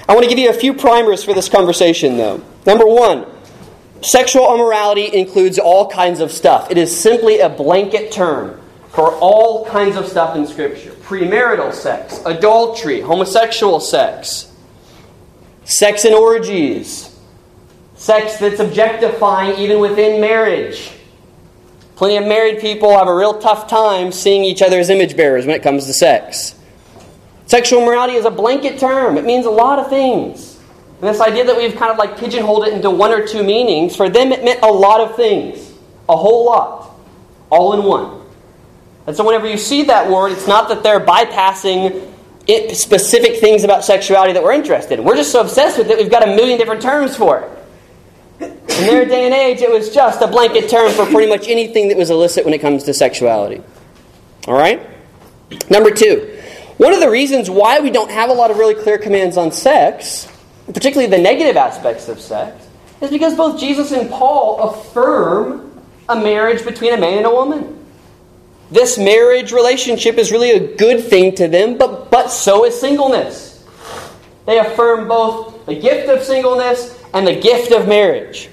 I 0.08 0.14
want 0.14 0.24
to 0.24 0.28
give 0.28 0.38
you 0.38 0.50
a 0.50 0.54
few 0.54 0.74
primers 0.74 1.24
for 1.24 1.32
this 1.32 1.48
conversation, 1.48 2.18
though. 2.18 2.42
Number 2.66 2.86
one, 2.86 3.26
Sexual 4.02 4.52
immorality 4.54 5.14
includes 5.14 5.58
all 5.60 5.88
kinds 5.88 6.18
of 6.18 6.32
stuff. 6.32 6.70
It 6.70 6.78
is 6.78 6.98
simply 6.98 7.38
a 7.38 7.48
blanket 7.48 8.10
term 8.10 8.60
for 8.88 9.12
all 9.14 9.64
kinds 9.66 9.96
of 9.96 10.06
stuff 10.06 10.36
in 10.36 10.46
Scripture 10.46 10.90
premarital 10.90 11.72
sex, 11.72 12.20
adultery, 12.24 13.00
homosexual 13.00 13.80
sex, 13.80 14.50
sex 15.64 16.04
in 16.04 16.14
orgies, 16.14 17.14
sex 17.96 18.38
that's 18.38 18.60
objectifying 18.60 19.58
even 19.58 19.78
within 19.78 20.20
marriage. 20.20 20.90
Plenty 21.94 22.16
of 22.16 22.26
married 22.26 22.60
people 22.60 22.96
have 22.96 23.08
a 23.08 23.14
real 23.14 23.38
tough 23.38 23.68
time 23.68 24.10
seeing 24.10 24.42
each 24.42 24.62
other 24.62 24.80
as 24.80 24.90
image 24.90 25.16
bearers 25.16 25.46
when 25.46 25.54
it 25.54 25.62
comes 25.62 25.86
to 25.86 25.92
sex. 25.92 26.54
Sexual 27.46 27.84
morality 27.84 28.14
is 28.14 28.24
a 28.24 28.30
blanket 28.30 28.80
term, 28.80 29.16
it 29.16 29.24
means 29.24 29.46
a 29.46 29.50
lot 29.50 29.78
of 29.78 29.88
things. 29.88 30.51
And 31.02 31.10
this 31.10 31.20
idea 31.20 31.44
that 31.44 31.56
we've 31.56 31.74
kind 31.74 31.90
of 31.90 31.98
like 31.98 32.16
pigeonholed 32.16 32.68
it 32.68 32.74
into 32.74 32.88
one 32.88 33.10
or 33.10 33.26
two 33.26 33.42
meanings, 33.42 33.96
for 33.96 34.08
them 34.08 34.30
it 34.30 34.44
meant 34.44 34.60
a 34.62 34.70
lot 34.70 35.00
of 35.00 35.16
things. 35.16 35.72
A 36.08 36.16
whole 36.16 36.46
lot. 36.46 36.94
All 37.50 37.72
in 37.72 37.82
one. 37.82 38.22
And 39.08 39.16
so 39.16 39.24
whenever 39.24 39.48
you 39.48 39.58
see 39.58 39.82
that 39.84 40.08
word, 40.08 40.30
it's 40.30 40.46
not 40.46 40.68
that 40.68 40.84
they're 40.84 41.00
bypassing 41.00 42.08
it, 42.46 42.76
specific 42.76 43.40
things 43.40 43.64
about 43.64 43.84
sexuality 43.84 44.32
that 44.32 44.44
we're 44.44 44.52
interested 44.52 45.00
in. 45.00 45.04
We're 45.04 45.16
just 45.16 45.32
so 45.32 45.40
obsessed 45.40 45.76
with 45.76 45.90
it, 45.90 45.98
we've 45.98 46.10
got 46.10 46.22
a 46.22 46.36
million 46.36 46.56
different 46.56 46.82
terms 46.82 47.16
for 47.16 47.40
it. 47.40 47.58
In 48.40 48.86
their 48.86 49.04
day 49.04 49.24
and 49.24 49.34
age, 49.34 49.60
it 49.60 49.70
was 49.70 49.92
just 49.92 50.22
a 50.22 50.28
blanket 50.28 50.70
term 50.70 50.92
for 50.92 51.04
pretty 51.06 51.28
much 51.28 51.48
anything 51.48 51.88
that 51.88 51.96
was 51.96 52.10
illicit 52.10 52.44
when 52.44 52.54
it 52.54 52.60
comes 52.60 52.84
to 52.84 52.94
sexuality. 52.94 53.60
All 54.46 54.54
right? 54.54 54.88
Number 55.68 55.90
two, 55.90 56.40
one 56.76 56.92
of 56.92 57.00
the 57.00 57.10
reasons 57.10 57.50
why 57.50 57.80
we 57.80 57.90
don't 57.90 58.10
have 58.10 58.30
a 58.30 58.32
lot 58.32 58.52
of 58.52 58.58
really 58.58 58.74
clear 58.74 58.98
commands 58.98 59.36
on 59.36 59.50
sex 59.50 60.28
particularly 60.66 61.10
the 61.10 61.22
negative 61.22 61.56
aspects 61.56 62.08
of 62.08 62.20
sex, 62.20 62.68
is 63.00 63.10
because 63.10 63.36
both 63.36 63.58
Jesus 63.58 63.92
and 63.92 64.08
Paul 64.10 64.60
affirm 64.60 65.82
a 66.08 66.16
marriage 66.16 66.64
between 66.64 66.94
a 66.94 66.98
man 66.98 67.18
and 67.18 67.26
a 67.26 67.30
woman. 67.30 67.78
This 68.70 68.96
marriage 68.96 69.52
relationship 69.52 70.16
is 70.16 70.30
really 70.30 70.50
a 70.50 70.76
good 70.76 71.04
thing 71.04 71.34
to 71.36 71.48
them, 71.48 71.76
but, 71.76 72.10
but 72.10 72.28
so 72.28 72.64
is 72.64 72.78
singleness. 72.78 73.64
They 74.46 74.58
affirm 74.58 75.08
both 75.08 75.66
the 75.66 75.74
gift 75.74 76.08
of 76.08 76.22
singleness 76.22 76.98
and 77.12 77.26
the 77.26 77.38
gift 77.38 77.72
of 77.72 77.86
marriage. 77.86 78.48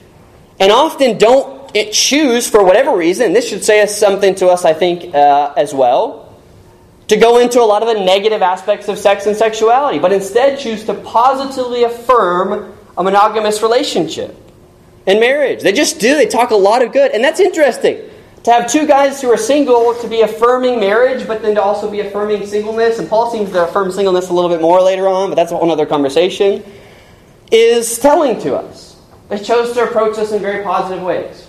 And 0.60 0.72
often 0.72 1.18
don't 1.18 1.74
choose, 1.92 2.50
for 2.50 2.64
whatever 2.64 2.96
reason, 2.96 3.34
this 3.34 3.48
should 3.48 3.64
say 3.64 3.86
something 3.86 4.36
to 4.36 4.48
us, 4.48 4.66
I 4.66 4.74
think, 4.74 5.16
uh, 5.16 5.54
as 5.56 5.74
well 5.74 6.29
to 7.10 7.18
go 7.18 7.40
into 7.40 7.60
a 7.60 7.66
lot 7.66 7.82
of 7.82 7.88
the 7.90 8.04
negative 8.04 8.42
aspects 8.42 8.88
of 8.88 8.98
sex 8.98 9.26
and 9.26 9.36
sexuality, 9.36 10.00
but 10.00 10.14
instead 10.14 10.60
choose 10.60 10.86
to 10.86 10.94
positively 10.94 11.84
affirm 11.84 12.74
a 12.98 13.04
monogamous 13.04 13.62
relationship 13.62 14.38
in 15.08 15.20
marriage. 15.20 15.62
They 15.64 15.72
just 15.72 16.00
do. 16.00 16.16
They 16.16 16.28
talk 16.28 16.52
a 16.52 16.56
lot 16.56 16.84
of 16.84 16.94
good. 16.94 17.12
And 17.12 17.24
that's 17.24 17.40
interesting. 17.40 18.10
To 18.44 18.52
have 18.52 18.72
two 18.72 18.88
guys 18.88 19.22
who 19.22 19.30
are 19.32 19.38
single 19.38 19.96
to 19.96 20.08
be 20.08 20.22
affirming 20.22 20.80
marriage, 20.80 21.28
but 21.28 21.42
then 21.42 21.56
to 21.56 21.62
also 21.62 21.90
be 21.90 22.00
affirming 22.00 22.46
singleness, 22.46 23.00
and 23.00 23.10
Paul 23.10 23.32
seems 23.32 23.50
to 23.52 23.68
affirm 23.68 23.92
singleness 23.92 24.30
a 24.30 24.34
little 24.34 24.50
bit 24.50 24.62
more 24.62 24.82
later 24.82 25.08
on, 25.08 25.30
but 25.30 25.36
that's 25.36 25.52
a 25.52 25.58
whole 25.58 25.70
other 25.72 25.86
conversation, 25.86 26.64
is 27.52 28.00
telling 28.00 28.40
to 28.42 28.56
us. 28.56 29.02
They 29.28 29.40
chose 29.40 29.74
to 29.74 29.84
approach 29.84 30.18
us 30.18 30.32
in 30.32 30.42
very 30.42 30.64
positive 30.64 31.04
ways. 31.04 31.49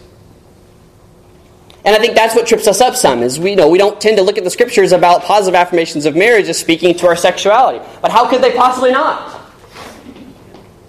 And 1.84 1.96
I 1.96 1.98
think 1.98 2.14
that's 2.14 2.34
what 2.34 2.46
trips 2.46 2.66
us 2.66 2.80
up 2.80 2.94
some 2.94 3.22
is 3.22 3.40
we 3.40 3.50
you 3.50 3.56
know 3.56 3.68
we 3.68 3.78
don't 3.78 4.00
tend 4.00 4.18
to 4.18 4.22
look 4.22 4.36
at 4.36 4.44
the 4.44 4.50
scriptures 4.50 4.92
about 4.92 5.22
positive 5.22 5.54
affirmations 5.54 6.04
of 6.04 6.14
marriage 6.14 6.48
as 6.48 6.58
speaking 6.58 6.94
to 6.98 7.06
our 7.06 7.16
sexuality. 7.16 7.84
But 8.02 8.10
how 8.10 8.28
could 8.28 8.42
they 8.42 8.52
possibly 8.52 8.92
not? 8.92 9.40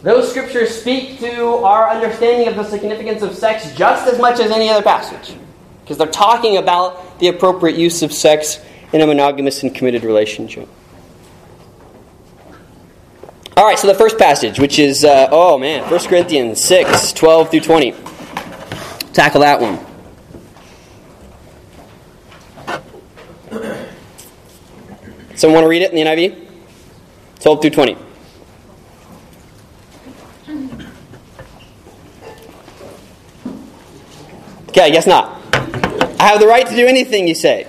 Those 0.03 0.29
scriptures 0.29 0.75
speak 0.75 1.19
to 1.19 1.45
our 1.45 1.89
understanding 1.89 2.47
of 2.47 2.55
the 2.55 2.63
significance 2.63 3.21
of 3.21 3.35
sex 3.35 3.71
just 3.75 4.07
as 4.07 4.19
much 4.19 4.39
as 4.39 4.51
any 4.51 4.67
other 4.67 4.81
passage. 4.81 5.37
Because 5.83 5.97
they're 5.97 6.07
talking 6.07 6.57
about 6.57 7.19
the 7.19 7.27
appropriate 7.27 7.77
use 7.77 8.01
of 8.01 8.11
sex 8.11 8.59
in 8.93 9.01
a 9.01 9.07
monogamous 9.07 9.61
and 9.63 9.73
committed 9.73 10.03
relationship. 10.03 10.67
All 13.55 13.65
right, 13.65 13.77
so 13.77 13.87
the 13.87 13.93
first 13.93 14.17
passage, 14.17 14.59
which 14.59 14.79
is, 14.79 15.03
uh, 15.03 15.27
oh 15.31 15.57
man, 15.59 15.89
1 15.89 15.99
Corinthians 16.07 16.63
6, 16.63 17.13
12 17.13 17.51
through 17.51 17.59
20. 17.59 17.93
Tackle 19.13 19.41
that 19.41 19.61
one. 19.61 19.77
Someone 25.41 25.55
want 25.55 25.65
to 25.65 25.69
read 25.69 25.81
it 25.81 25.91
in 25.91 25.95
the 25.95 26.03
NIV? 26.03 26.47
12 27.39 27.61
through 27.61 27.69
20. 27.71 27.97
Okay, 34.69 34.81
I 34.81 34.91
guess 34.91 35.07
not. 35.07 35.41
I 36.19 36.27
have 36.27 36.39
the 36.39 36.45
right 36.45 36.67
to 36.67 36.75
do 36.75 36.85
anything, 36.85 37.27
you 37.27 37.33
say. 37.33 37.65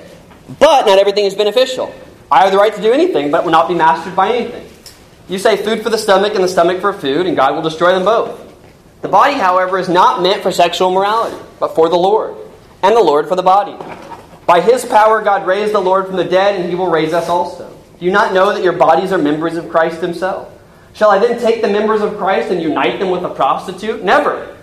But 0.59 0.85
not 0.85 0.99
everything 0.99 1.25
is 1.25 1.35
beneficial. 1.35 1.95
I 2.31 2.43
have 2.43 2.53
the 2.53 2.59
right 2.59 2.75
to 2.75 2.83
do 2.83 2.93
anything, 2.93 3.31
but 3.31 3.43
will 3.43 3.53
not 3.53 3.69
be 3.69 3.75
mastered 3.75 4.15
by 4.15 4.35
anything. 4.35 4.69
You 5.31 5.39
say 5.39 5.57
food 5.57 5.83
for 5.83 5.89
the 5.89 5.97
stomach 5.97 6.35
and 6.35 6.45
the 6.45 6.49
stomach 6.49 6.83
for 6.83 6.93
food, 6.93 7.25
and 7.25 7.35
God 7.35 7.55
will 7.55 7.63
destroy 7.63 7.93
them 7.95 8.05
both. 8.05 8.39
The 9.01 9.09
body, 9.09 9.39
however, 9.39 9.79
is 9.79 9.89
not 9.89 10.21
meant 10.21 10.43
for 10.43 10.53
sexual 10.53 10.93
morality, 10.93 11.43
but 11.59 11.75
for 11.75 11.89
the 11.89 11.97
Lord, 11.97 12.37
and 12.83 12.95
the 12.95 13.03
Lord 13.03 13.29
for 13.29 13.35
the 13.35 13.43
body. 13.43 13.79
By 14.53 14.61
his 14.61 14.85
power, 14.85 15.23
God 15.23 15.47
raised 15.47 15.73
the 15.73 15.81
Lord 15.81 16.07
from 16.07 16.17
the 16.17 16.25
dead, 16.25 16.61
and 16.61 16.69
he 16.69 16.75
will 16.75 16.91
raise 16.91 17.15
us 17.15 17.31
also. 17.31 17.75
Do 17.99 18.05
you 18.05 18.13
not 18.13 18.35
know 18.35 18.53
that 18.53 18.63
your 18.63 18.75
bodies 18.75 19.11
are 19.11 19.17
members 19.17 19.57
of 19.57 19.71
Christ 19.71 20.03
himself? 20.03 20.53
Shall 20.93 21.09
I 21.09 21.19
then 21.19 21.41
take 21.41 21.63
the 21.63 21.69
members 21.69 22.03
of 22.03 22.19
Christ 22.19 22.51
and 22.51 22.61
unite 22.61 23.01
them 23.01 23.09
with 23.09 23.25
a 23.25 23.31
prostitute? 23.31 24.05
Never. 24.05 24.55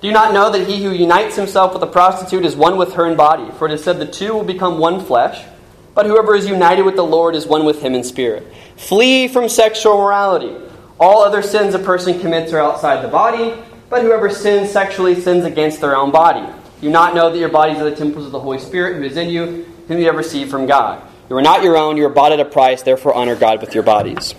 Do 0.00 0.08
you 0.08 0.12
not 0.12 0.34
know 0.34 0.50
that 0.50 0.66
he 0.66 0.82
who 0.82 0.90
unites 0.90 1.36
himself 1.36 1.72
with 1.72 1.84
a 1.84 1.86
prostitute 1.86 2.44
is 2.44 2.56
one 2.56 2.76
with 2.76 2.94
her 2.94 3.06
in 3.06 3.16
body? 3.16 3.48
For 3.58 3.66
it 3.66 3.72
is 3.74 3.84
said 3.84 4.00
the 4.00 4.06
two 4.06 4.32
will 4.32 4.42
become 4.42 4.78
one 4.78 4.98
flesh. 5.04 5.46
But 5.94 6.06
whoever 6.06 6.34
is 6.34 6.48
united 6.48 6.82
with 6.82 6.96
the 6.96 7.04
Lord 7.04 7.36
is 7.36 7.46
one 7.46 7.64
with 7.64 7.80
him 7.80 7.94
in 7.94 8.02
spirit. 8.02 8.44
Flee 8.76 9.28
from 9.28 9.48
sexual 9.48 9.98
morality. 9.98 10.52
All 10.98 11.22
other 11.22 11.42
sins 11.42 11.76
a 11.76 11.78
person 11.78 12.18
commits 12.18 12.52
are 12.52 12.58
outside 12.58 13.04
the 13.04 13.08
body, 13.08 13.54
but 13.88 14.02
whoever 14.02 14.30
sins 14.30 14.68
sexually 14.68 15.14
sins 15.14 15.44
against 15.44 15.80
their 15.80 15.94
own 15.94 16.10
body. 16.10 16.44
You 16.80 16.90
not 16.90 17.14
know 17.14 17.30
that 17.30 17.38
your 17.38 17.48
bodies 17.48 17.78
are 17.78 17.90
the 17.90 17.96
temples 17.96 18.26
of 18.26 18.32
the 18.32 18.40
Holy 18.40 18.58
Spirit 18.58 18.96
who 18.96 19.02
is 19.02 19.16
in 19.16 19.28
you, 19.28 19.66
whom 19.88 19.98
you 19.98 20.06
have 20.06 20.16
received 20.16 20.50
from 20.50 20.66
God. 20.66 21.02
You 21.28 21.36
are 21.36 21.42
not 21.42 21.62
your 21.62 21.76
own, 21.76 21.96
you 21.96 22.06
are 22.06 22.10
bought 22.10 22.32
at 22.32 22.40
a 22.40 22.44
price, 22.44 22.82
therefore 22.82 23.14
honor 23.14 23.34
God 23.36 23.60
with 23.60 23.74
your 23.74 23.82
bodies. 23.82 24.34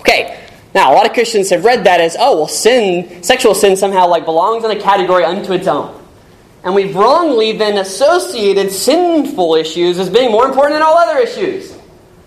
Okay, 0.00 0.38
now 0.74 0.92
a 0.92 0.94
lot 0.94 1.06
of 1.06 1.12
Christians 1.12 1.50
have 1.50 1.64
read 1.64 1.84
that 1.84 2.00
as, 2.00 2.16
oh, 2.18 2.36
well, 2.36 2.48
sin, 2.48 3.22
sexual 3.22 3.54
sin 3.54 3.76
somehow 3.76 4.06
like 4.06 4.24
belongs 4.24 4.64
in 4.64 4.70
a 4.70 4.80
category 4.80 5.24
unto 5.24 5.52
its 5.52 5.66
own. 5.66 5.94
And 6.62 6.74
we've 6.74 6.94
wrongly 6.94 7.56
then 7.56 7.78
associated 7.78 8.70
sinful 8.70 9.54
issues 9.54 9.98
as 9.98 10.10
being 10.10 10.30
more 10.30 10.46
important 10.46 10.74
than 10.74 10.82
all 10.82 10.96
other 10.96 11.18
issues. 11.18 11.74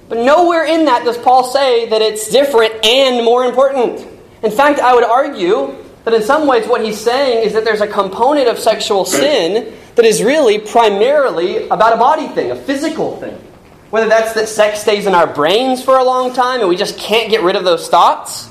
But 0.09 0.19
nowhere 0.19 0.65
in 0.65 0.85
that 0.85 1.05
does 1.05 1.17
Paul 1.17 1.43
say 1.43 1.87
that 1.89 2.01
it's 2.01 2.29
different 2.29 2.83
and 2.83 3.23
more 3.23 3.45
important. 3.45 4.05
In 4.43 4.51
fact, 4.51 4.79
I 4.79 4.93
would 4.95 5.03
argue 5.03 5.77
that 6.03 6.13
in 6.13 6.23
some 6.23 6.47
ways 6.47 6.67
what 6.67 6.83
he's 6.83 6.99
saying 6.99 7.45
is 7.45 7.53
that 7.53 7.63
there's 7.63 7.81
a 7.81 7.87
component 7.87 8.47
of 8.47 8.57
sexual 8.57 9.05
sin 9.05 9.73
that 9.95 10.05
is 10.05 10.23
really 10.23 10.59
primarily 10.59 11.67
about 11.67 11.93
a 11.93 11.97
body 11.97 12.27
thing, 12.29 12.51
a 12.51 12.55
physical 12.55 13.17
thing. 13.17 13.35
Whether 13.91 14.07
that's 14.07 14.33
that 14.33 14.47
sex 14.47 14.79
stays 14.79 15.05
in 15.05 15.13
our 15.13 15.27
brains 15.27 15.83
for 15.83 15.97
a 15.97 16.03
long 16.03 16.33
time 16.33 16.61
and 16.61 16.69
we 16.69 16.77
just 16.77 16.97
can't 16.97 17.29
get 17.29 17.43
rid 17.43 17.55
of 17.55 17.63
those 17.63 17.87
thoughts. 17.89 18.47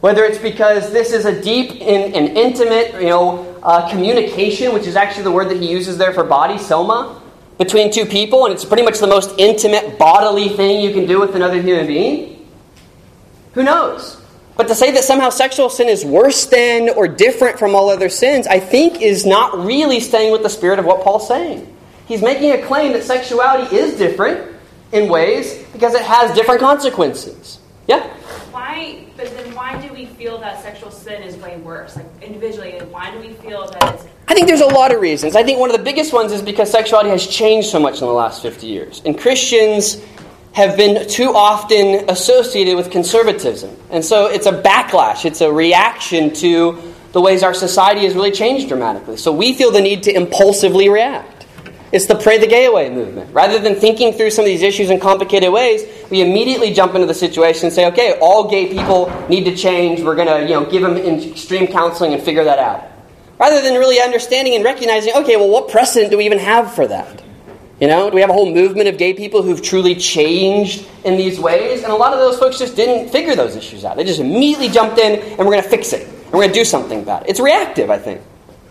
Whether 0.00 0.24
it's 0.24 0.38
because 0.38 0.92
this 0.92 1.12
is 1.12 1.24
a 1.24 1.42
deep 1.42 1.70
and, 1.70 2.14
and 2.14 2.36
intimate, 2.36 3.00
you 3.00 3.08
know, 3.08 3.58
uh, 3.62 3.88
communication, 3.88 4.74
which 4.74 4.86
is 4.86 4.94
actually 4.94 5.24
the 5.24 5.32
word 5.32 5.48
that 5.48 5.60
he 5.60 5.70
uses 5.70 5.96
there 5.96 6.12
for 6.12 6.22
body, 6.22 6.58
soma, 6.58 7.20
between 7.58 7.90
two 7.90 8.04
people, 8.04 8.44
and 8.44 8.52
it's 8.52 8.64
pretty 8.64 8.82
much 8.82 8.98
the 8.98 9.06
most 9.06 9.34
intimate 9.38 9.98
bodily 9.98 10.50
thing 10.50 10.80
you 10.80 10.92
can 10.92 11.06
do 11.06 11.18
with 11.18 11.34
another 11.34 11.60
human 11.62 11.86
being. 11.86 12.46
Who 13.54 13.62
knows? 13.62 14.20
But 14.56 14.68
to 14.68 14.74
say 14.74 14.90
that 14.92 15.04
somehow 15.04 15.28
sexual 15.28 15.68
sin 15.68 15.88
is 15.88 16.04
worse 16.04 16.46
than 16.46 16.88
or 16.90 17.06
different 17.06 17.58
from 17.58 17.74
all 17.74 17.90
other 17.90 18.08
sins, 18.08 18.46
I 18.46 18.58
think 18.58 19.02
is 19.02 19.26
not 19.26 19.58
really 19.58 20.00
staying 20.00 20.32
with 20.32 20.42
the 20.42 20.48
spirit 20.48 20.78
of 20.78 20.86
what 20.86 21.02
Paul's 21.02 21.28
saying. 21.28 21.74
He's 22.06 22.22
making 22.22 22.52
a 22.52 22.62
claim 22.66 22.92
that 22.92 23.02
sexuality 23.02 23.76
is 23.76 23.98
different 23.98 24.56
in 24.92 25.10
ways 25.10 25.62
because 25.72 25.94
it 25.94 26.02
has 26.02 26.34
different 26.34 26.60
consequences. 26.60 27.58
Yeah? 27.86 28.06
Why, 28.50 29.04
but 29.16 29.26
then 29.36 29.54
why 29.54 29.80
do 29.80 29.92
we 29.92 30.06
feel 30.06 30.38
that 30.38 30.62
sexual 30.62 30.90
sin 30.90 31.22
is 31.22 31.36
way 31.36 31.58
worse? 31.58 31.96
Like 31.96 32.06
individually, 32.22 32.78
why 32.90 33.10
do 33.10 33.18
we 33.18 33.34
feel 33.34 33.66
that 33.66 33.94
it's. 33.94 34.06
I 34.28 34.34
think 34.34 34.46
there's 34.46 34.60
a 34.60 34.66
lot 34.66 34.92
of 34.92 35.00
reasons. 35.00 35.36
I 35.36 35.42
think 35.42 35.58
one 35.58 35.70
of 35.70 35.76
the 35.76 35.82
biggest 35.82 36.12
ones 36.12 36.32
is 36.32 36.42
because 36.42 36.70
sexuality 36.70 37.10
has 37.10 37.26
changed 37.26 37.68
so 37.68 37.78
much 37.78 38.00
in 38.00 38.06
the 38.06 38.12
last 38.12 38.42
50 38.42 38.66
years. 38.66 39.02
And 39.04 39.18
Christians 39.18 40.02
have 40.56 40.74
been 40.74 41.06
too 41.06 41.34
often 41.34 42.08
associated 42.08 42.76
with 42.76 42.90
conservatism. 42.90 43.76
And 43.90 44.02
so 44.02 44.24
it's 44.24 44.46
a 44.46 44.62
backlash, 44.62 45.26
it's 45.26 45.42
a 45.42 45.52
reaction 45.52 46.32
to 46.36 46.94
the 47.12 47.20
ways 47.20 47.42
our 47.42 47.52
society 47.52 48.04
has 48.04 48.14
really 48.14 48.30
changed 48.30 48.68
dramatically. 48.68 49.18
So 49.18 49.34
we 49.34 49.52
feel 49.52 49.70
the 49.70 49.82
need 49.82 50.04
to 50.04 50.14
impulsively 50.16 50.88
react. 50.88 51.46
It's 51.92 52.06
the 52.06 52.14
pray 52.14 52.38
the 52.38 52.46
gay 52.46 52.64
away 52.64 52.88
movement. 52.88 53.34
Rather 53.34 53.58
than 53.58 53.74
thinking 53.74 54.14
through 54.14 54.30
some 54.30 54.46
of 54.46 54.46
these 54.46 54.62
issues 54.62 54.88
in 54.88 54.98
complicated 54.98 55.52
ways, 55.52 55.82
we 56.10 56.22
immediately 56.22 56.72
jump 56.72 56.94
into 56.94 57.06
the 57.06 57.12
situation 57.12 57.66
and 57.66 57.74
say, 57.74 57.86
okay, 57.88 58.18
all 58.22 58.48
gay 58.48 58.66
people 58.66 59.12
need 59.28 59.44
to 59.44 59.54
change. 59.54 60.00
We're 60.00 60.16
going 60.16 60.28
to 60.28 60.40
you 60.40 60.58
know, 60.58 60.64
give 60.64 60.80
them 60.80 60.96
extreme 60.96 61.66
counseling 61.66 62.14
and 62.14 62.22
figure 62.22 62.44
that 62.44 62.58
out. 62.58 62.82
Rather 63.38 63.60
than 63.60 63.74
really 63.74 64.00
understanding 64.00 64.54
and 64.54 64.64
recognizing, 64.64 65.12
okay, 65.16 65.36
well, 65.36 65.50
what 65.50 65.68
precedent 65.68 66.10
do 66.10 66.16
we 66.16 66.24
even 66.24 66.38
have 66.38 66.74
for 66.74 66.86
that? 66.86 67.25
You 67.80 67.88
know, 67.88 68.08
do 68.08 68.14
we 68.14 68.22
have 68.22 68.30
a 68.30 68.32
whole 68.32 68.50
movement 68.50 68.88
of 68.88 68.96
gay 68.96 69.12
people 69.12 69.42
who've 69.42 69.60
truly 69.60 69.94
changed 69.94 70.88
in 71.04 71.18
these 71.18 71.38
ways? 71.38 71.82
And 71.82 71.92
a 71.92 71.96
lot 71.96 72.14
of 72.14 72.18
those 72.18 72.38
folks 72.38 72.58
just 72.58 72.74
didn't 72.74 73.10
figure 73.10 73.36
those 73.36 73.54
issues 73.54 73.84
out. 73.84 73.96
They 73.96 74.04
just 74.04 74.20
immediately 74.20 74.68
jumped 74.68 74.98
in 74.98 75.20
and 75.20 75.38
we're 75.38 75.52
going 75.52 75.62
to 75.62 75.68
fix 75.68 75.92
it. 75.92 76.08
And 76.08 76.32
we're 76.32 76.40
going 76.40 76.52
to 76.52 76.58
do 76.58 76.64
something 76.64 77.02
about 77.02 77.24
it. 77.24 77.30
It's 77.30 77.40
reactive, 77.40 77.90
I 77.90 77.98
think. 77.98 78.22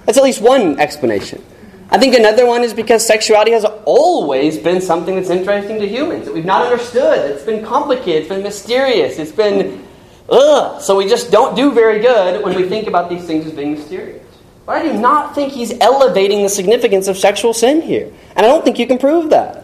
That's 0.06 0.18
at 0.18 0.24
least 0.24 0.42
one 0.42 0.80
explanation. 0.80 1.44
I 1.92 2.00
think 2.00 2.16
another 2.16 2.48
one 2.48 2.64
is 2.64 2.74
because 2.74 3.06
sexuality 3.06 3.52
has 3.52 3.64
always 3.86 4.58
been 4.58 4.82
something 4.82 5.16
that's 5.16 5.30
interesting 5.30 5.80
to 5.80 5.88
humans 5.88 6.26
that 6.26 6.34
we've 6.34 6.44
not 6.44 6.66
understood. 6.66 7.30
It's 7.30 7.44
been 7.44 7.64
complicated, 7.64 8.24
it's 8.24 8.30
been 8.30 8.42
mysterious, 8.42 9.20
it's 9.20 9.32
been 9.32 9.86
ugh. 10.30 10.82
So 10.82 10.98
we 10.98 11.08
just 11.08 11.32
don't 11.32 11.56
do 11.56 11.72
very 11.72 12.00
good 12.00 12.44
when 12.44 12.56
we 12.56 12.68
think 12.68 12.88
about 12.88 13.08
these 13.08 13.26
things 13.26 13.46
as 13.46 13.52
being 13.54 13.74
mysterious. 13.74 14.25
But 14.66 14.78
I 14.78 14.84
do 14.84 14.94
not 14.94 15.36
think 15.36 15.54
he's 15.54 15.72
elevating 15.80 16.42
the 16.42 16.50
significance 16.50 17.08
of 17.08 17.18
sexual 17.18 17.54
sin 17.54 17.82
here. 17.82 18.12
And 18.36 18.46
I 18.46 18.50
don't 18.50 18.64
think 18.64 18.80
you 18.80 18.88
can 18.88 18.98
prove 18.98 19.30
that. 19.30 19.64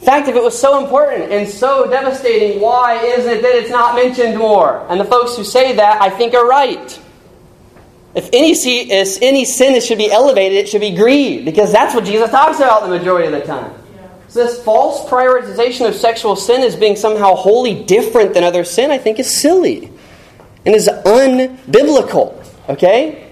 In 0.00 0.04
fact, 0.04 0.28
if 0.28 0.34
it 0.34 0.42
was 0.42 0.58
so 0.58 0.84
important 0.84 1.30
and 1.30 1.48
so 1.48 1.88
devastating, 1.88 2.60
why 2.60 2.96
isn't 3.02 3.30
it 3.30 3.42
that 3.42 3.54
it's 3.54 3.70
not 3.70 3.94
mentioned 3.94 4.36
more? 4.36 4.84
And 4.90 5.00
the 5.00 5.04
folks 5.04 5.36
who 5.36 5.44
say 5.44 5.76
that, 5.76 6.02
I 6.02 6.10
think, 6.10 6.34
are 6.34 6.46
right. 6.46 7.00
If 8.14 8.28
any, 8.32 8.52
if 8.52 9.22
any 9.22 9.44
sin 9.44 9.80
should 9.80 9.98
be 9.98 10.10
elevated, 10.10 10.58
it 10.58 10.68
should 10.68 10.82
be 10.82 10.94
greed, 10.94 11.44
because 11.44 11.72
that's 11.72 11.94
what 11.94 12.04
Jesus 12.04 12.30
talks 12.30 12.58
about 12.58 12.82
the 12.82 12.88
majority 12.88 13.26
of 13.26 13.32
the 13.32 13.46
time. 13.46 13.72
So 14.28 14.44
this 14.44 14.62
false 14.62 15.08
prioritization 15.08 15.88
of 15.88 15.94
sexual 15.94 16.36
sin 16.36 16.62
as 16.62 16.76
being 16.76 16.96
somehow 16.96 17.34
wholly 17.34 17.84
different 17.84 18.34
than 18.34 18.44
other 18.44 18.64
sin, 18.64 18.90
I 18.90 18.98
think, 18.98 19.18
is 19.20 19.40
silly 19.40 19.90
and 20.66 20.74
is 20.74 20.88
unbiblical. 20.88 22.44
Okay? 22.68 23.23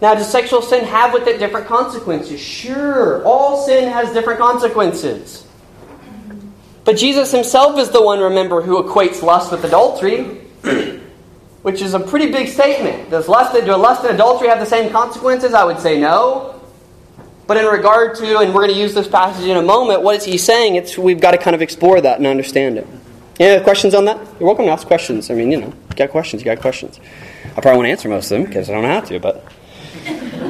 Now, 0.00 0.14
does 0.14 0.30
sexual 0.30 0.62
sin 0.62 0.84
have 0.84 1.12
with 1.12 1.26
it 1.26 1.38
different 1.38 1.66
consequences? 1.66 2.40
Sure, 2.40 3.24
all 3.24 3.66
sin 3.66 3.90
has 3.90 4.12
different 4.12 4.38
consequences. 4.38 5.46
But 6.84 6.96
Jesus 6.96 7.32
himself 7.32 7.78
is 7.78 7.90
the 7.90 8.02
one, 8.02 8.20
remember, 8.20 8.62
who 8.62 8.82
equates 8.82 9.22
lust 9.22 9.50
with 9.52 9.64
adultery 9.64 10.40
which 11.62 11.82
is 11.82 11.94
a 11.94 12.00
pretty 12.00 12.30
big 12.30 12.48
statement. 12.48 13.10
Does 13.10 13.28
lust, 13.28 13.52
do 13.52 13.76
lust 13.76 14.04
and 14.04 14.14
adultery 14.14 14.48
have 14.48 14.60
the 14.60 14.66
same 14.66 14.90
consequences? 14.90 15.54
I 15.54 15.64
would 15.64 15.78
say 15.80 16.00
no. 16.00 16.60
But 17.46 17.56
in 17.56 17.66
regard 17.66 18.14
to, 18.16 18.38
and 18.38 18.54
we're 18.54 18.62
going 18.62 18.74
to 18.74 18.80
use 18.80 18.94
this 18.94 19.08
passage 19.08 19.46
in 19.46 19.56
a 19.56 19.62
moment, 19.62 20.02
what 20.02 20.16
is 20.16 20.24
he 20.24 20.38
saying? 20.38 20.76
It's 20.76 20.98
we've 20.98 21.20
got 21.20 21.32
to 21.32 21.38
kind 21.38 21.54
of 21.54 21.62
explore 21.62 22.00
that 22.00 22.18
and 22.18 22.26
understand 22.26 22.78
it. 22.78 22.86
Any 23.40 23.62
questions 23.62 23.94
on 23.94 24.04
that? 24.04 24.18
You're 24.38 24.46
welcome 24.46 24.66
to 24.66 24.70
ask 24.70 24.86
questions. 24.86 25.30
I 25.30 25.34
mean, 25.34 25.50
you 25.50 25.60
know, 25.60 25.66
you 25.66 25.96
got 25.96 26.10
questions, 26.10 26.42
you 26.42 26.44
got 26.44 26.60
questions. 26.60 26.98
I 27.56 27.60
probably 27.60 27.76
won't 27.76 27.88
answer 27.88 28.08
most 28.08 28.30
of 28.30 28.38
them 28.38 28.46
because 28.46 28.68
I 28.68 28.72
don't 28.72 28.84
have 28.84 29.06
to, 29.08 29.18
but. 29.18 29.44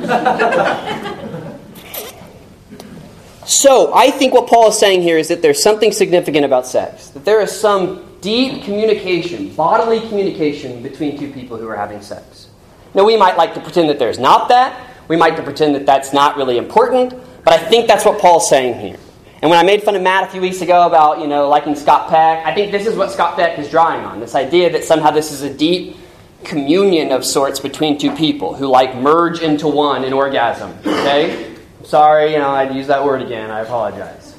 so, 3.46 3.92
I 3.94 4.10
think 4.10 4.32
what 4.32 4.48
Paul 4.48 4.68
is 4.68 4.78
saying 4.78 5.02
here 5.02 5.18
is 5.18 5.28
that 5.28 5.42
there's 5.42 5.62
something 5.62 5.92
significant 5.92 6.46
about 6.46 6.66
sex. 6.66 7.10
That 7.10 7.26
there 7.26 7.42
is 7.42 7.52
some 7.52 8.08
deep 8.20 8.64
communication, 8.64 9.54
bodily 9.54 10.00
communication 10.08 10.82
between 10.82 11.18
two 11.18 11.30
people 11.32 11.58
who 11.58 11.68
are 11.68 11.76
having 11.76 12.00
sex. 12.00 12.48
Now, 12.94 13.04
we 13.04 13.16
might 13.16 13.36
like 13.36 13.54
to 13.54 13.60
pretend 13.60 13.90
that 13.90 13.98
there's 13.98 14.18
not 14.18 14.48
that. 14.48 14.80
We 15.08 15.16
might 15.16 15.36
to 15.36 15.42
pretend 15.42 15.74
that 15.74 15.84
that's 15.84 16.12
not 16.12 16.36
really 16.36 16.56
important. 16.56 17.14
But 17.44 17.52
I 17.52 17.58
think 17.58 17.86
that's 17.86 18.04
what 18.04 18.18
Paul's 18.18 18.48
saying 18.48 18.80
here. 18.80 18.98
And 19.40 19.50
when 19.50 19.58
I 19.58 19.62
made 19.62 19.82
fun 19.82 19.94
of 19.94 20.02
Matt 20.02 20.24
a 20.24 20.30
few 20.30 20.40
weeks 20.40 20.62
ago 20.62 20.86
about, 20.86 21.20
you 21.20 21.28
know, 21.28 21.48
liking 21.48 21.76
Scott 21.76 22.08
Peck, 22.08 22.44
I 22.44 22.54
think 22.54 22.72
this 22.72 22.86
is 22.86 22.96
what 22.96 23.12
Scott 23.12 23.36
Peck 23.36 23.58
is 23.58 23.70
drawing 23.70 24.04
on. 24.04 24.20
This 24.20 24.34
idea 24.34 24.70
that 24.70 24.84
somehow 24.84 25.12
this 25.12 25.30
is 25.30 25.42
a 25.42 25.52
deep 25.52 25.96
communion 26.44 27.12
of 27.12 27.24
sorts 27.24 27.60
between 27.60 27.98
two 27.98 28.14
people 28.14 28.54
who 28.54 28.66
like 28.66 28.96
merge 28.96 29.40
into 29.40 29.68
one 29.68 30.04
in 30.04 30.12
orgasm. 30.12 30.76
Okay? 30.80 31.54
Sorry, 31.84 32.32
you 32.32 32.38
know, 32.38 32.50
I'd 32.50 32.74
use 32.74 32.86
that 32.88 33.04
word 33.04 33.22
again. 33.22 33.50
I 33.50 33.60
apologize. 33.60 34.36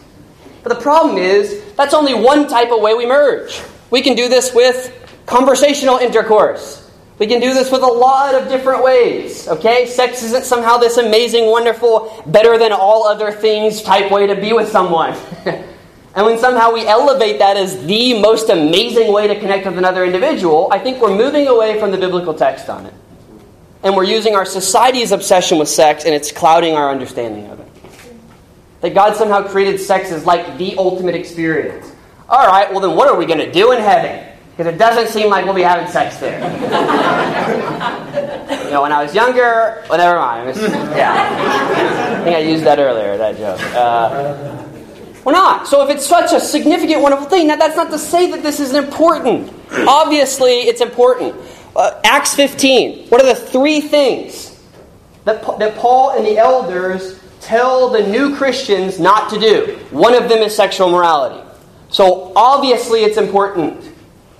But 0.64 0.76
the 0.76 0.82
problem 0.82 1.18
is, 1.18 1.64
that's 1.76 1.94
only 1.94 2.14
one 2.14 2.48
type 2.48 2.72
of 2.72 2.82
way 2.82 2.94
we 2.94 3.06
merge. 3.06 3.62
We 3.90 4.02
can 4.02 4.16
do 4.16 4.30
this 4.30 4.54
with 4.54 4.96
conversational 5.26 5.98
intercourse. 5.98 6.90
We 7.18 7.28
can 7.28 7.42
do 7.42 7.54
this 7.54 7.72
with 7.72 7.82
a 7.82 7.88
lot 7.88 8.34
of 8.34 8.48
different 8.48 8.84
ways, 8.84 9.48
okay? 9.48 9.86
Sex 9.86 10.24
isn't 10.24 10.46
somehow 10.46 10.78
this 10.78 10.98
amazing, 10.98 11.48
wonderful, 11.48 12.24
better 12.26 12.58
than 12.58 12.72
all 12.72 13.06
other 13.06 13.32
things 13.32 13.82
type 13.82 14.10
way 14.10 14.28
to 14.28 14.36
be 14.36 14.54
with 14.54 14.70
someone. 14.70 15.18
and 16.16 16.26
when 16.26 16.40
somehow 16.40 16.74
we 16.74 16.88
elevate 16.88 17.40
that 17.40 17.56
as 17.56 17.86
the 17.86 18.20
most 18.20 18.50
amazing 18.50 19.14
way 19.14 19.28
to 19.28 19.40
connect 19.40 19.66
with 19.66 19.78
another 19.78 20.04
individual, 20.04 20.68
I 20.72 20.80
think 20.80 21.00
we're 21.00 21.16
moving 21.16 21.48
away 21.48 21.80
from 21.80 21.92
the 21.92 21.98
biblical 21.98 22.34
text 22.34 22.68
on 22.68 22.88
it. 22.88 22.94
And 23.84 23.96
we're 23.96 24.06
using 24.06 24.36
our 24.36 24.46
society's 24.46 25.12
obsession 25.12 25.60
with 25.60 25.70
sex 25.70 26.06
and 26.06 26.14
it's 26.14 26.32
clouding 26.32 26.76
our 26.76 26.90
understanding 26.90 27.48
of 27.48 27.60
it. 27.60 27.68
That 28.82 28.94
God 28.94 29.16
somehow 29.16 29.48
created 29.48 29.80
sex 29.80 30.12
as 30.12 30.26
like 30.26 30.58
the 30.58 30.76
ultimate 30.78 31.16
experience. 31.16 31.92
All 32.28 32.48
right, 32.48 32.70
well, 32.72 32.80
then 32.80 32.96
what 32.96 33.08
are 33.08 33.16
we 33.16 33.26
going 33.26 33.40
to 33.40 33.52
do 33.52 33.72
in 33.72 33.80
heaven? 33.80 34.26
Because 34.52 34.74
it 34.74 34.78
doesn't 34.78 35.08
seem 35.08 35.30
like 35.30 35.46
we'll 35.46 35.54
be 35.54 35.62
having 35.62 35.88
sex 35.88 36.18
there. 36.18 36.40
you 38.66 38.72
know, 38.72 38.82
when 38.82 38.92
I 38.92 39.04
was 39.04 39.16
younger, 39.16 39.84
well, 39.90 39.98
never 39.98 40.20
mind. 40.20 40.48
Was, 40.48 40.62
yeah. 40.62 42.20
I 42.20 42.24
think 42.24 42.36
I 42.36 42.40
used 42.40 42.66
that 42.66 42.80
earlier, 42.80 43.18
that 43.18 43.38
joke. 43.38 43.62
Uh, 43.74 44.59
we're 45.26 45.34
not. 45.34 45.68
So 45.68 45.88
if 45.88 45.96
it's 45.96 46.06
such 46.06 46.34
a 46.34 46.40
significant, 46.40 47.02
wonderful 47.02 47.28
thing, 47.28 47.48
now 47.48 47.56
that's 47.56 47.76
not 47.76 47.92
to 47.92 48.00
say 48.00 48.32
that 48.32 48.44
this 48.44 48.60
isn't 48.60 48.84
important. 48.84 49.54
Obviously, 49.72 50.62
it's 50.62 50.82
important. 50.82 51.36
Uh, 51.76 52.00
Acts 52.04 52.36
15. 52.36 53.10
What 53.10 53.22
are 53.22 53.28
the 53.28 53.36
three 53.36 53.82
things 53.82 54.60
that, 55.26 55.42
that 55.60 55.76
Paul 55.78 56.18
and 56.18 56.26
the 56.26 56.38
elders 56.38 57.20
tell 57.42 57.90
the 57.90 58.06
new 58.06 58.36
Christians 58.36 59.00
not 59.00 59.30
to 59.32 59.40
do. 59.40 59.80
One 59.92 60.14
of 60.14 60.30
them 60.30 60.40
is 60.40 60.56
sexual 60.56 60.90
morality. 60.90 61.44
So 61.90 62.32
obviously 62.36 63.04
it's 63.04 63.18
important. 63.18 63.92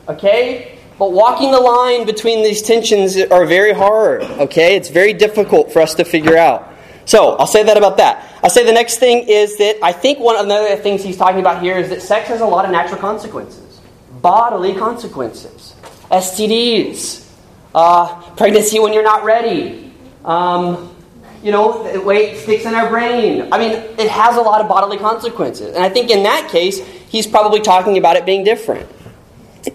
Okay? 0.08 0.78
But 0.98 1.14
walking 1.14 1.52
the 1.52 1.60
line 1.60 2.06
between 2.06 2.44
these 2.44 2.62
tensions 2.62 3.18
are 3.18 3.46
very 3.46 3.74
hard. 3.74 4.24
Okay? 4.24 4.76
It's 4.76 4.90
very 4.90 5.14
difficult 5.14 5.72
for 5.72 5.82
us 5.82 5.96
to 5.96 6.06
figure 6.06 6.38
out. 6.38 6.69
So 7.10 7.36
I'll 7.38 7.48
say 7.48 7.64
that 7.64 7.76
about 7.76 7.98
that. 7.98 8.32
I'll 8.44 8.52
say 8.52 8.64
the 8.64 8.72
next 8.72 9.00
thing 9.00 9.28
is 9.28 9.58
that 9.58 9.80
I 9.82 9.92
think 9.92 10.20
one 10.20 10.36
of 10.36 10.48
the 10.48 10.78
things 10.84 11.04
he's 11.04 11.18
talking 11.18 11.40
about 11.40 11.60
here 11.60 11.76
is 11.76 11.90
that 11.90 12.04
sex 12.04 12.28
has 12.28 12.40
a 12.40 12.46
lot 12.46 12.66
of 12.66 12.72
natural 12.72 13.02
consequences, 13.02 13.82
bodily 14.22 14.76
consequences, 14.76 15.74
STDs, 16.12 17.28
uh, 17.74 18.22
pregnancy 18.38 18.78
when 18.78 18.94
you're 18.94 19.02
not 19.02 19.24
ready, 19.24 19.92
um, 20.24 20.96
you 21.42 21.52
know, 21.52 21.82
weight 22.06 22.38
sticks 22.38 22.66
in 22.66 22.76
our 22.76 22.88
brain. 22.92 23.52
I 23.52 23.58
mean, 23.58 23.72
it 23.72 24.08
has 24.08 24.36
a 24.38 24.42
lot 24.42 24.62
of 24.62 24.68
bodily 24.68 24.98
consequences. 24.98 25.74
And 25.74 25.84
I 25.84 25.90
think 25.90 26.12
in 26.12 26.22
that 26.24 26.52
case, 26.52 26.78
he's 26.78 27.26
probably 27.26 27.60
talking 27.60 27.98
about 27.98 28.18
it 28.18 28.26
being 28.28 28.44
different. 28.44 28.88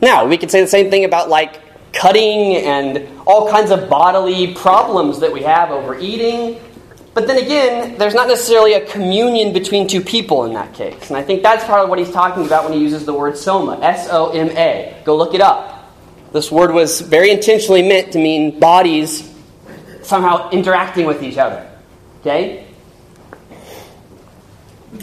Now, 0.01 0.25
we 0.25 0.39
could 0.39 0.53
say 0.53 0.61
the 0.61 0.69
same 0.69 0.89
thing 0.89 1.05
about 1.05 1.29
like 1.29 1.61
cutting 1.93 2.59
and 2.59 3.09
all 3.27 3.51
kinds 3.51 3.73
of 3.73 3.91
bodily 3.91 4.55
problems 4.55 5.19
that 5.19 5.33
we 5.33 5.43
have 5.43 5.73
over 5.73 5.99
eating. 5.99 6.61
But 7.15 7.29
then 7.29 7.39
again, 7.39 7.97
there's 7.97 8.13
not 8.15 8.27
necessarily 8.27 8.75
a 8.75 8.85
communion 8.85 9.53
between 9.53 9.87
two 9.87 10.01
people 10.01 10.45
in 10.45 10.53
that 10.55 10.75
case. 10.75 11.09
And 11.09 11.17
I 11.17 11.23
think 11.23 11.45
that's 11.45 11.65
part 11.65 11.83
of 11.85 11.89
what 11.89 12.01
he's 12.01 12.11
talking 12.11 12.45
about 12.45 12.65
when 12.65 12.73
he 12.73 12.81
uses 12.81 13.07
the 13.07 13.15
word 13.15 13.39
soma 13.39 13.79
S 13.81 14.09
O 14.11 14.31
M 14.31 14.51
A. 14.51 15.01
Go 15.05 15.17
look 15.17 15.33
it 15.33 15.41
up. 15.41 15.93
This 16.33 16.51
word 16.51 16.73
was 16.73 17.01
very 17.01 17.31
intentionally 17.31 17.83
meant 17.83 18.13
to 18.13 18.19
mean 18.19 18.59
bodies 18.59 19.33
somehow 20.03 20.51
interacting 20.51 21.07
with 21.07 21.23
each 21.23 21.39
other. 21.39 21.71
Okay? 22.21 22.67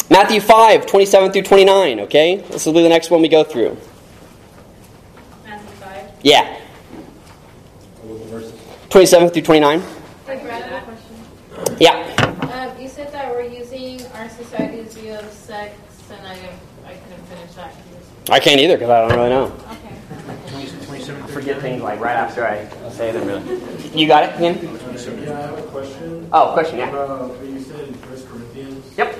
Matthew 0.09 0.41
5, 0.41 0.85
27 0.85 1.31
through 1.31 1.41
29, 1.43 1.99
okay? 2.01 2.35
This 2.35 2.65
will 2.65 2.73
be 2.73 2.83
the 2.83 2.89
next 2.89 3.09
one 3.09 3.21
we 3.21 3.29
go 3.29 3.45
through. 3.45 3.77
Matthew 5.45 5.69
5. 5.69 6.11
Yeah. 6.23 6.59
27 8.89 9.29
through 9.29 9.41
29. 9.41 9.81
Yeah. 11.79 11.97
Um, 12.53 12.81
you 12.81 12.87
said 12.87 13.11
that 13.11 13.31
we're 13.31 13.43
using 13.43 14.05
our 14.13 14.29
society's 14.29 14.93
view 14.95 15.13
of 15.13 15.31
sex, 15.31 15.75
and 16.11 16.27
I, 16.27 16.37
I 16.85 16.93
couldn't 16.93 17.25
finish 17.25 17.51
that. 17.55 17.73
I 18.29 18.39
can't 18.39 18.59
either 18.59 18.77
because 18.77 18.89
I 18.89 19.01
don't 19.01 19.17
really 19.17 19.29
know. 19.29 19.45
Okay. 19.71 20.01
I 20.53 21.27
forget 21.27 21.61
things 21.61 21.81
like 21.81 21.99
right 21.99 22.15
after 22.15 22.45
I 22.45 22.67
say 22.89 23.11
them, 23.11 23.27
really. 23.27 23.97
You 23.97 24.07
got 24.07 24.23
it, 24.23 24.41
Ian? 24.41 24.59
Yeah, 25.23 25.37
I 25.37 25.41
have 25.41 25.57
a 25.57 25.61
question. 25.63 26.29
Oh, 26.31 26.53
question, 26.53 26.77
yeah. 26.77 26.91
Uh, 26.91 27.33
you 27.43 27.59
said 27.61 27.87
in 27.87 27.93
First 27.95 28.27
Corinthians. 28.27 28.97
Yep. 28.97 29.15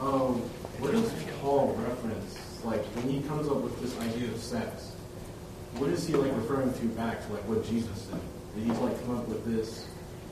Um, 0.00 0.40
what 0.78 0.92
does 0.92 1.12
Paul 1.40 1.74
reference? 1.78 2.64
Like 2.64 2.84
when 2.96 3.08
he 3.08 3.20
comes 3.26 3.48
up 3.48 3.58
with 3.58 3.80
this 3.80 3.98
idea 4.00 4.28
of 4.28 4.38
sex, 4.40 4.92
what 5.76 5.90
is 5.90 6.06
he 6.06 6.14
like 6.14 6.34
referring 6.36 6.72
to 6.72 6.84
back 6.94 7.26
to 7.26 7.32
like 7.32 7.48
what 7.48 7.64
Jesus 7.64 8.02
said? 8.02 8.20
Did 8.54 8.64
he 8.64 8.70
like 8.72 9.04
come 9.04 9.18
up 9.18 9.28
with 9.28 9.44
this 9.44 9.86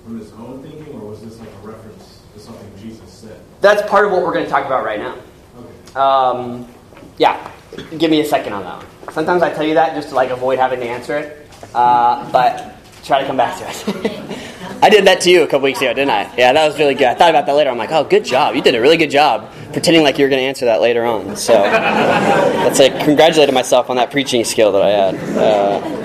from 0.05 0.19
his 0.19 0.33
own 0.33 0.63
thinking, 0.63 0.95
or 0.95 1.09
was 1.11 1.23
this 1.23 1.39
like 1.41 1.49
a 1.49 1.67
reference 1.67 2.21
to 2.35 2.41
something 2.41 2.71
Jesus 2.79 3.11
said? 3.11 3.41
That's 3.61 3.89
part 3.89 4.05
of 4.05 4.13
what 4.13 4.23
we're 4.23 4.35
going 4.35 4.45
to 4.45 4.51
talk 4.51 4.67
about 4.67 4.85
right 4.85 5.01
now. 5.01 5.17
Okay. 5.59 5.95
Um, 5.99 6.69
yeah. 7.17 7.51
Give 7.99 8.11
me 8.11 8.21
a 8.21 8.25
second 8.25 8.53
on 8.53 8.63
that 8.65 8.77
one. 8.79 9.15
Sometimes 9.15 9.43
I 9.43 9.53
tell 9.53 9.65
you 9.65 9.75
that 9.75 9.95
just 9.95 10.11
to 10.11 10.15
like 10.15 10.31
avoid 10.31 10.59
having 10.59 10.81
to 10.81 10.87
answer 10.87 11.17
it, 11.19 11.49
uh, 11.75 12.31
but 12.31 12.77
try 13.03 13.21
to 13.21 13.27
come 13.27 13.37
back 13.37 13.59
to 13.59 13.65
it. 13.67 14.41
I 14.83 14.91
did 14.91 15.07
that 15.07 15.23
to 15.23 15.31
you 15.31 15.43
a 15.43 15.47
couple 15.47 15.65
weeks 15.65 15.81
ago, 15.81 15.95
didn't 15.95 16.11
I? 16.11 16.35
Yeah, 16.37 16.53
that 16.53 16.67
was 16.67 16.79
really 16.79 16.95
good. 16.95 17.07
I 17.07 17.15
thought 17.15 17.31
about 17.31 17.47
that 17.47 17.55
later. 17.55 17.71
I'm 17.71 17.79
like, 17.79 17.91
oh, 17.91 18.05
good 18.05 18.25
job. 18.25 18.55
You 18.55 18.63
did 18.63 18.75
a 18.75 18.81
really 18.81 18.99
good 18.99 19.11
job 19.11 19.51
pretending 19.73 20.03
like 20.03 20.19
you 20.19 20.25
were 20.25 20.29
going 20.29 20.41
to 20.41 20.47
answer 20.47 20.67
that 20.67 20.81
later 20.81 21.05
on. 21.05 21.37
So 21.37 21.53
that's 21.63 22.81
I 22.81 22.91
congratulated 23.05 23.55
myself 23.55 23.89
on 23.89 23.97
that 23.97 24.11
preaching 24.11 24.45
skill 24.45 24.73
that 24.73 24.83
I 24.83 24.91
had. 24.91 25.15
Uh, 25.39 26.04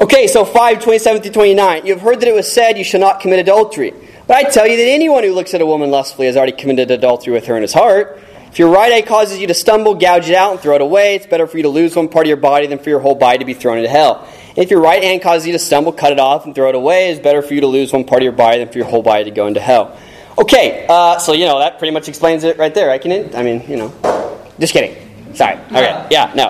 okay, 0.00 0.26
so 0.26 0.44
5, 0.44 0.82
27 0.82 1.22
through 1.22 1.32
29. 1.32 1.86
You 1.86 1.92
have 1.94 2.02
heard 2.02 2.20
that 2.20 2.28
it 2.28 2.34
was 2.34 2.50
said, 2.50 2.78
you 2.78 2.84
shall 2.84 3.00
not 3.00 3.20
commit 3.20 3.38
adultery. 3.38 3.94
But 4.26 4.36
I 4.36 4.50
tell 4.50 4.66
you 4.66 4.76
that 4.76 4.88
anyone 4.88 5.24
who 5.24 5.32
looks 5.32 5.54
at 5.54 5.60
a 5.60 5.66
woman 5.66 5.90
lustfully 5.90 6.26
has 6.26 6.36
already 6.36 6.52
committed 6.52 6.90
adultery 6.90 7.32
with 7.32 7.46
her 7.46 7.56
in 7.56 7.62
his 7.62 7.72
heart. 7.72 8.20
If 8.48 8.58
your 8.58 8.70
right 8.70 8.92
eye 8.92 9.02
causes 9.02 9.38
you 9.38 9.46
to 9.46 9.54
stumble, 9.54 9.94
gouge 9.94 10.28
it 10.28 10.34
out 10.34 10.52
and 10.52 10.60
throw 10.60 10.74
it 10.74 10.80
away. 10.80 11.16
It's 11.16 11.26
better 11.26 11.46
for 11.46 11.56
you 11.56 11.64
to 11.64 11.68
lose 11.68 11.94
one 11.94 12.08
part 12.08 12.26
of 12.26 12.28
your 12.28 12.38
body 12.38 12.66
than 12.66 12.78
for 12.78 12.88
your 12.88 13.00
whole 13.00 13.14
body 13.14 13.38
to 13.38 13.44
be 13.44 13.54
thrown 13.54 13.78
into 13.78 13.90
hell. 13.90 14.26
And 14.48 14.58
if 14.58 14.70
your 14.70 14.80
right 14.80 15.02
hand 15.02 15.22
causes 15.22 15.46
you 15.46 15.52
to 15.52 15.58
stumble, 15.58 15.92
cut 15.92 16.12
it 16.12 16.18
off 16.18 16.46
and 16.46 16.54
throw 16.54 16.68
it 16.68 16.74
away. 16.74 17.10
It's 17.10 17.20
better 17.20 17.42
for 17.42 17.54
you 17.54 17.60
to 17.60 17.66
lose 17.66 17.92
one 17.92 18.04
part 18.04 18.22
of 18.22 18.24
your 18.24 18.32
body 18.32 18.58
than 18.58 18.68
for 18.68 18.78
your 18.78 18.86
whole 18.86 19.02
body 19.02 19.24
to 19.24 19.30
go 19.30 19.46
into 19.46 19.60
hell. 19.60 19.98
Okay, 20.38 20.86
uh, 20.88 21.18
so 21.18 21.32
you 21.32 21.46
know 21.46 21.58
that 21.58 21.78
pretty 21.78 21.92
much 21.92 22.08
explains 22.08 22.44
it 22.44 22.58
right 22.58 22.72
there. 22.72 22.90
I 22.90 22.98
can, 22.98 23.34
I 23.34 23.42
mean, 23.42 23.68
you 23.68 23.76
know, 23.76 24.48
just 24.58 24.72
kidding. 24.72 25.34
Sorry. 25.34 25.56
Okay. 25.56 26.06
Yeah. 26.10 26.32
No. 26.34 26.46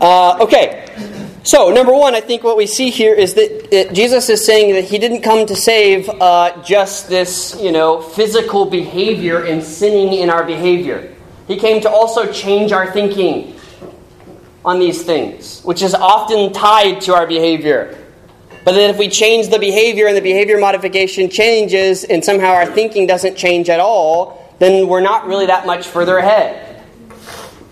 Uh, 0.00 0.38
okay. 0.42 0.86
So 1.44 1.72
number 1.72 1.92
one, 1.92 2.14
I 2.14 2.20
think 2.20 2.44
what 2.44 2.56
we 2.56 2.66
see 2.66 2.90
here 2.90 3.14
is 3.14 3.34
that 3.34 3.74
it, 3.74 3.92
Jesus 3.92 4.28
is 4.28 4.44
saying 4.44 4.74
that 4.74 4.84
he 4.84 4.98
didn't 4.98 5.22
come 5.22 5.44
to 5.46 5.56
save 5.56 6.08
uh, 6.08 6.62
just 6.62 7.08
this, 7.08 7.58
you 7.60 7.72
know, 7.72 8.00
physical 8.00 8.64
behavior 8.64 9.44
and 9.44 9.62
sinning 9.62 10.12
in 10.12 10.30
our 10.30 10.44
behavior. 10.44 11.12
He 11.48 11.58
came 11.58 11.80
to 11.82 11.90
also 11.90 12.32
change 12.32 12.70
our 12.70 12.92
thinking 12.92 13.56
on 14.64 14.78
these 14.78 15.02
things, 15.02 15.60
which 15.62 15.82
is 15.82 15.94
often 15.94 16.52
tied 16.52 17.00
to 17.02 17.14
our 17.14 17.26
behavior. 17.26 17.98
But 18.64 18.72
then 18.72 18.90
if 18.90 18.98
we 18.98 19.08
change 19.08 19.48
the 19.48 19.58
behavior 19.58 20.06
and 20.06 20.16
the 20.16 20.20
behavior 20.20 20.58
modification 20.58 21.28
changes 21.28 22.04
and 22.04 22.24
somehow 22.24 22.52
our 22.52 22.66
thinking 22.66 23.08
doesn't 23.08 23.36
change 23.36 23.68
at 23.68 23.80
all, 23.80 24.54
then 24.60 24.86
we're 24.86 25.00
not 25.00 25.26
really 25.26 25.46
that 25.46 25.66
much 25.66 25.88
further 25.88 26.18
ahead. 26.18 26.84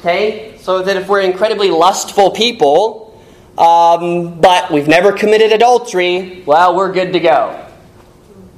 Okay? 0.00 0.58
So 0.58 0.82
that 0.82 0.96
if 0.96 1.08
we're 1.08 1.20
incredibly 1.20 1.70
lustful 1.70 2.32
people, 2.32 3.09
um, 3.58 4.40
but 4.40 4.70
we've 4.70 4.88
never 4.88 5.12
committed 5.12 5.52
adultery, 5.52 6.42
well, 6.46 6.76
we're 6.76 6.92
good 6.92 7.12
to 7.12 7.20
go. 7.20 7.66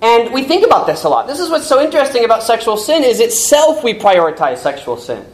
And 0.02 0.32
we 0.32 0.42
think 0.42 0.66
about 0.66 0.86
this 0.86 1.04
a 1.04 1.08
lot. 1.08 1.28
This 1.28 1.38
is 1.38 1.48
what's 1.48 1.66
so 1.66 1.80
interesting 1.80 2.24
about 2.24 2.42
sexual 2.42 2.76
sin 2.76 3.04
is 3.04 3.20
itself 3.20 3.84
we 3.84 3.94
prioritize 3.94 4.58
sexual 4.58 4.96
sin. 4.96 5.24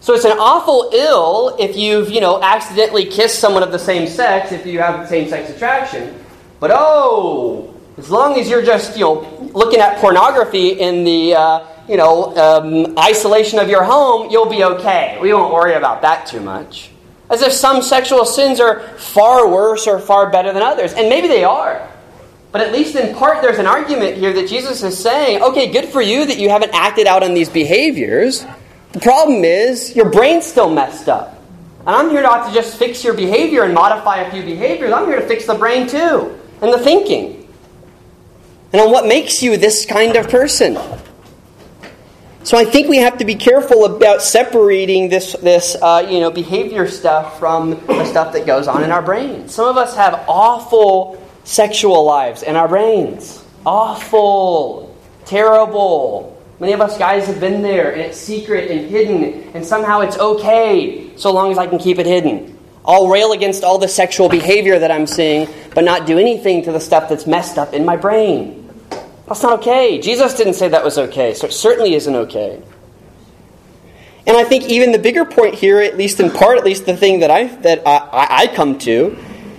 So 0.00 0.14
it's 0.14 0.24
an 0.24 0.38
awful 0.38 0.90
ill 0.92 1.56
if 1.58 1.76
you've, 1.76 2.10
you 2.10 2.20
know, 2.20 2.42
accidentally 2.42 3.06
kissed 3.06 3.38
someone 3.38 3.62
of 3.62 3.72
the 3.72 3.78
same 3.78 4.08
sex 4.08 4.52
if 4.52 4.66
you 4.66 4.80
have 4.80 5.00
the 5.00 5.06
same 5.06 5.28
sex 5.28 5.50
attraction. 5.50 6.18
But 6.58 6.70
oh, 6.72 7.74
as 7.98 8.10
long 8.10 8.38
as 8.38 8.48
you're 8.48 8.64
just, 8.64 8.96
you 8.96 9.04
know, 9.04 9.50
looking 9.54 9.80
at 9.80 9.98
pornography 9.98 10.70
in 10.70 11.04
the, 11.04 11.34
uh, 11.34 11.66
you 11.88 11.96
know, 11.96 12.36
um, 12.36 12.98
isolation 12.98 13.58
of 13.58 13.68
your 13.68 13.84
home, 13.84 14.30
you'll 14.30 14.50
be 14.50 14.64
okay. 14.64 15.18
We 15.20 15.32
won't 15.32 15.52
worry 15.52 15.74
about 15.74 16.02
that 16.02 16.26
too 16.26 16.40
much. 16.40 16.90
As 17.28 17.42
if 17.42 17.52
some 17.52 17.82
sexual 17.82 18.24
sins 18.24 18.60
are 18.60 18.80
far 18.98 19.48
worse 19.48 19.86
or 19.86 19.98
far 19.98 20.30
better 20.30 20.52
than 20.52 20.62
others. 20.62 20.92
And 20.92 21.08
maybe 21.08 21.28
they 21.28 21.44
are. 21.44 21.88
But 22.52 22.60
at 22.60 22.72
least 22.72 22.94
in 22.94 23.14
part, 23.14 23.42
there's 23.42 23.58
an 23.58 23.66
argument 23.66 24.16
here 24.16 24.32
that 24.32 24.48
Jesus 24.48 24.82
is 24.82 24.96
saying, 24.98 25.42
okay, 25.42 25.70
good 25.70 25.86
for 25.86 26.00
you 26.00 26.24
that 26.24 26.38
you 26.38 26.48
haven't 26.48 26.72
acted 26.72 27.06
out 27.06 27.22
on 27.22 27.34
these 27.34 27.50
behaviors. 27.50 28.46
The 28.92 29.00
problem 29.00 29.44
is, 29.44 29.94
your 29.94 30.08
brain's 30.08 30.46
still 30.46 30.72
messed 30.72 31.08
up. 31.08 31.42
And 31.80 31.94
I'm 31.94 32.10
here 32.10 32.22
not 32.22 32.48
to 32.48 32.54
just 32.54 32.78
fix 32.78 33.04
your 33.04 33.14
behavior 33.14 33.62
and 33.64 33.74
modify 33.74 34.18
a 34.18 34.30
few 34.30 34.42
behaviors. 34.42 34.92
I'm 34.92 35.06
here 35.06 35.20
to 35.20 35.26
fix 35.26 35.46
the 35.46 35.54
brain 35.54 35.86
too, 35.86 36.36
and 36.60 36.72
the 36.72 36.78
thinking. 36.78 37.46
And 38.72 38.80
on 38.80 38.90
what 38.90 39.06
makes 39.06 39.42
you 39.42 39.56
this 39.56 39.86
kind 39.86 40.16
of 40.16 40.28
person. 40.28 40.78
So 42.46 42.56
I 42.56 42.64
think 42.64 42.86
we 42.86 42.98
have 42.98 43.18
to 43.18 43.24
be 43.24 43.34
careful 43.34 43.86
about 43.86 44.22
separating 44.22 45.08
this, 45.08 45.32
this 45.32 45.76
uh, 45.82 46.06
you 46.08 46.20
know, 46.20 46.30
behavior 46.30 46.86
stuff 46.86 47.40
from 47.40 47.70
the 47.88 48.04
stuff 48.04 48.32
that 48.34 48.46
goes 48.46 48.68
on 48.68 48.84
in 48.84 48.92
our 48.92 49.02
brains. 49.02 49.52
Some 49.52 49.66
of 49.66 49.76
us 49.76 49.96
have 49.96 50.24
awful 50.28 51.20
sexual 51.42 52.04
lives 52.04 52.44
in 52.44 52.54
our 52.54 52.68
brains. 52.68 53.44
Awful, 53.66 54.96
terrible. 55.24 56.40
Many 56.60 56.72
of 56.72 56.80
us 56.80 56.96
guys 56.96 57.26
have 57.26 57.40
been 57.40 57.62
there, 57.62 57.90
and 57.90 58.00
it's 58.00 58.16
secret 58.16 58.70
and 58.70 58.88
hidden, 58.88 59.50
and 59.54 59.66
somehow 59.66 60.02
it's 60.02 60.16
okay 60.16 61.16
so 61.16 61.32
long 61.32 61.50
as 61.50 61.58
I 61.58 61.66
can 61.66 61.80
keep 61.80 61.98
it 61.98 62.06
hidden. 62.06 62.56
I'll 62.84 63.08
rail 63.08 63.32
against 63.32 63.64
all 63.64 63.78
the 63.78 63.88
sexual 63.88 64.28
behavior 64.28 64.78
that 64.78 64.92
I'm 64.92 65.08
seeing, 65.08 65.48
but 65.74 65.82
not 65.82 66.06
do 66.06 66.16
anything 66.16 66.62
to 66.62 66.70
the 66.70 66.78
stuff 66.78 67.08
that's 67.08 67.26
messed 67.26 67.58
up 67.58 67.74
in 67.74 67.84
my 67.84 67.96
brain. 67.96 68.65
That's 69.26 69.42
not 69.42 69.60
okay. 69.60 70.00
Jesus 70.00 70.34
didn't 70.34 70.54
say 70.54 70.68
that 70.68 70.84
was 70.84 70.98
okay, 70.98 71.34
so 71.34 71.46
it 71.46 71.52
certainly 71.52 71.94
isn't 71.94 72.14
okay. 72.14 72.62
And 74.26 74.36
I 74.36 74.44
think 74.44 74.64
even 74.64 74.92
the 74.92 74.98
bigger 74.98 75.24
point 75.24 75.54
here, 75.54 75.80
at 75.80 75.96
least 75.96 76.18
in 76.20 76.30
part, 76.30 76.58
at 76.58 76.64
least 76.64 76.86
the 76.86 76.96
thing 76.96 77.20
that 77.20 77.30
I 77.30 77.44
that 77.62 77.82
I, 77.86 78.26
I 78.30 78.46
come 78.48 78.78
to, 78.80 79.16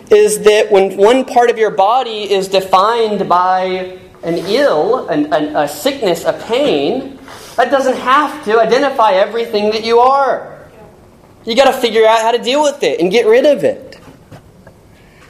is 0.09 0.41
that 0.41 0.71
when 0.71 0.97
one 0.97 1.25
part 1.25 1.49
of 1.49 1.57
your 1.57 1.71
body 1.71 2.31
is 2.31 2.47
defined 2.47 3.27
by 3.29 3.97
an 4.23 4.35
ill, 4.47 5.07
an, 5.07 5.33
an, 5.33 5.55
a 5.55 5.67
sickness, 5.67 6.25
a 6.25 6.33
pain, 6.33 7.19
that 7.55 7.71
doesn't 7.71 7.97
have 7.97 8.43
to 8.45 8.59
identify 8.59 9.13
everything 9.13 9.71
that 9.71 9.85
you 9.85 9.99
are. 9.99 10.65
You 11.45 11.55
got 11.55 11.71
to 11.71 11.79
figure 11.79 12.05
out 12.05 12.21
how 12.21 12.31
to 12.31 12.37
deal 12.37 12.61
with 12.61 12.83
it 12.83 12.99
and 12.99 13.09
get 13.09 13.25
rid 13.25 13.45
of 13.45 13.63
it. 13.63 13.99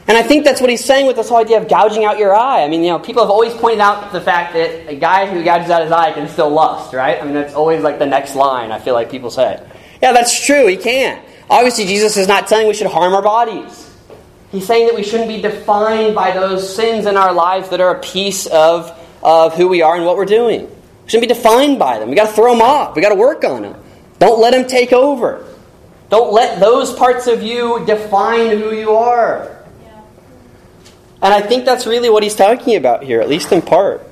And 0.08 0.16
I 0.16 0.22
think 0.22 0.44
that's 0.44 0.62
what 0.62 0.70
he's 0.70 0.84
saying 0.84 1.06
with 1.06 1.16
this 1.16 1.28
whole 1.28 1.36
idea 1.36 1.60
of 1.60 1.68
gouging 1.68 2.06
out 2.06 2.18
your 2.18 2.34
eye. 2.34 2.64
I 2.64 2.68
mean, 2.68 2.82
you 2.82 2.88
know, 2.88 2.98
people 2.98 3.22
have 3.22 3.30
always 3.30 3.52
pointed 3.52 3.80
out 3.80 4.10
the 4.10 4.22
fact 4.22 4.54
that 4.54 4.88
a 4.90 4.96
guy 4.96 5.26
who 5.26 5.44
gouges 5.44 5.68
out 5.68 5.82
his 5.82 5.92
eye 5.92 6.12
can 6.12 6.26
still 6.28 6.48
lust, 6.48 6.94
right? 6.94 7.20
I 7.20 7.24
mean, 7.26 7.34
that's 7.34 7.52
always 7.52 7.82
like 7.82 7.98
the 7.98 8.06
next 8.06 8.34
line, 8.34 8.72
I 8.72 8.78
feel 8.78 8.94
like 8.94 9.10
people 9.10 9.30
say. 9.30 9.62
Yeah, 10.00 10.12
that's 10.12 10.46
true, 10.46 10.66
he 10.66 10.78
can. 10.78 11.22
Obviously, 11.50 11.84
Jesus 11.84 12.16
is 12.16 12.26
not 12.26 12.48
saying 12.48 12.68
we 12.68 12.72
should 12.72 12.86
harm 12.86 13.12
our 13.12 13.20
bodies. 13.20 13.84
He's 14.50 14.66
saying 14.66 14.86
that 14.86 14.96
we 14.96 15.02
shouldn't 15.02 15.28
be 15.28 15.42
defined 15.42 16.14
by 16.14 16.30
those 16.30 16.74
sins 16.74 17.04
in 17.04 17.18
our 17.18 17.34
lives 17.34 17.68
that 17.68 17.82
are 17.82 17.94
a 17.94 18.00
piece 18.00 18.46
of, 18.46 18.90
of 19.22 19.54
who 19.56 19.68
we 19.68 19.82
are 19.82 19.94
and 19.94 20.06
what 20.06 20.16
we're 20.16 20.24
doing. 20.24 20.62
We 20.62 21.10
shouldn't 21.10 21.28
be 21.28 21.34
defined 21.34 21.78
by 21.78 21.98
them. 21.98 22.08
We 22.08 22.16
got 22.16 22.28
to 22.28 22.32
throw 22.32 22.52
them 22.52 22.62
off. 22.62 22.96
We 22.96 23.02
got 23.02 23.10
to 23.10 23.14
work 23.14 23.44
on 23.44 23.60
them. 23.60 23.82
Don't 24.18 24.40
let 24.40 24.52
them 24.52 24.66
take 24.66 24.94
over. 24.94 25.44
Don't 26.08 26.32
let 26.32 26.60
those 26.60 26.94
parts 26.94 27.26
of 27.26 27.42
you 27.42 27.84
define 27.84 28.56
who 28.56 28.74
you 28.74 28.92
are. 28.92 29.57
And 31.20 31.34
I 31.34 31.40
think 31.40 31.64
that's 31.64 31.86
really 31.86 32.10
what 32.10 32.22
he's 32.22 32.36
talking 32.36 32.76
about 32.76 33.02
here, 33.02 33.20
at 33.20 33.28
least 33.28 33.50
in 33.50 33.62
part. 33.62 34.06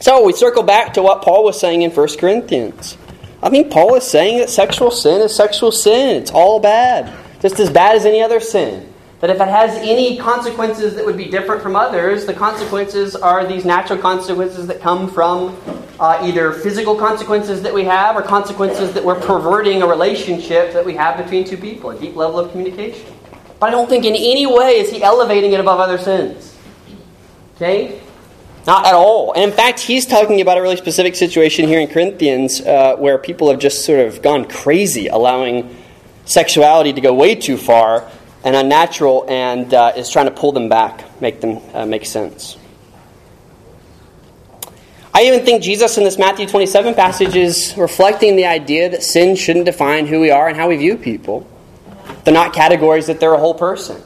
So 0.00 0.24
we 0.24 0.32
circle 0.32 0.62
back 0.62 0.94
to 0.94 1.02
what 1.02 1.22
Paul 1.22 1.44
was 1.44 1.58
saying 1.58 1.82
in 1.82 1.90
1 1.90 2.08
Corinthians. 2.18 2.98
I 3.42 3.48
think 3.48 3.70
Paul 3.70 3.94
is 3.94 4.04
saying 4.04 4.38
that 4.38 4.50
sexual 4.50 4.90
sin 4.90 5.20
is 5.20 5.34
sexual 5.34 5.70
sin. 5.70 6.16
It's 6.16 6.30
all 6.30 6.58
bad, 6.58 7.12
just 7.40 7.60
as 7.60 7.70
bad 7.70 7.96
as 7.96 8.04
any 8.04 8.22
other 8.22 8.40
sin. 8.40 8.92
that 9.20 9.30
if 9.30 9.40
it 9.40 9.48
has 9.48 9.76
any 9.78 10.18
consequences 10.18 10.94
that 10.96 11.06
would 11.06 11.16
be 11.16 11.26
different 11.26 11.62
from 11.62 11.76
others, 11.76 12.26
the 12.26 12.34
consequences 12.34 13.16
are 13.16 13.46
these 13.46 13.64
natural 13.64 13.98
consequences 13.98 14.66
that 14.66 14.80
come 14.80 15.08
from 15.08 15.56
uh, 15.98 16.20
either 16.22 16.52
physical 16.52 16.94
consequences 16.94 17.62
that 17.62 17.72
we 17.72 17.84
have 17.84 18.16
or 18.16 18.22
consequences 18.22 18.92
that 18.92 19.02
we're 19.02 19.18
perverting 19.20 19.82
a 19.82 19.86
relationship 19.86 20.72
that 20.72 20.84
we 20.84 20.94
have 20.94 21.16
between 21.16 21.44
two 21.44 21.56
people, 21.56 21.90
a 21.90 21.98
deep 21.98 22.14
level 22.16 22.38
of 22.38 22.50
communication. 22.50 23.15
But 23.58 23.68
I 23.68 23.70
don't 23.70 23.88
think 23.88 24.04
in 24.04 24.14
any 24.14 24.46
way 24.46 24.78
is 24.78 24.90
he 24.90 25.02
elevating 25.02 25.52
it 25.52 25.60
above 25.60 25.80
other 25.80 25.98
sins. 25.98 26.54
Okay? 27.56 28.00
Not 28.66 28.86
at 28.86 28.94
all. 28.94 29.32
And 29.32 29.44
in 29.44 29.52
fact, 29.52 29.78
he's 29.80 30.04
talking 30.04 30.40
about 30.40 30.58
a 30.58 30.62
really 30.62 30.76
specific 30.76 31.14
situation 31.14 31.68
here 31.68 31.80
in 31.80 31.86
Corinthians 31.86 32.60
uh, 32.60 32.96
where 32.96 33.16
people 33.16 33.48
have 33.50 33.60
just 33.60 33.84
sort 33.84 34.00
of 34.00 34.22
gone 34.22 34.46
crazy, 34.46 35.06
allowing 35.06 35.76
sexuality 36.24 36.92
to 36.92 37.00
go 37.00 37.14
way 37.14 37.34
too 37.34 37.56
far 37.56 38.10
and 38.44 38.54
unnatural, 38.54 39.24
and 39.28 39.74
uh, 39.74 39.92
is 39.96 40.08
trying 40.10 40.26
to 40.26 40.30
pull 40.30 40.52
them 40.52 40.68
back, 40.68 41.20
make 41.20 41.40
them 41.40 41.60
uh, 41.74 41.84
make 41.84 42.06
sense. 42.06 42.56
I 45.12 45.22
even 45.22 45.44
think 45.44 45.62
Jesus 45.62 45.96
in 45.98 46.04
this 46.04 46.18
Matthew 46.18 46.46
27 46.46 46.94
passage 46.94 47.34
is 47.34 47.74
reflecting 47.76 48.36
the 48.36 48.44
idea 48.44 48.90
that 48.90 49.02
sin 49.02 49.34
shouldn't 49.34 49.64
define 49.64 50.06
who 50.06 50.20
we 50.20 50.30
are 50.30 50.46
and 50.46 50.56
how 50.56 50.68
we 50.68 50.76
view 50.76 50.96
people. 50.96 51.48
They're 52.26 52.34
not 52.34 52.52
categories, 52.52 53.06
that 53.06 53.20
they're 53.20 53.34
a 53.34 53.38
whole 53.38 53.54
person. 53.54 54.02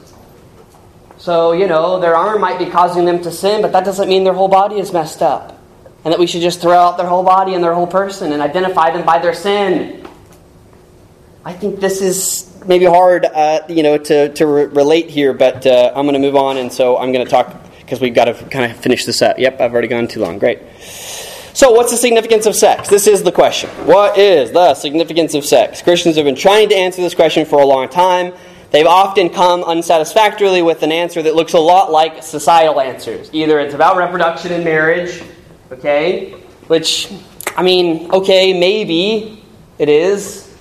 So, 1.17 1.53
you 1.53 1.65
know, 1.65 1.99
their 1.99 2.15
arm 2.15 2.39
might 2.39 2.59
be 2.59 2.67
causing 2.67 3.05
them 3.05 3.23
to 3.23 3.31
sin, 3.31 3.63
but 3.63 3.71
that 3.71 3.83
doesn't 3.83 4.07
mean 4.07 4.23
their 4.23 4.33
whole 4.33 4.47
body 4.47 4.77
is 4.77 4.93
messed 4.93 5.23
up. 5.23 5.59
And 6.05 6.13
that 6.13 6.19
we 6.19 6.27
should 6.27 6.43
just 6.43 6.61
throw 6.61 6.77
out 6.77 6.97
their 6.97 7.07
whole 7.07 7.23
body 7.23 7.55
and 7.55 7.63
their 7.63 7.73
whole 7.73 7.87
person 7.87 8.31
and 8.31 8.39
identify 8.39 8.91
them 8.91 9.07
by 9.07 9.17
their 9.17 9.33
sin. 9.33 10.07
I 11.43 11.53
think 11.53 11.79
this 11.79 11.99
is 11.99 12.55
maybe 12.67 12.85
hard, 12.85 13.25
uh, 13.25 13.61
you 13.67 13.81
know, 13.81 13.97
to, 13.97 14.31
to 14.33 14.45
re- 14.45 14.65
relate 14.65 15.09
here, 15.09 15.33
but 15.33 15.65
uh, 15.65 15.91
I'm 15.95 16.05
going 16.05 16.13
to 16.13 16.19
move 16.19 16.35
on, 16.35 16.57
and 16.57 16.71
so 16.71 16.99
I'm 16.99 17.11
going 17.11 17.25
to 17.25 17.31
talk 17.31 17.55
because 17.79 17.99
we've 17.99 18.13
got 18.13 18.25
to 18.25 18.35
kind 18.35 18.71
of 18.71 18.77
finish 18.77 19.05
this 19.05 19.23
up. 19.23 19.39
Yep, 19.39 19.59
I've 19.59 19.73
already 19.73 19.87
gone 19.87 20.07
too 20.07 20.19
long. 20.19 20.37
Great. 20.37 20.59
So, 21.53 21.71
what's 21.71 21.91
the 21.91 21.97
significance 21.97 22.45
of 22.45 22.55
sex? 22.55 22.87
This 22.87 23.07
is 23.07 23.23
the 23.23 23.31
question. 23.31 23.69
What 23.85 24.17
is 24.17 24.51
the 24.51 24.73
significance 24.73 25.33
of 25.33 25.45
sex? 25.45 25.81
Christians 25.81 26.15
have 26.15 26.23
been 26.23 26.35
trying 26.35 26.69
to 26.69 26.75
answer 26.75 27.01
this 27.01 27.13
question 27.13 27.45
for 27.45 27.61
a 27.61 27.65
long 27.65 27.89
time. 27.89 28.33
They've 28.71 28.87
often 28.87 29.29
come 29.29 29.65
unsatisfactorily 29.65 30.61
with 30.61 30.81
an 30.81 30.93
answer 30.93 31.21
that 31.21 31.35
looks 31.35 31.51
a 31.51 31.59
lot 31.59 31.91
like 31.91 32.23
societal 32.23 32.79
answers. 32.79 33.29
Either 33.33 33.59
it's 33.59 33.73
about 33.73 33.97
reproduction 33.97 34.53
and 34.53 34.63
marriage, 34.63 35.21
okay, 35.73 36.31
which, 36.67 37.11
I 37.57 37.63
mean, 37.63 38.09
okay, 38.11 38.57
maybe 38.57 39.43
it 39.77 39.89
is. 39.89 40.55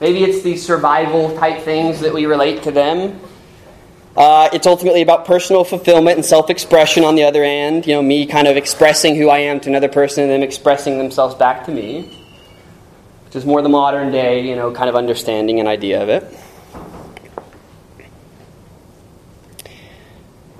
Maybe 0.00 0.24
it's 0.24 0.42
these 0.42 0.66
survival 0.66 1.36
type 1.36 1.62
things 1.62 2.00
that 2.00 2.12
we 2.12 2.26
relate 2.26 2.64
to 2.64 2.72
them. 2.72 3.20
Uh, 4.16 4.48
it's 4.54 4.66
ultimately 4.66 5.02
about 5.02 5.26
personal 5.26 5.62
fulfillment 5.62 6.16
and 6.16 6.24
self 6.24 6.48
expression 6.48 7.04
on 7.04 7.16
the 7.16 7.24
other 7.24 7.44
end. 7.44 7.86
You 7.86 7.94
know, 7.94 8.02
me 8.02 8.24
kind 8.24 8.48
of 8.48 8.56
expressing 8.56 9.14
who 9.14 9.28
I 9.28 9.38
am 9.38 9.60
to 9.60 9.68
another 9.68 9.88
person 9.88 10.24
and 10.24 10.32
them 10.32 10.42
expressing 10.42 10.96
themselves 10.96 11.34
back 11.34 11.66
to 11.66 11.70
me. 11.70 12.02
Which 13.26 13.36
is 13.36 13.44
more 13.44 13.60
the 13.60 13.68
modern 13.68 14.12
day, 14.12 14.48
you 14.48 14.56
know, 14.56 14.72
kind 14.72 14.88
of 14.88 14.96
understanding 14.96 15.60
and 15.60 15.68
idea 15.68 16.02
of 16.02 16.08
it. 16.08 16.24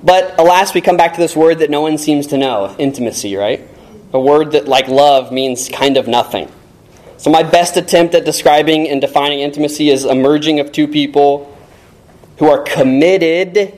But 0.02 0.38
alas, 0.38 0.74
we 0.74 0.82
come 0.82 0.98
back 0.98 1.14
to 1.14 1.20
this 1.20 1.34
word 1.34 1.60
that 1.60 1.70
no 1.70 1.80
one 1.80 1.96
seems 1.96 2.26
to 2.28 2.36
know 2.36 2.76
intimacy, 2.78 3.36
right? 3.36 3.66
A 4.12 4.20
word 4.20 4.52
that, 4.52 4.68
like 4.68 4.88
love, 4.88 5.32
means 5.32 5.68
kind 5.70 5.96
of 5.96 6.06
nothing. 6.06 6.52
So, 7.16 7.30
my 7.30 7.42
best 7.42 7.78
attempt 7.78 8.14
at 8.14 8.26
describing 8.26 8.88
and 8.88 9.00
defining 9.00 9.40
intimacy 9.40 9.88
is 9.88 10.04
a 10.04 10.14
merging 10.14 10.60
of 10.60 10.70
two 10.70 10.86
people 10.86 11.55
who 12.38 12.48
are 12.48 12.62
committed 12.62 13.72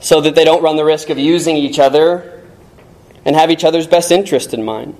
so 0.00 0.20
that 0.20 0.34
they 0.34 0.44
don't 0.44 0.62
run 0.62 0.76
the 0.76 0.84
risk 0.84 1.10
of 1.10 1.18
using 1.18 1.56
each 1.56 1.78
other 1.78 2.42
and 3.24 3.34
have 3.34 3.50
each 3.50 3.64
other's 3.64 3.86
best 3.86 4.12
interest 4.12 4.54
in 4.54 4.62
mind. 4.62 4.96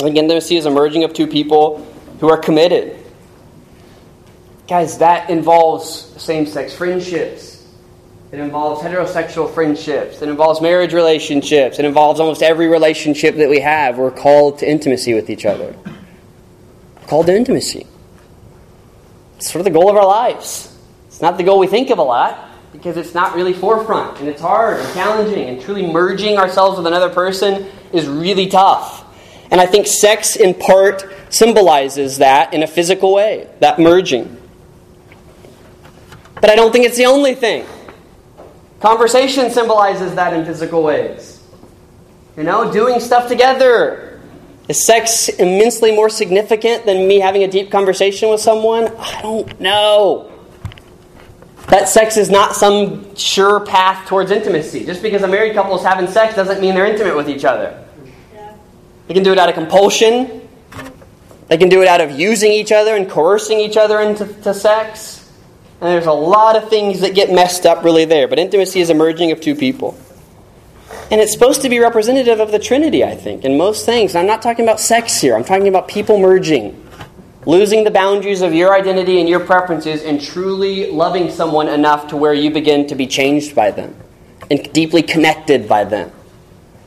Intimacy 0.00 0.56
is 0.56 0.66
a 0.66 0.70
merging 0.70 1.04
of 1.04 1.12
two 1.12 1.26
people 1.26 1.86
who 2.20 2.30
are 2.30 2.38
committed. 2.38 2.96
Guys, 4.66 4.98
that 4.98 5.28
involves 5.28 5.86
same 6.20 6.46
sex 6.46 6.74
friendships. 6.74 7.66
It 8.32 8.38
involves 8.38 8.82
heterosexual 8.82 9.52
friendships. 9.52 10.22
It 10.22 10.28
involves 10.28 10.60
marriage 10.60 10.94
relationships. 10.94 11.78
It 11.78 11.84
involves 11.84 12.20
almost 12.20 12.42
every 12.42 12.68
relationship 12.68 13.34
that 13.36 13.50
we 13.50 13.60
have. 13.60 13.98
We're 13.98 14.12
called 14.12 14.60
to 14.60 14.70
intimacy 14.70 15.14
with 15.14 15.28
each 15.28 15.44
other. 15.44 15.74
We're 17.00 17.06
called 17.08 17.26
to 17.26 17.36
intimacy. 17.36 17.86
It's 19.40 19.50
sort 19.50 19.60
of 19.60 19.64
the 19.64 19.70
goal 19.70 19.88
of 19.88 19.96
our 19.96 20.04
lives. 20.04 20.70
It's 21.06 21.22
not 21.22 21.38
the 21.38 21.42
goal 21.42 21.58
we 21.58 21.66
think 21.66 21.88
of 21.88 21.96
a 21.96 22.02
lot 22.02 22.50
because 22.74 22.98
it's 22.98 23.14
not 23.14 23.34
really 23.34 23.54
forefront 23.54 24.20
and 24.20 24.28
it's 24.28 24.42
hard 24.42 24.78
and 24.78 24.92
challenging 24.92 25.48
and 25.48 25.58
truly 25.62 25.90
merging 25.90 26.36
ourselves 26.36 26.76
with 26.76 26.86
another 26.86 27.08
person 27.08 27.66
is 27.90 28.06
really 28.06 28.48
tough. 28.48 29.02
And 29.50 29.58
I 29.58 29.64
think 29.64 29.86
sex 29.86 30.36
in 30.36 30.52
part 30.52 31.10
symbolizes 31.30 32.18
that 32.18 32.52
in 32.52 32.62
a 32.62 32.66
physical 32.66 33.14
way, 33.14 33.48
that 33.60 33.78
merging. 33.78 34.36
But 36.34 36.50
I 36.50 36.54
don't 36.54 36.70
think 36.70 36.84
it's 36.84 36.98
the 36.98 37.06
only 37.06 37.34
thing. 37.34 37.64
Conversation 38.80 39.50
symbolizes 39.50 40.16
that 40.16 40.34
in 40.34 40.44
physical 40.44 40.82
ways. 40.82 41.42
You 42.36 42.42
know, 42.42 42.70
doing 42.70 43.00
stuff 43.00 43.26
together. 43.26 44.09
Is 44.68 44.86
sex 44.86 45.28
immensely 45.28 45.90
more 45.90 46.08
significant 46.08 46.86
than 46.86 47.08
me 47.08 47.18
having 47.18 47.42
a 47.42 47.48
deep 47.48 47.70
conversation 47.70 48.30
with 48.30 48.40
someone? 48.40 48.88
I 48.98 49.20
don't 49.22 49.60
know. 49.60 50.30
That 51.68 51.88
sex 51.88 52.16
is 52.16 52.30
not 52.30 52.54
some 52.54 53.14
sure 53.16 53.60
path 53.60 54.08
towards 54.08 54.30
intimacy. 54.30 54.84
Just 54.84 55.02
because 55.02 55.22
a 55.22 55.28
married 55.28 55.54
couple 55.54 55.76
is 55.76 55.84
having 55.84 56.08
sex 56.08 56.34
doesn't 56.34 56.60
mean 56.60 56.74
they're 56.74 56.86
intimate 56.86 57.16
with 57.16 57.28
each 57.28 57.44
other. 57.44 57.84
Yeah. 58.34 58.54
They 59.06 59.14
can 59.14 59.22
do 59.22 59.32
it 59.32 59.38
out 59.38 59.48
of 59.48 59.54
compulsion. 59.54 60.48
They 61.48 61.58
can 61.58 61.68
do 61.68 61.82
it 61.82 61.88
out 61.88 62.00
of 62.00 62.12
using 62.12 62.52
each 62.52 62.70
other 62.70 62.94
and 62.94 63.10
coercing 63.10 63.58
each 63.58 63.76
other 63.76 64.00
into 64.00 64.54
sex. 64.54 65.28
And 65.80 65.88
there's 65.88 66.06
a 66.06 66.12
lot 66.12 66.56
of 66.56 66.68
things 66.68 67.00
that 67.00 67.14
get 67.14 67.32
messed 67.32 67.66
up 67.66 67.82
really 67.84 68.04
there. 68.04 68.28
But 68.28 68.38
intimacy 68.38 68.80
is 68.80 68.90
a 68.90 68.94
merging 68.94 69.32
of 69.32 69.40
two 69.40 69.54
people. 69.54 69.98
And 71.10 71.20
it's 71.20 71.32
supposed 71.32 71.62
to 71.62 71.68
be 71.68 71.78
representative 71.78 72.40
of 72.40 72.52
the 72.52 72.58
Trinity, 72.58 73.04
I 73.04 73.16
think, 73.16 73.44
in 73.44 73.58
most 73.58 73.84
things. 73.84 74.14
And 74.14 74.20
I'm 74.20 74.26
not 74.26 74.42
talking 74.42 74.64
about 74.64 74.80
sex 74.80 75.20
here, 75.20 75.34
I'm 75.34 75.44
talking 75.44 75.68
about 75.68 75.88
people 75.88 76.18
merging. 76.18 76.86
Losing 77.46 77.84
the 77.84 77.90
boundaries 77.90 78.42
of 78.42 78.52
your 78.52 78.74
identity 78.74 79.18
and 79.18 79.26
your 79.26 79.40
preferences 79.40 80.02
and 80.02 80.20
truly 80.20 80.90
loving 80.90 81.30
someone 81.30 81.68
enough 81.68 82.08
to 82.08 82.16
where 82.16 82.34
you 82.34 82.50
begin 82.50 82.86
to 82.88 82.94
be 82.94 83.06
changed 83.06 83.54
by 83.54 83.70
them 83.70 83.96
and 84.50 84.70
deeply 84.74 85.02
connected 85.02 85.66
by 85.66 85.84
them. 85.84 86.12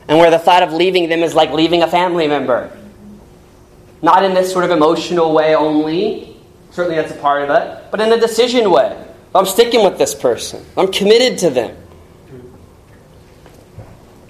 And 0.06 0.18
where 0.18 0.30
the 0.30 0.38
thought 0.38 0.62
of 0.62 0.72
leaving 0.72 1.08
them 1.08 1.24
is 1.24 1.34
like 1.34 1.50
leaving 1.50 1.82
a 1.82 1.88
family 1.88 2.28
member. 2.28 2.70
Not 4.00 4.24
in 4.24 4.32
this 4.32 4.52
sort 4.52 4.64
of 4.64 4.70
emotional 4.70 5.34
way 5.34 5.56
only, 5.56 6.34
Certainly 6.74 6.96
that's 6.96 7.12
a 7.12 7.16
part 7.18 7.48
of 7.48 7.50
it. 7.50 7.84
But 7.92 8.00
in 8.00 8.12
a 8.12 8.18
decision 8.18 8.68
way. 8.68 9.00
I'm 9.32 9.46
sticking 9.46 9.84
with 9.84 9.96
this 9.96 10.12
person. 10.12 10.64
I'm 10.76 10.90
committed 10.90 11.38
to 11.38 11.50
them. 11.50 11.76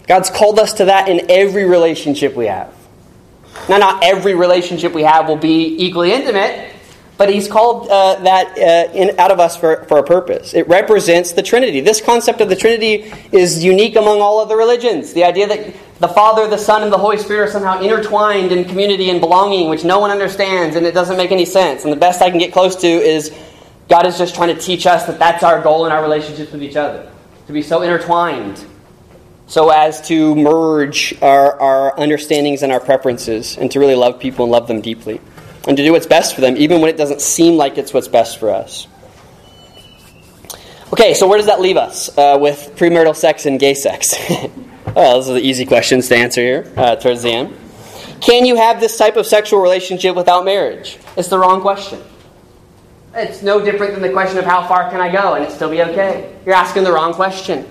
God's 0.07 0.31
called 0.31 0.59
us 0.59 0.75
to 0.75 0.87
that 0.87 1.09
in 1.09 1.31
every 1.31 1.65
relationship 1.65 2.35
we 2.35 2.47
have. 2.47 2.75
Now, 3.69 3.79
not 3.79 4.05
every 4.05 4.35
relationship 4.35 4.93
we 4.93 5.03
have 5.03 5.29
will 5.29 5.37
be 5.37 5.77
equally 5.79 6.13
intimate, 6.13 6.73
but 7.17 7.31
He's 7.31 7.49
called 7.49 7.89
uh, 7.89 8.17
that 8.23 8.59
uh, 8.59 8.93
in, 8.93 9.19
out 9.19 9.31
of 9.31 9.41
us 9.41 9.57
for, 9.57 9.85
for 9.85 9.99
a 9.99 10.03
purpose. 10.03 10.53
It 10.53 10.69
represents 10.69 11.33
the 11.33 11.43
Trinity. 11.43 11.81
This 11.81 12.01
concept 12.01 12.41
of 12.41 12.49
the 12.49 12.57
Trinity 12.57 13.13
is 13.33 13.65
unique 13.65 13.97
among 13.97 14.21
all 14.21 14.41
other 14.41 14.57
religions. 14.57 15.13
The 15.13 15.25
idea 15.25 15.47
that 15.47 15.75
the 16.01 16.09
Father, 16.09 16.49
the 16.49 16.59
Son, 16.59 16.83
and 16.83 16.93
the 16.93 16.99
Holy 16.99 17.17
Spirit 17.17 17.49
are 17.49 17.53
somehow 17.53 17.81
intertwined 17.81 18.53
in 18.53 18.65
community 18.65 19.11
and 19.11 19.21
belonging, 19.21 19.71
which 19.71 19.85
no 19.85 20.01
one 20.01 20.11
understands, 20.11 20.77
and 20.77 20.85
it 20.85 20.93
doesn't 20.93 21.17
make 21.17 21.31
any 21.31 21.47
sense. 21.47 21.85
And 21.85 21.93
the 21.93 21.97
best 21.97 22.21
I 22.21 22.29
can 22.31 22.39
get 22.39 22.53
close 22.53 22.77
to 22.77 22.87
is 22.87 23.35
God 23.89 24.05
is 24.07 24.19
just 24.19 24.35
trying 24.35 24.55
to 24.55 24.61
teach 24.61 24.87
us 24.87 25.07
that 25.07 25.19
that's 25.19 25.43
our 25.43 25.63
goal 25.63 25.87
in 25.87 25.93
our 25.93 26.03
relationships 26.03 26.51
with 26.53 26.63
each 26.63 26.77
other 26.77 27.11
to 27.47 27.53
be 27.53 27.63
so 27.63 27.83
intertwined, 27.83 28.65
so 29.47 29.71
as 29.71 30.07
to 30.09 30.35
merge 30.35 31.15
our, 31.23 31.61
our 31.61 32.01
understandings 32.01 32.63
and 32.63 32.73
our 32.73 32.81
preferences, 32.81 33.57
and 33.57 33.71
to 33.73 33.81
really 33.81 33.95
love 33.95 34.19
people 34.19 34.45
and 34.45 34.53
love 34.53 34.69
them 34.69 34.81
deeply, 34.81 35.21
and 35.69 35.77
to 35.77 35.83
do 35.83 35.93
what's 35.93 36.07
best 36.07 36.35
for 36.35 36.41
them, 36.41 36.57
even 36.57 36.81
when 36.81 36.91
it 36.91 36.97
doesn't 36.97 37.21
seem 37.21 37.57
like 37.57 37.79
it's 37.79 37.93
what's 37.93 38.09
best 38.09 38.39
for 38.39 38.51
us. 38.51 38.87
Okay, 40.93 41.15
so 41.15 41.27
where 41.27 41.39
does 41.39 41.47
that 41.47 41.61
leave 41.61 41.77
us 41.77 42.17
uh, 42.17 42.39
with 42.41 42.73
premarital 42.77 43.17
sex 43.17 43.47
and 43.47 43.59
gay 43.59 43.75
sex? 43.75 44.15
Well, 44.95 45.15
those 45.15 45.29
are 45.29 45.35
the 45.35 45.41
easy 45.41 45.67
questions 45.67 46.07
to 46.09 46.17
answer 46.17 46.41
here 46.41 46.73
uh, 46.77 46.95
towards 46.95 47.23
the 47.23 47.31
end. 47.33 47.57
Can 48.21 48.47
you 48.47 48.55
have 48.55 48.79
this 48.79 48.97
type 48.97 49.17
of 49.17 49.27
sexual 49.27 49.61
relationship 49.61 50.15
without 50.15 50.45
marriage? 50.45 50.99
It's 51.17 51.29
the 51.29 51.39
wrong 51.39 51.61
question. 51.61 52.01
It's 53.13 53.43
no 53.43 53.65
different 53.65 53.95
than 53.95 54.03
the 54.03 54.13
question 54.13 54.39
of 54.39 54.45
how 54.45 54.67
far 54.69 54.91
can 54.91 55.01
I 55.01 55.11
go 55.11 55.35
and 55.35 55.45
it 55.45 55.51
still 55.51 55.71
be 55.71 55.83
okay. 55.83 56.37
You're 56.47 56.55
asking 56.55 56.85
the 56.85 56.93
wrong 56.93 57.13
question. 57.13 57.69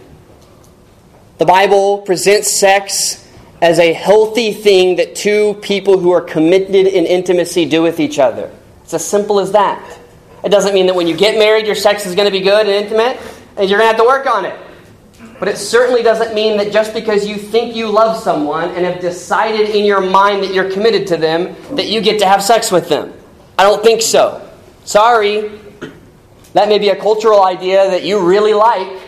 The 1.40 1.46
Bible 1.46 1.98
presents 2.00 2.60
sex 2.60 3.28
as 3.60 3.80
a 3.80 3.92
healthy 3.92 4.54
thing 4.54 4.98
that 4.98 5.16
two 5.16 5.56
people 5.62 5.98
who 5.98 6.12
are 6.12 6.22
committed 6.22 6.76
in 6.76 7.06
intimacy 7.06 7.66
do 7.66 7.82
with 7.82 8.00
each 8.00 8.20
other. 8.20 8.52
It's 8.84 8.94
as 8.94 9.04
simple 9.04 9.40
as 9.40 9.52
that. 9.54 10.00
It 10.44 10.50
doesn't 10.50 10.76
mean 10.76 10.86
that 10.86 10.96
when 10.96 11.08
you 11.08 11.18
get 11.18 11.40
married, 11.40 11.66
your 11.66 11.76
sex 11.76 12.06
is 12.06 12.14
going 12.14 12.28
to 12.28 12.32
be 12.32 12.42
good 12.42 12.68
and 12.68 12.76
intimate, 12.76 13.18
and 13.58 13.68
you're 13.68 13.80
going 13.80 13.92
to 13.92 13.98
have 13.98 13.98
to 13.98 14.04
work 14.04 14.28
on 14.28 14.46
it. 14.46 14.60
But 15.40 15.48
it 15.48 15.58
certainly 15.58 16.04
doesn't 16.04 16.36
mean 16.36 16.58
that 16.58 16.72
just 16.72 16.94
because 16.94 17.28
you 17.28 17.36
think 17.38 17.76
you 17.76 17.90
love 17.90 18.22
someone 18.22 18.70
and 18.70 18.86
have 18.86 19.00
decided 19.00 19.72
in 19.72 19.86
your 19.86 20.02
mind 20.02 20.44
that 20.44 20.54
you're 20.54 20.70
committed 20.72 21.08
to 21.08 21.18
them, 21.18 21.56
that 21.76 21.88
you 21.88 22.00
get 22.00 22.20
to 22.20 22.28
have 22.28 22.44
sex 22.44 22.72
with 22.72 22.90
them. 22.90 23.12
I 23.58 23.64
don't 23.64 23.84
think 23.84 24.04
so. 24.04 24.48
Sorry. 24.86 25.50
That 26.54 26.70
may 26.70 26.78
be 26.78 26.90
a 26.90 26.96
cultural 26.96 27.44
idea 27.44 27.90
that 27.90 28.04
you 28.04 28.20
really 28.20 28.54
like, 28.54 29.02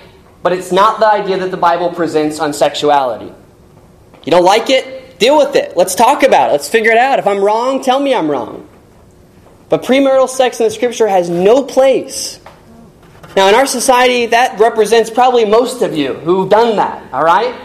but 0.45 0.53
it's 0.53 0.71
not 0.71 0.99
the 0.99 1.11
idea 1.11 1.39
that 1.39 1.49
the 1.49 1.57
Bible 1.57 1.89
presents 1.91 2.39
on 2.39 2.53
sexuality. 2.53 3.33
You 4.25 4.29
don't 4.29 4.43
like 4.43 4.69
it? 4.69 5.17
Deal 5.17 5.39
with 5.39 5.55
it. 5.55 5.75
Let's 5.75 5.95
talk 5.95 6.21
about 6.21 6.49
it. 6.49 6.51
Let's 6.51 6.69
figure 6.69 6.91
it 6.91 6.99
out. 6.99 7.17
If 7.17 7.25
I'm 7.25 7.43
wrong, 7.43 7.81
tell 7.81 7.99
me 7.99 8.13
I'm 8.13 8.29
wrong. 8.29 8.69
But 9.69 9.81
premarital 9.81 10.29
sex 10.29 10.59
in 10.59 10.65
the 10.65 10.69
scripture 10.69 11.07
has 11.07 11.31
no 11.31 11.63
place. 11.63 12.39
Now, 13.35 13.49
in 13.49 13.55
our 13.55 13.65
society, 13.65 14.27
that 14.27 14.59
represents 14.59 15.09
probably 15.09 15.45
most 15.45 15.81
of 15.81 15.97
you 15.97 16.13
who've 16.13 16.47
done 16.47 16.75
that, 16.75 17.11
all 17.11 17.23
right? 17.23 17.59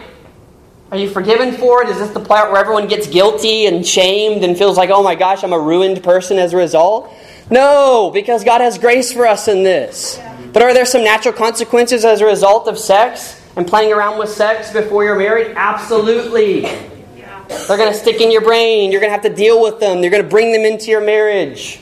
Are 0.89 0.97
you 0.97 1.07
forgiven 1.07 1.51
for 1.51 1.83
it? 1.83 1.89
Is 1.89 1.99
this 1.99 2.09
the 2.09 2.19
part 2.19 2.51
where 2.51 2.59
everyone 2.59 2.87
gets 2.87 3.05
guilty 3.05 3.67
and 3.67 3.85
shamed 3.85 4.43
and 4.43 4.57
feels 4.57 4.75
like, 4.75 4.89
oh 4.89 5.03
my 5.03 5.13
gosh, 5.13 5.43
I'm 5.43 5.53
a 5.53 5.59
ruined 5.59 6.01
person 6.01 6.39
as 6.39 6.53
a 6.53 6.57
result? 6.57 7.13
No, 7.51 8.09
because 8.11 8.43
God 8.43 8.61
has 8.61 8.79
grace 8.79 9.13
for 9.13 9.27
us 9.27 9.47
in 9.47 9.61
this. 9.61 10.19
But 10.53 10.63
are 10.63 10.73
there 10.73 10.85
some 10.85 11.03
natural 11.03 11.33
consequences 11.33 12.03
as 12.03 12.21
a 12.21 12.25
result 12.25 12.67
of 12.67 12.77
sex 12.77 13.41
and 13.55 13.67
playing 13.67 13.93
around 13.93 14.19
with 14.19 14.29
sex 14.29 14.71
before 14.71 15.03
you're 15.03 15.17
married? 15.17 15.53
Absolutely. 15.55 16.61
They're 16.61 17.77
going 17.77 17.91
to 17.91 17.97
stick 17.97 18.21
in 18.21 18.31
your 18.31 18.41
brain. 18.41 18.91
You're 18.91 19.01
going 19.01 19.09
to 19.09 19.13
have 19.13 19.23
to 19.23 19.33
deal 19.33 19.61
with 19.61 19.79
them. 19.79 20.01
You're 20.01 20.11
going 20.11 20.23
to 20.23 20.29
bring 20.29 20.51
them 20.53 20.61
into 20.61 20.89
your 20.89 21.01
marriage. 21.01 21.79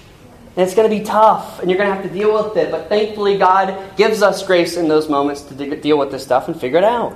And 0.56 0.66
it's 0.66 0.76
going 0.76 0.90
to 0.90 0.96
be 0.96 1.04
tough, 1.06 1.60
and 1.60 1.70
you're 1.70 1.78
going 1.78 1.90
to 1.90 1.96
have 1.96 2.04
to 2.04 2.10
deal 2.12 2.34
with 2.34 2.58
it. 2.58 2.72
But 2.72 2.90
thankfully, 2.90 3.38
God 3.38 3.96
gives 3.96 4.22
us 4.22 4.46
grace 4.46 4.78
in 4.78 4.88
those 4.88 5.08
moments 5.08 5.44
to 5.44 5.76
deal 5.76 5.98
with 5.98 6.12
this 6.12 6.24
stuff 6.24 6.48
and 6.48 6.60
figure 6.60 6.80
it 6.80 6.84
out. 6.84 7.16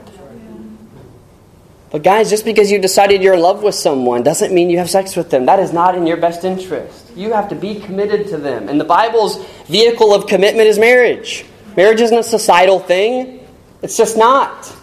But, 1.93 2.01
guys, 2.01 2.31
just 2.31 2.43
because 2.43 2.71
you 2.71 2.79
decided 2.79 3.21
you're 3.21 3.35
in 3.35 3.41
love 3.41 3.61
with 3.61 3.75
someone 3.75 4.23
doesn't 4.23 4.51
mean 4.51 4.71
you 4.71 4.79
have 4.79 4.89
sex 4.89 5.15
with 5.15 5.29
them. 5.29 5.45
That 5.45 5.59
is 5.59 5.71
not 5.71 5.93
in 5.93 6.07
your 6.07 6.17
best 6.17 6.43
interest. 6.43 7.05
You 7.15 7.33
have 7.33 7.49
to 7.49 7.55
be 7.55 7.79
committed 7.81 8.27
to 8.29 8.37
them. 8.37 8.67
And 8.67 8.81
the 8.81 8.83
Bible's 8.83 9.45
vehicle 9.67 10.11
of 10.11 10.25
commitment 10.25 10.67
is 10.67 10.79
marriage. 10.79 11.45
Marriage 11.77 12.01
isn't 12.01 12.17
a 12.17 12.23
societal 12.23 12.79
thing, 12.79 13.47
it's 13.83 13.95
just 13.95 14.17
not. 14.17 14.75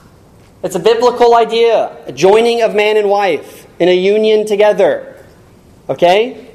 It's 0.62 0.76
a 0.76 0.78
biblical 0.78 1.34
idea, 1.34 1.96
a 2.06 2.12
joining 2.12 2.62
of 2.62 2.76
man 2.76 2.96
and 2.96 3.10
wife 3.10 3.66
in 3.80 3.88
a 3.88 3.96
union 3.96 4.46
together. 4.46 5.24
Okay? 5.88 6.49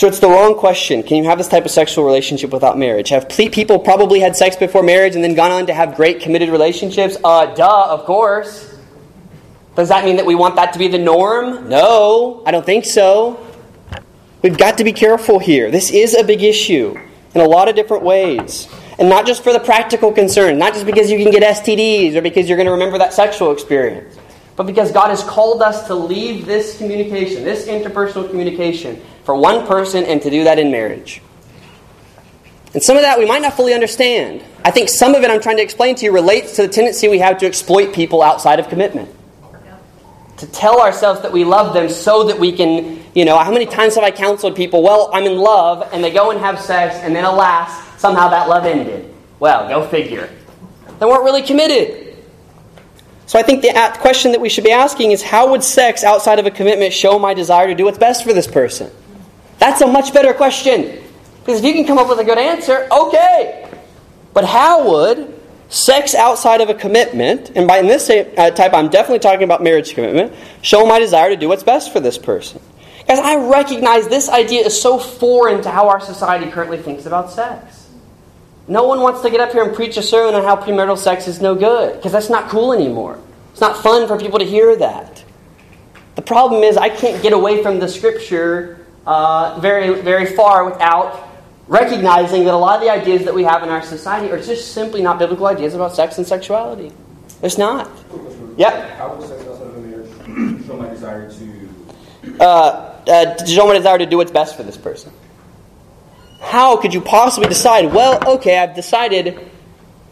So 0.00 0.06
it's 0.06 0.18
the 0.18 0.30
wrong 0.30 0.54
question. 0.54 1.02
Can 1.02 1.18
you 1.18 1.24
have 1.24 1.36
this 1.36 1.46
type 1.46 1.66
of 1.66 1.70
sexual 1.70 2.06
relationship 2.06 2.52
without 2.52 2.78
marriage? 2.78 3.10
Have 3.10 3.28
people 3.28 3.78
probably 3.78 4.18
had 4.18 4.34
sex 4.34 4.56
before 4.56 4.82
marriage 4.82 5.14
and 5.14 5.22
then 5.22 5.34
gone 5.34 5.50
on 5.50 5.66
to 5.66 5.74
have 5.74 5.94
great 5.94 6.20
committed 6.22 6.48
relationships? 6.48 7.18
Uh, 7.22 7.54
duh, 7.54 7.88
of 7.90 8.06
course. 8.06 8.74
Does 9.76 9.90
that 9.90 10.06
mean 10.06 10.16
that 10.16 10.24
we 10.24 10.34
want 10.34 10.56
that 10.56 10.72
to 10.72 10.78
be 10.78 10.88
the 10.88 10.96
norm? 10.96 11.68
No, 11.68 12.42
I 12.46 12.50
don't 12.50 12.64
think 12.64 12.86
so. 12.86 13.46
We've 14.40 14.56
got 14.56 14.78
to 14.78 14.84
be 14.84 14.94
careful 14.94 15.38
here. 15.38 15.70
This 15.70 15.90
is 15.90 16.14
a 16.14 16.24
big 16.24 16.42
issue 16.42 16.98
in 17.34 17.42
a 17.42 17.46
lot 17.46 17.68
of 17.68 17.76
different 17.76 18.02
ways. 18.02 18.68
And 18.98 19.10
not 19.10 19.26
just 19.26 19.44
for 19.44 19.52
the 19.52 19.60
practical 19.60 20.12
concern, 20.12 20.58
not 20.58 20.72
just 20.72 20.86
because 20.86 21.10
you 21.10 21.22
can 21.22 21.30
get 21.30 21.42
STDs 21.42 22.14
or 22.14 22.22
because 22.22 22.48
you're 22.48 22.56
going 22.56 22.68
to 22.68 22.72
remember 22.72 22.96
that 22.96 23.12
sexual 23.12 23.52
experience, 23.52 24.16
but 24.60 24.66
because 24.66 24.92
God 24.92 25.08
has 25.08 25.22
called 25.22 25.62
us 25.62 25.86
to 25.86 25.94
leave 25.94 26.44
this 26.44 26.76
communication, 26.76 27.44
this 27.44 27.66
interpersonal 27.66 28.28
communication, 28.28 29.00
for 29.24 29.34
one 29.34 29.66
person 29.66 30.04
and 30.04 30.20
to 30.20 30.28
do 30.28 30.44
that 30.44 30.58
in 30.58 30.70
marriage. 30.70 31.22
And 32.74 32.82
some 32.82 32.98
of 32.98 33.02
that 33.02 33.18
we 33.18 33.24
might 33.24 33.40
not 33.40 33.54
fully 33.54 33.72
understand. 33.72 34.44
I 34.62 34.70
think 34.70 34.90
some 34.90 35.14
of 35.14 35.22
it 35.22 35.30
I'm 35.30 35.40
trying 35.40 35.56
to 35.56 35.62
explain 35.62 35.94
to 35.94 36.04
you 36.04 36.12
relates 36.12 36.56
to 36.56 36.66
the 36.66 36.68
tendency 36.68 37.08
we 37.08 37.20
have 37.20 37.38
to 37.38 37.46
exploit 37.46 37.94
people 37.94 38.20
outside 38.20 38.60
of 38.60 38.68
commitment. 38.68 39.08
To 40.36 40.46
tell 40.48 40.82
ourselves 40.82 41.22
that 41.22 41.32
we 41.32 41.42
love 41.42 41.72
them 41.72 41.88
so 41.88 42.24
that 42.24 42.38
we 42.38 42.52
can, 42.52 43.02
you 43.14 43.24
know, 43.24 43.38
how 43.38 43.50
many 43.50 43.64
times 43.64 43.94
have 43.94 44.04
I 44.04 44.10
counseled 44.10 44.56
people, 44.56 44.82
well, 44.82 45.08
I'm 45.14 45.24
in 45.24 45.38
love, 45.38 45.88
and 45.90 46.04
they 46.04 46.10
go 46.10 46.32
and 46.32 46.40
have 46.40 46.60
sex, 46.60 46.96
and 46.96 47.16
then 47.16 47.24
alas, 47.24 47.98
somehow 47.98 48.28
that 48.28 48.46
love 48.46 48.66
ended. 48.66 49.10
Well, 49.38 49.66
go 49.70 49.88
figure. 49.88 50.28
They 50.98 51.06
weren't 51.06 51.24
really 51.24 51.40
committed. 51.40 51.99
So 53.30 53.38
I 53.38 53.44
think 53.44 53.62
the 53.62 53.70
question 54.00 54.32
that 54.32 54.40
we 54.40 54.48
should 54.48 54.64
be 54.64 54.72
asking 54.72 55.12
is 55.12 55.22
how 55.22 55.52
would 55.52 55.62
sex 55.62 56.02
outside 56.02 56.40
of 56.40 56.46
a 56.46 56.50
commitment 56.50 56.92
show 56.92 57.16
my 57.16 57.32
desire 57.32 57.68
to 57.68 57.76
do 57.76 57.84
what's 57.84 57.96
best 57.96 58.24
for 58.24 58.32
this 58.32 58.48
person? 58.48 58.90
That's 59.60 59.80
a 59.82 59.86
much 59.86 60.12
better 60.12 60.34
question. 60.34 61.00
Because 61.38 61.60
if 61.60 61.64
you 61.64 61.72
can 61.72 61.86
come 61.86 61.96
up 61.96 62.08
with 62.08 62.18
a 62.18 62.24
good 62.24 62.38
answer, 62.38 62.88
okay. 62.90 63.70
But 64.34 64.46
how 64.46 64.90
would 64.90 65.40
sex 65.68 66.16
outside 66.16 66.60
of 66.60 66.70
a 66.70 66.74
commitment, 66.74 67.52
and 67.54 67.68
by 67.68 67.78
in 67.78 67.86
this 67.86 68.10
uh, 68.10 68.50
type, 68.50 68.74
I'm 68.74 68.88
definitely 68.88 69.20
talking 69.20 69.44
about 69.44 69.62
marriage 69.62 69.94
commitment, 69.94 70.32
show 70.62 70.84
my 70.84 70.98
desire 70.98 71.30
to 71.30 71.36
do 71.36 71.46
what's 71.46 71.62
best 71.62 71.92
for 71.92 72.00
this 72.00 72.18
person? 72.18 72.60
Guys, 73.06 73.20
I 73.20 73.36
recognize 73.36 74.08
this 74.08 74.28
idea 74.28 74.66
is 74.66 74.82
so 74.82 74.98
foreign 74.98 75.62
to 75.62 75.70
how 75.70 75.88
our 75.88 76.00
society 76.00 76.50
currently 76.50 76.78
thinks 76.78 77.06
about 77.06 77.30
sex. 77.30 77.79
No 78.68 78.84
one 78.84 79.00
wants 79.00 79.22
to 79.22 79.30
get 79.30 79.40
up 79.40 79.52
here 79.52 79.64
and 79.64 79.74
preach 79.74 79.96
a 79.96 80.02
sermon 80.02 80.34
on 80.34 80.44
how 80.44 80.56
premarital 80.56 80.98
sex 80.98 81.26
is 81.26 81.40
no 81.40 81.54
good, 81.54 81.96
because 81.96 82.12
that's 82.12 82.30
not 82.30 82.48
cool 82.48 82.72
anymore. 82.72 83.18
It's 83.52 83.60
not 83.60 83.82
fun 83.82 84.06
for 84.06 84.18
people 84.18 84.38
to 84.38 84.44
hear 84.44 84.76
that. 84.76 85.24
The 86.14 86.22
problem 86.22 86.62
is, 86.62 86.76
I 86.76 86.88
can't 86.88 87.22
get 87.22 87.32
away 87.32 87.62
from 87.62 87.80
the 87.80 87.88
scripture 87.88 88.86
uh, 89.06 89.58
very, 89.60 90.00
very 90.02 90.36
far 90.36 90.64
without 90.64 91.28
recognizing 91.66 92.44
that 92.44 92.54
a 92.54 92.56
lot 92.56 92.76
of 92.76 92.82
the 92.82 92.90
ideas 92.90 93.24
that 93.24 93.34
we 93.34 93.44
have 93.44 93.62
in 93.62 93.68
our 93.68 93.82
society 93.82 94.30
are 94.30 94.40
just 94.40 94.72
simply 94.72 95.02
not 95.02 95.18
biblical 95.18 95.46
ideas 95.46 95.74
about 95.74 95.94
sex 95.94 96.18
and 96.18 96.26
sexuality. 96.26 96.92
It's 97.42 97.58
not. 97.58 97.90
Yep. 98.56 98.98
How 98.98 99.14
will 99.14 99.26
sex 99.26 99.42
outside 99.46 99.68
of 99.68 99.76
a 99.76 99.80
marriage 99.80 100.66
show 100.66 100.76
my 100.76 100.88
desire 100.88 101.30
to? 101.30 101.68
Uh, 102.38 102.44
uh, 102.44 103.34
to 103.34 103.46
show 103.46 103.66
my 103.66 103.74
desire 103.74 103.98
to 103.98 104.06
do 104.06 104.16
what's 104.16 104.30
best 104.30 104.56
for 104.56 104.62
this 104.62 104.76
person. 104.76 105.12
How 106.40 106.76
could 106.76 106.94
you 106.94 107.00
possibly 107.00 107.48
decide? 107.48 107.92
Well, 107.92 108.36
okay, 108.36 108.58
I've 108.58 108.74
decided. 108.74 109.50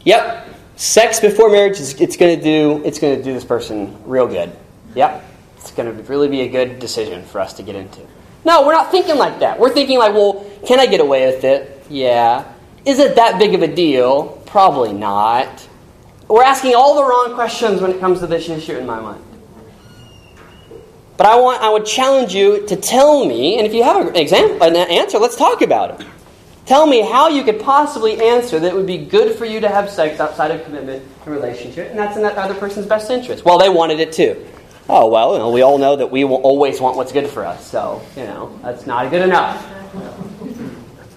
Yep, 0.05 0.49
sex 0.77 1.21
before 1.21 1.51
marriage 1.51 1.81
is 1.81 2.01
it's 2.01 2.17
going 2.17 2.39
to 2.39 2.43
do 2.43 2.83
it's 2.85 2.99
to 2.99 3.23
do 3.23 3.33
this 3.33 3.45
person 3.45 3.97
real 4.05 4.27
good. 4.27 4.53
Yep, 4.95 5.25
it's 5.57 5.71
going 5.73 5.95
to 5.95 6.03
really 6.05 6.29
be 6.29 6.43
a 6.43 6.49
good 6.49 6.79
decision 6.79 7.25
for 7.25 7.41
us 7.41 7.55
to 7.55 7.63
get 7.63 7.75
into. 7.75 8.01
No, 8.45 8.67
we're 8.67 8.73
not 8.73 8.91
thinking 8.91 9.17
like 9.17 9.41
that. 9.41 9.59
We're 9.59 9.73
thinking 9.73 9.99
like, 9.99 10.15
well, 10.15 10.49
can 10.67 10.81
I 10.81 10.87
get 10.87 11.01
away 11.01 11.27
with 11.27 11.45
it? 11.45 11.85
Yeah. 11.91 12.51
Is 12.85 12.99
it 12.99 13.17
that 13.17 13.39
big 13.39 13.55
of 13.55 13.63
a 13.63 13.75
deal? 13.75 14.43
Probably 14.47 14.93
not. 14.93 15.67
We're 16.29 16.45
asking 16.45 16.75
all 16.75 16.95
the 16.95 17.03
wrong 17.03 17.35
questions 17.35 17.81
when 17.81 17.91
it 17.91 18.01
comes 18.01 18.21
to 18.21 18.27
this 18.27 18.49
issue 18.49 18.77
in 18.77 18.87
my 18.87 19.01
mind. 19.01 19.25
But 21.17 21.27
I 21.27 21.41
want 21.41 21.63
I 21.63 21.69
would 21.69 21.85
challenge 21.85 22.33
you 22.33 22.65
to 22.69 22.77
tell 22.77 23.27
me, 23.27 23.59
and 23.59 23.67
if 23.67 23.75
you 23.75 23.83
have 23.83 24.07
an 24.07 24.17
example 24.17 24.63
an 24.63 24.77
answer, 24.77 25.19
let's 25.19 25.35
talk 25.37 25.63
about 25.63 26.01
it. 26.01 26.07
Tell 26.69 26.87
me 26.87 27.01
how 27.01 27.29
you 27.29 27.45
could 27.45 27.61
possibly 27.61 28.21
answer 28.21 28.61
that 28.61 28.69
it 28.69 28.75
would 28.75 28.87
be 28.87 28.99
good 28.99 29.35
for 29.37 29.47
you 29.47 29.59
to 29.59 29.71
have 29.71 29.89
sex 29.89 30.21
outside 30.21 30.51
of 30.51 30.63
commitment 30.67 31.03
and 31.25 31.35
relationship, 31.35 31.89
and 31.89 31.99
that's 31.99 32.15
in 32.15 32.23
that 32.25 32.37
other 32.37 32.53
person's 32.53 32.85
best 32.85 33.11
interest. 33.11 33.43
Well, 33.43 33.57
they 33.57 33.71
wanted 33.71 34.01
it 34.01 34.13
too. 34.13 34.47
Oh, 34.87 35.09
well, 35.09 35.33
you 35.33 35.39
know, 35.39 35.51
we 35.51 35.63
all 35.63 35.79
know 35.79 35.97
that 35.97 36.11
we 36.11 36.25
will 36.25 36.43
always 36.43 36.79
want 36.79 36.99
what's 36.99 37.11
good 37.11 37.27
for 37.27 37.47
us. 37.47 37.67
So, 37.67 38.03
you 38.17 38.25
know, 38.25 38.55
that's 38.63 38.87
not 38.87 39.11
good 39.11 39.23
enough. 39.23 39.67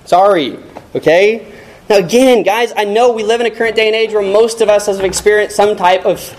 Sorry. 0.05 0.57
Okay? 0.95 1.53
Now, 1.89 1.97
again, 1.97 2.43
guys, 2.43 2.71
I 2.77 2.85
know 2.85 3.11
we 3.11 3.23
live 3.23 3.41
in 3.41 3.47
a 3.47 3.51
current 3.51 3.75
day 3.75 3.87
and 3.87 3.95
age 3.95 4.13
where 4.13 4.23
most 4.23 4.61
of 4.61 4.69
us 4.69 4.85
have 4.85 5.01
experienced 5.01 5.57
some 5.57 5.75
type 5.75 6.05
of, 6.05 6.33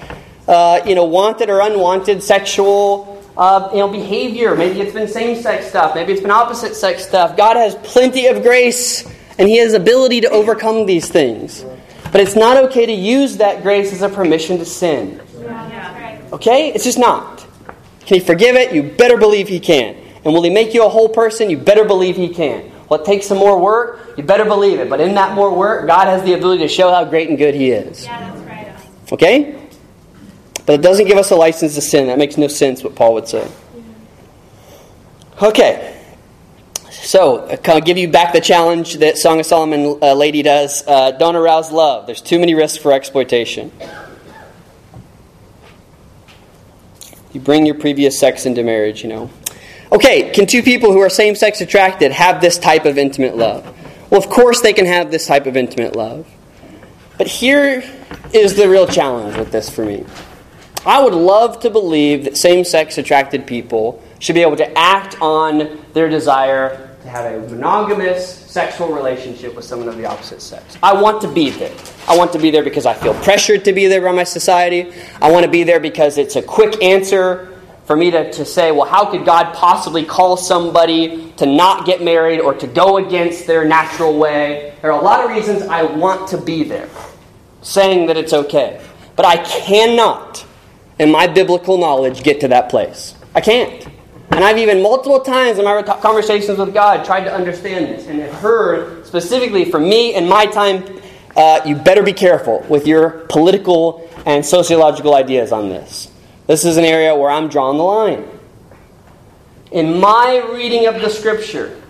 uh, 0.48 0.80
you 0.86 0.94
know, 0.94 1.04
wanted 1.04 1.50
or 1.50 1.60
unwanted 1.60 2.22
sexual, 2.22 3.11
uh, 3.36 3.70
you 3.72 3.78
know, 3.78 3.88
behavior. 3.88 4.54
Maybe 4.54 4.80
it's 4.80 4.92
been 4.92 5.08
same-sex 5.08 5.68
stuff. 5.68 5.94
Maybe 5.94 6.12
it's 6.12 6.22
been 6.22 6.30
opposite-sex 6.30 7.06
stuff. 7.06 7.36
God 7.36 7.56
has 7.56 7.74
plenty 7.76 8.26
of 8.26 8.42
grace, 8.42 9.06
and 9.38 9.48
He 9.48 9.58
has 9.58 9.74
ability 9.74 10.22
to 10.22 10.30
overcome 10.30 10.86
these 10.86 11.08
things. 11.08 11.64
But 12.12 12.20
it's 12.20 12.36
not 12.36 12.58
okay 12.64 12.84
to 12.84 12.92
use 12.92 13.38
that 13.38 13.62
grace 13.62 13.92
as 13.92 14.02
a 14.02 14.08
permission 14.08 14.58
to 14.58 14.66
sin. 14.66 15.20
Okay? 16.32 16.72
It's 16.72 16.84
just 16.84 16.98
not. 16.98 17.46
Can 18.00 18.18
he 18.18 18.20
forgive 18.20 18.56
it? 18.56 18.74
You 18.74 18.82
better 18.82 19.16
believe 19.16 19.48
he 19.48 19.60
can. 19.60 19.96
And 20.24 20.34
will 20.34 20.42
he 20.42 20.50
make 20.50 20.74
you 20.74 20.84
a 20.84 20.88
whole 20.88 21.08
person? 21.08 21.48
You 21.48 21.56
better 21.56 21.84
believe 21.84 22.16
he 22.16 22.28
can. 22.28 22.70
Will 22.88 22.98
it 22.98 23.06
take 23.06 23.22
some 23.22 23.38
more 23.38 23.58
work? 23.58 24.14
You 24.18 24.24
better 24.24 24.44
believe 24.44 24.78
it. 24.78 24.90
But 24.90 25.00
in 25.00 25.14
that 25.14 25.34
more 25.34 25.56
work, 25.56 25.86
God 25.86 26.06
has 26.06 26.22
the 26.22 26.34
ability 26.34 26.62
to 26.62 26.68
show 26.68 26.90
how 26.90 27.04
great 27.04 27.28
and 27.30 27.38
good 27.38 27.54
he 27.54 27.70
is. 27.70 28.04
Yeah, 28.04 28.34
that's 28.34 28.40
right. 28.42 29.12
Okay? 29.12 29.61
But 30.66 30.74
it 30.74 30.82
doesn't 30.82 31.06
give 31.06 31.18
us 31.18 31.30
a 31.30 31.36
license 31.36 31.74
to 31.74 31.80
sin. 31.80 32.06
That 32.06 32.18
makes 32.18 32.36
no 32.36 32.48
sense, 32.48 32.84
what 32.84 32.94
Paul 32.94 33.14
would 33.14 33.28
say. 33.28 33.50
Okay. 35.42 35.88
So, 36.90 37.48
I'll 37.64 37.80
give 37.80 37.98
you 37.98 38.08
back 38.08 38.32
the 38.32 38.40
challenge 38.40 38.98
that 38.98 39.18
Song 39.18 39.40
of 39.40 39.46
Solomon 39.46 39.98
uh, 40.00 40.14
lady 40.14 40.42
does. 40.42 40.86
Uh, 40.86 41.10
don't 41.12 41.34
arouse 41.34 41.72
love. 41.72 42.06
There's 42.06 42.20
too 42.20 42.38
many 42.38 42.54
risks 42.54 42.78
for 42.78 42.92
exploitation. 42.92 43.72
You 47.32 47.40
bring 47.40 47.66
your 47.66 47.74
previous 47.74 48.20
sex 48.20 48.46
into 48.46 48.62
marriage, 48.62 49.02
you 49.02 49.08
know. 49.08 49.30
Okay, 49.90 50.30
can 50.30 50.46
two 50.46 50.62
people 50.62 50.92
who 50.92 51.00
are 51.00 51.10
same 51.10 51.34
sex 51.34 51.60
attracted 51.60 52.12
have 52.12 52.40
this 52.40 52.58
type 52.58 52.84
of 52.84 52.98
intimate 52.98 53.36
love? 53.36 53.64
Well, 54.10 54.22
of 54.22 54.28
course 54.28 54.60
they 54.60 54.72
can 54.72 54.86
have 54.86 55.10
this 55.10 55.26
type 55.26 55.46
of 55.46 55.56
intimate 55.56 55.96
love. 55.96 56.26
But 57.18 57.26
here 57.26 57.82
is 58.32 58.54
the 58.54 58.68
real 58.68 58.86
challenge 58.86 59.36
with 59.36 59.50
this 59.50 59.68
for 59.68 59.84
me. 59.84 60.04
I 60.84 61.02
would 61.02 61.14
love 61.14 61.60
to 61.60 61.70
believe 61.70 62.24
that 62.24 62.36
same 62.36 62.64
sex 62.64 62.98
attracted 62.98 63.46
people 63.46 64.02
should 64.18 64.34
be 64.34 64.42
able 64.42 64.56
to 64.56 64.78
act 64.78 65.16
on 65.20 65.80
their 65.92 66.08
desire 66.08 66.96
to 67.02 67.08
have 67.08 67.32
a 67.32 67.48
monogamous 67.48 68.26
sexual 68.26 68.88
relationship 68.88 69.54
with 69.54 69.64
someone 69.64 69.88
of 69.88 69.96
the 69.96 70.04
opposite 70.04 70.40
sex. 70.40 70.76
I 70.82 70.92
want 70.92 71.20
to 71.22 71.32
be 71.32 71.50
there. 71.50 71.74
I 72.08 72.16
want 72.16 72.32
to 72.32 72.38
be 72.38 72.50
there 72.50 72.62
because 72.62 72.86
I 72.86 72.94
feel 72.94 73.14
pressured 73.14 73.64
to 73.64 73.72
be 73.72 73.86
there 73.86 74.00
by 74.00 74.12
my 74.12 74.24
society. 74.24 74.92
I 75.20 75.30
want 75.30 75.44
to 75.44 75.50
be 75.50 75.64
there 75.64 75.80
because 75.80 76.18
it's 76.18 76.36
a 76.36 76.42
quick 76.42 76.82
answer 76.82 77.48
for 77.84 77.96
me 77.96 78.10
to, 78.10 78.32
to 78.32 78.44
say, 78.44 78.70
well, 78.70 78.86
how 78.86 79.10
could 79.10 79.24
God 79.24 79.54
possibly 79.54 80.04
call 80.04 80.36
somebody 80.36 81.32
to 81.36 81.46
not 81.46 81.86
get 81.86 82.02
married 82.02 82.40
or 82.40 82.54
to 82.54 82.66
go 82.66 82.98
against 82.98 83.46
their 83.46 83.64
natural 83.64 84.16
way? 84.18 84.74
There 84.80 84.92
are 84.92 85.00
a 85.00 85.04
lot 85.04 85.24
of 85.24 85.30
reasons 85.30 85.62
I 85.62 85.82
want 85.82 86.28
to 86.28 86.38
be 86.38 86.62
there, 86.62 86.88
saying 87.62 88.06
that 88.06 88.16
it's 88.16 88.32
okay. 88.32 88.80
But 89.16 89.26
I 89.26 89.38
cannot, 89.44 90.46
in 91.02 91.10
my 91.10 91.26
biblical 91.26 91.78
knowledge, 91.78 92.22
get 92.22 92.40
to 92.40 92.48
that 92.48 92.68
place. 92.68 93.14
I 93.34 93.40
can't. 93.40 93.86
And 94.30 94.44
I've 94.44 94.58
even 94.58 94.82
multiple 94.82 95.20
times 95.20 95.58
in 95.58 95.64
my 95.64 95.82
conversations 95.82 96.58
with 96.58 96.72
God 96.72 97.04
tried 97.04 97.24
to 97.24 97.34
understand 97.34 97.86
this 97.86 98.06
and 98.06 98.20
have 98.20 98.32
heard 98.34 99.04
specifically 99.06 99.64
from 99.70 99.88
me 99.88 100.14
and 100.14 100.28
my 100.28 100.46
time, 100.46 101.00
uh, 101.36 101.60
you 101.66 101.74
better 101.76 102.02
be 102.02 102.12
careful 102.12 102.64
with 102.68 102.86
your 102.86 103.10
political 103.28 104.08
and 104.24 104.46
sociological 104.46 105.14
ideas 105.14 105.52
on 105.52 105.68
this. 105.68 106.10
This 106.46 106.64
is 106.64 106.76
an 106.76 106.84
area 106.84 107.14
where 107.14 107.30
I'm 107.30 107.48
drawing 107.48 107.78
the 107.78 107.84
line. 107.84 108.28
In 109.72 109.98
my 109.98 110.38
reading 110.52 110.86
of 110.86 111.00
the 111.00 111.10
scripture, 111.10 111.80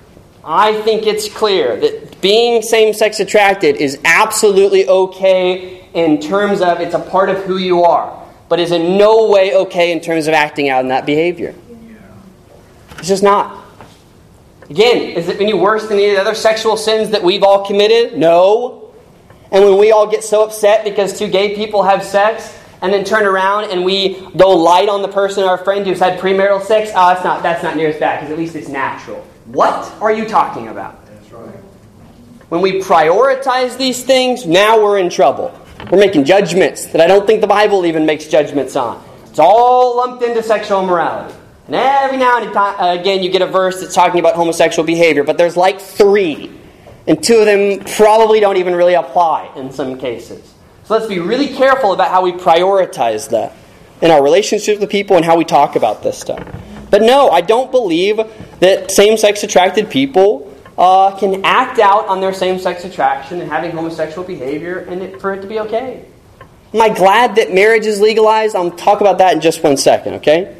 I 0.44 0.80
think 0.82 1.06
it's 1.06 1.28
clear 1.28 1.78
that 1.78 2.20
being 2.20 2.62
same 2.62 2.94
sex 2.94 3.20
attracted 3.20 3.76
is 3.76 3.98
absolutely 4.04 4.88
okay 4.88 5.88
in 5.94 6.20
terms 6.20 6.60
of 6.60 6.80
it's 6.80 6.94
a 6.94 6.98
part 6.98 7.28
of 7.28 7.44
who 7.44 7.58
you 7.58 7.84
are, 7.84 8.21
but 8.52 8.60
is 8.60 8.70
in 8.70 8.98
no 8.98 9.30
way 9.30 9.56
okay 9.56 9.92
in 9.92 10.00
terms 10.02 10.26
of 10.26 10.34
acting 10.34 10.68
out 10.68 10.82
in 10.82 10.88
that 10.88 11.06
behavior. 11.06 11.54
It's 12.98 13.08
just 13.08 13.22
not. 13.22 13.64
Again, 14.68 15.16
is 15.16 15.30
it 15.30 15.40
any 15.40 15.54
worse 15.54 15.84
than 15.88 15.94
any 15.94 16.10
of 16.10 16.16
the 16.16 16.20
other 16.20 16.34
sexual 16.34 16.76
sins 16.76 17.08
that 17.12 17.22
we've 17.22 17.42
all 17.42 17.64
committed? 17.64 18.18
No. 18.18 18.92
And 19.50 19.64
when 19.64 19.78
we 19.78 19.90
all 19.90 20.06
get 20.06 20.22
so 20.22 20.44
upset 20.44 20.84
because 20.84 21.18
two 21.18 21.28
gay 21.28 21.54
people 21.54 21.82
have 21.82 22.04
sex, 22.04 22.54
and 22.82 22.92
then 22.92 23.04
turn 23.04 23.24
around 23.24 23.70
and 23.70 23.86
we 23.86 24.20
go 24.36 24.50
light 24.50 24.90
on 24.90 25.00
the 25.00 25.08
person, 25.08 25.44
our 25.44 25.56
friend 25.56 25.86
who's 25.86 25.98
had 25.98 26.20
premarital 26.20 26.62
sex, 26.62 26.90
ah, 26.94 27.12
oh, 27.12 27.14
that's 27.14 27.24
not, 27.24 27.42
that's 27.42 27.62
not 27.62 27.74
near 27.74 27.88
as 27.88 27.98
bad 27.98 28.20
because 28.20 28.30
at 28.30 28.38
least 28.38 28.54
it's 28.54 28.68
natural. 28.68 29.22
What 29.46 29.90
are 30.02 30.12
you 30.12 30.28
talking 30.28 30.68
about? 30.68 31.06
That's 31.06 31.30
right. 31.30 31.56
When 32.50 32.60
we 32.60 32.82
prioritize 32.82 33.78
these 33.78 34.04
things, 34.04 34.44
now 34.44 34.82
we're 34.82 34.98
in 34.98 35.08
trouble. 35.08 35.58
We're 35.90 35.98
making 35.98 36.24
judgments 36.24 36.86
that 36.86 37.00
I 37.00 37.06
don't 37.06 37.26
think 37.26 37.40
the 37.40 37.46
Bible 37.46 37.84
even 37.86 38.06
makes 38.06 38.26
judgments 38.26 38.76
on. 38.76 39.02
It's 39.26 39.38
all 39.38 39.96
lumped 39.96 40.22
into 40.22 40.42
sexual 40.42 40.82
immorality. 40.82 41.34
And 41.66 41.74
every 41.76 42.16
now 42.18 42.38
and 42.42 42.54
uh, 42.54 43.00
again, 43.00 43.22
you 43.22 43.30
get 43.30 43.42
a 43.42 43.46
verse 43.46 43.80
that's 43.80 43.94
talking 43.94 44.20
about 44.20 44.34
homosexual 44.34 44.86
behavior, 44.86 45.24
but 45.24 45.38
there's 45.38 45.56
like 45.56 45.80
three. 45.80 46.52
And 47.06 47.22
two 47.22 47.36
of 47.36 47.46
them 47.46 47.84
probably 47.96 48.40
don't 48.40 48.58
even 48.58 48.74
really 48.74 48.94
apply 48.94 49.50
in 49.56 49.72
some 49.72 49.98
cases. 49.98 50.54
So 50.84 50.94
let's 50.94 51.06
be 51.06 51.18
really 51.18 51.48
careful 51.48 51.92
about 51.92 52.10
how 52.10 52.22
we 52.22 52.32
prioritize 52.32 53.30
that 53.30 53.54
in 54.00 54.10
our 54.10 54.22
relationships 54.22 54.80
with 54.80 54.90
people 54.90 55.16
and 55.16 55.24
how 55.24 55.36
we 55.36 55.44
talk 55.44 55.76
about 55.76 56.02
this 56.02 56.18
stuff. 56.18 56.44
But 56.90 57.02
no, 57.02 57.30
I 57.30 57.40
don't 57.40 57.70
believe 57.70 58.20
that 58.60 58.90
same 58.90 59.16
sex 59.16 59.42
attracted 59.42 59.88
people 59.90 60.51
uh, 60.82 61.16
can 61.16 61.44
act 61.44 61.78
out 61.78 62.08
on 62.08 62.20
their 62.20 62.34
same 62.34 62.58
sex 62.58 62.84
attraction 62.84 63.40
and 63.40 63.48
having 63.48 63.70
homosexual 63.70 64.26
behavior 64.26 64.80
and 64.80 65.00
it, 65.00 65.20
for 65.20 65.32
it 65.32 65.40
to 65.40 65.46
be 65.46 65.60
okay. 65.60 66.04
Am 66.74 66.80
I 66.80 66.88
glad 66.88 67.36
that 67.36 67.54
marriage 67.54 67.86
is 67.86 68.00
legalized? 68.00 68.56
I'll 68.56 68.72
talk 68.72 69.00
about 69.00 69.18
that 69.18 69.32
in 69.32 69.40
just 69.40 69.62
one 69.62 69.76
second, 69.76 70.14
okay? 70.14 70.56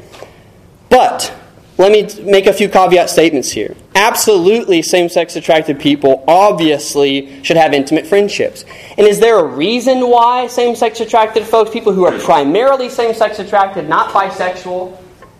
But 0.87 1.35
let 1.77 1.91
me 1.91 2.07
make 2.23 2.47
a 2.47 2.53
few 2.53 2.69
caveat 2.69 3.09
statements 3.09 3.51
here. 3.51 3.75
Absolutely, 3.95 4.81
same 4.81 5.09
sex 5.09 5.35
attracted 5.35 5.77
people 5.77 6.23
obviously 6.25 7.43
should 7.43 7.57
have 7.57 7.73
intimate 7.73 8.07
friendships. 8.07 8.63
And 8.97 9.05
is 9.05 9.19
there 9.19 9.39
a 9.39 9.43
reason 9.43 10.07
why 10.07 10.47
same 10.47 10.77
sex 10.77 11.01
attracted 11.01 11.43
folks, 11.43 11.71
people 11.71 11.91
who 11.91 12.05
are 12.05 12.17
primarily 12.19 12.87
same 12.87 13.13
sex 13.13 13.39
attracted, 13.39 13.89
not 13.89 14.11
bisexual, 14.11 14.97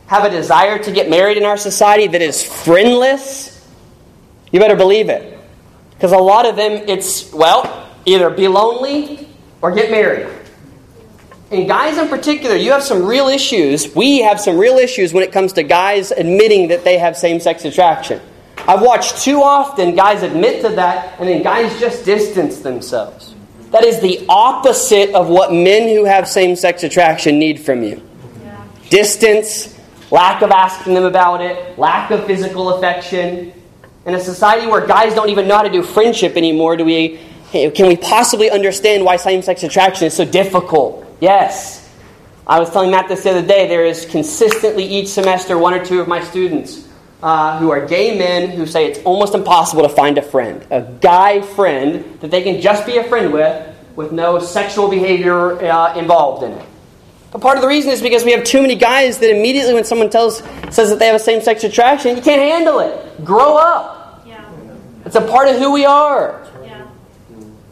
have 0.08 0.26
a 0.26 0.30
desire 0.30 0.78
to 0.78 0.92
get 0.92 1.10
married 1.10 1.38
in 1.38 1.46
our 1.46 1.58
society 1.58 2.08
that 2.08 2.22
is 2.22 2.44
friendless? 2.44 3.53
You 4.54 4.60
better 4.60 4.78
believe 4.78 5.10
it. 5.10 5.38
Because 5.96 6.14
a 6.14 6.18
lot 6.18 6.46
of 6.46 6.56
them, 6.56 6.84
it's, 6.88 7.34
well, 7.34 7.90
either 8.06 8.30
be 8.30 8.48
lonely 8.48 9.28
or 9.62 9.72
get 9.72 9.92
married. 9.92 10.28
And 11.52 11.68
guys 11.68 11.98
in 11.98 12.08
particular, 12.08 12.56
you 12.56 12.72
have 12.72 12.84
some 12.84 13.04
real 13.04 13.28
issues. 13.28 13.94
We 13.96 14.22
have 14.22 14.40
some 14.40 14.58
real 14.58 14.78
issues 14.78 15.14
when 15.14 15.24
it 15.24 15.32
comes 15.32 15.54
to 15.54 15.64
guys 15.64 16.12
admitting 16.12 16.70
that 16.70 16.84
they 16.84 16.98
have 16.98 17.18
same 17.18 17.40
sex 17.40 17.66
attraction. 17.66 18.22
I've 18.68 18.82
watched 18.82 19.24
too 19.24 19.42
often 19.42 19.96
guys 19.96 20.24
admit 20.24 20.62
to 20.62 20.70
that, 20.70 21.20
and 21.20 21.28
then 21.28 21.44
guys 21.44 21.80
just 21.80 22.06
distance 22.06 22.60
themselves. 22.60 23.36
That 23.72 23.84
is 23.84 24.00
the 24.02 24.24
opposite 24.30 25.14
of 25.16 25.30
what 25.30 25.52
men 25.52 25.90
who 25.90 26.06
have 26.06 26.28
same 26.28 26.56
sex 26.56 26.84
attraction 26.84 27.40
need 27.40 27.60
from 27.60 27.84
you 27.84 28.02
yeah. 28.44 28.64
distance, 28.90 29.78
lack 30.12 30.44
of 30.44 30.52
asking 30.52 30.94
them 30.94 31.06
about 31.06 31.42
it, 31.42 31.78
lack 31.78 32.12
of 32.12 32.26
physical 32.26 32.76
affection. 32.76 33.52
In 34.06 34.16
a 34.16 34.20
society 34.20 34.68
where 34.68 34.86
guys 34.86 35.16
don't 35.16 35.30
even 35.30 35.48
know 35.48 35.56
how 35.56 35.64
to 35.64 35.72
do 35.72 35.82
friendship 35.82 36.36
anymore, 36.36 36.76
do 36.76 36.84
we, 36.84 37.20
can 37.52 37.88
we 37.88 37.96
possibly 37.96 38.52
understand 38.52 39.06
why 39.06 39.16
same 39.16 39.42
sex 39.42 39.64
attraction 39.64 40.08
is 40.08 40.14
so 40.14 40.26
difficult? 40.26 41.06
Yes. 41.22 41.90
I 42.46 42.60
was 42.60 42.70
telling 42.70 42.92
Matt 42.92 43.08
this 43.08 43.24
the 43.24 43.30
other 43.30 43.48
day. 43.48 43.68
There 43.68 43.86
is 43.86 44.06
consistently 44.06 44.84
each 44.84 45.08
semester 45.08 45.58
one 45.58 45.74
or 45.74 45.86
two 45.86 46.02
of 46.02 46.10
my 46.10 46.22
students 46.22 46.86
uh, 47.22 47.58
who 47.60 47.72
are 47.72 47.86
gay 47.86 48.18
men 48.18 48.50
who 48.50 48.66
say 48.66 48.86
it's 48.86 49.00
almost 49.06 49.34
impossible 49.34 49.84
to 49.84 49.90
find 49.90 50.18
a 50.18 50.22
friend, 50.22 50.68
a 50.70 50.82
guy 50.82 51.42
friend 51.42 52.20
that 52.20 52.30
they 52.30 52.44
can 52.44 52.60
just 52.60 52.86
be 52.86 52.98
a 52.98 53.04
friend 53.06 53.32
with, 53.32 53.74
with 53.96 54.12
no 54.12 54.40
sexual 54.40 54.90
behavior 54.90 55.64
uh, 55.64 55.98
involved 55.98 56.44
in 56.44 56.52
it. 56.52 56.66
But 57.34 57.42
part 57.42 57.58
of 57.58 57.64
the 57.64 57.68
reason 57.68 57.92
is 57.92 58.00
because 58.00 58.24
we 58.24 58.32
have 58.32 58.44
too 58.44 58.62
many 58.62 58.76
guys 58.76 59.18
that 59.18 59.32
immediately 59.32 59.74
when 59.74 59.84
someone 59.84 60.12
tells 60.12 60.44
says 60.70 60.92
that 60.92 61.00
they 61.00 61.08
have 61.08 61.16
a 61.16 61.20
same 61.20 61.42
sex 61.42 61.64
attraction, 61.64 62.16
you 62.16 62.22
can't 62.22 62.40
handle 62.40 62.80
it. 62.80 63.26
Grow 63.26 63.58
up. 63.58 64.24
Yeah. 64.26 64.48
It's 65.04 65.16
a 65.16 65.22
part 65.22 65.48
of 65.48 65.58
who 65.58 65.74
we 65.74 65.84
are. 65.84 66.48
Yeah. 66.64 66.88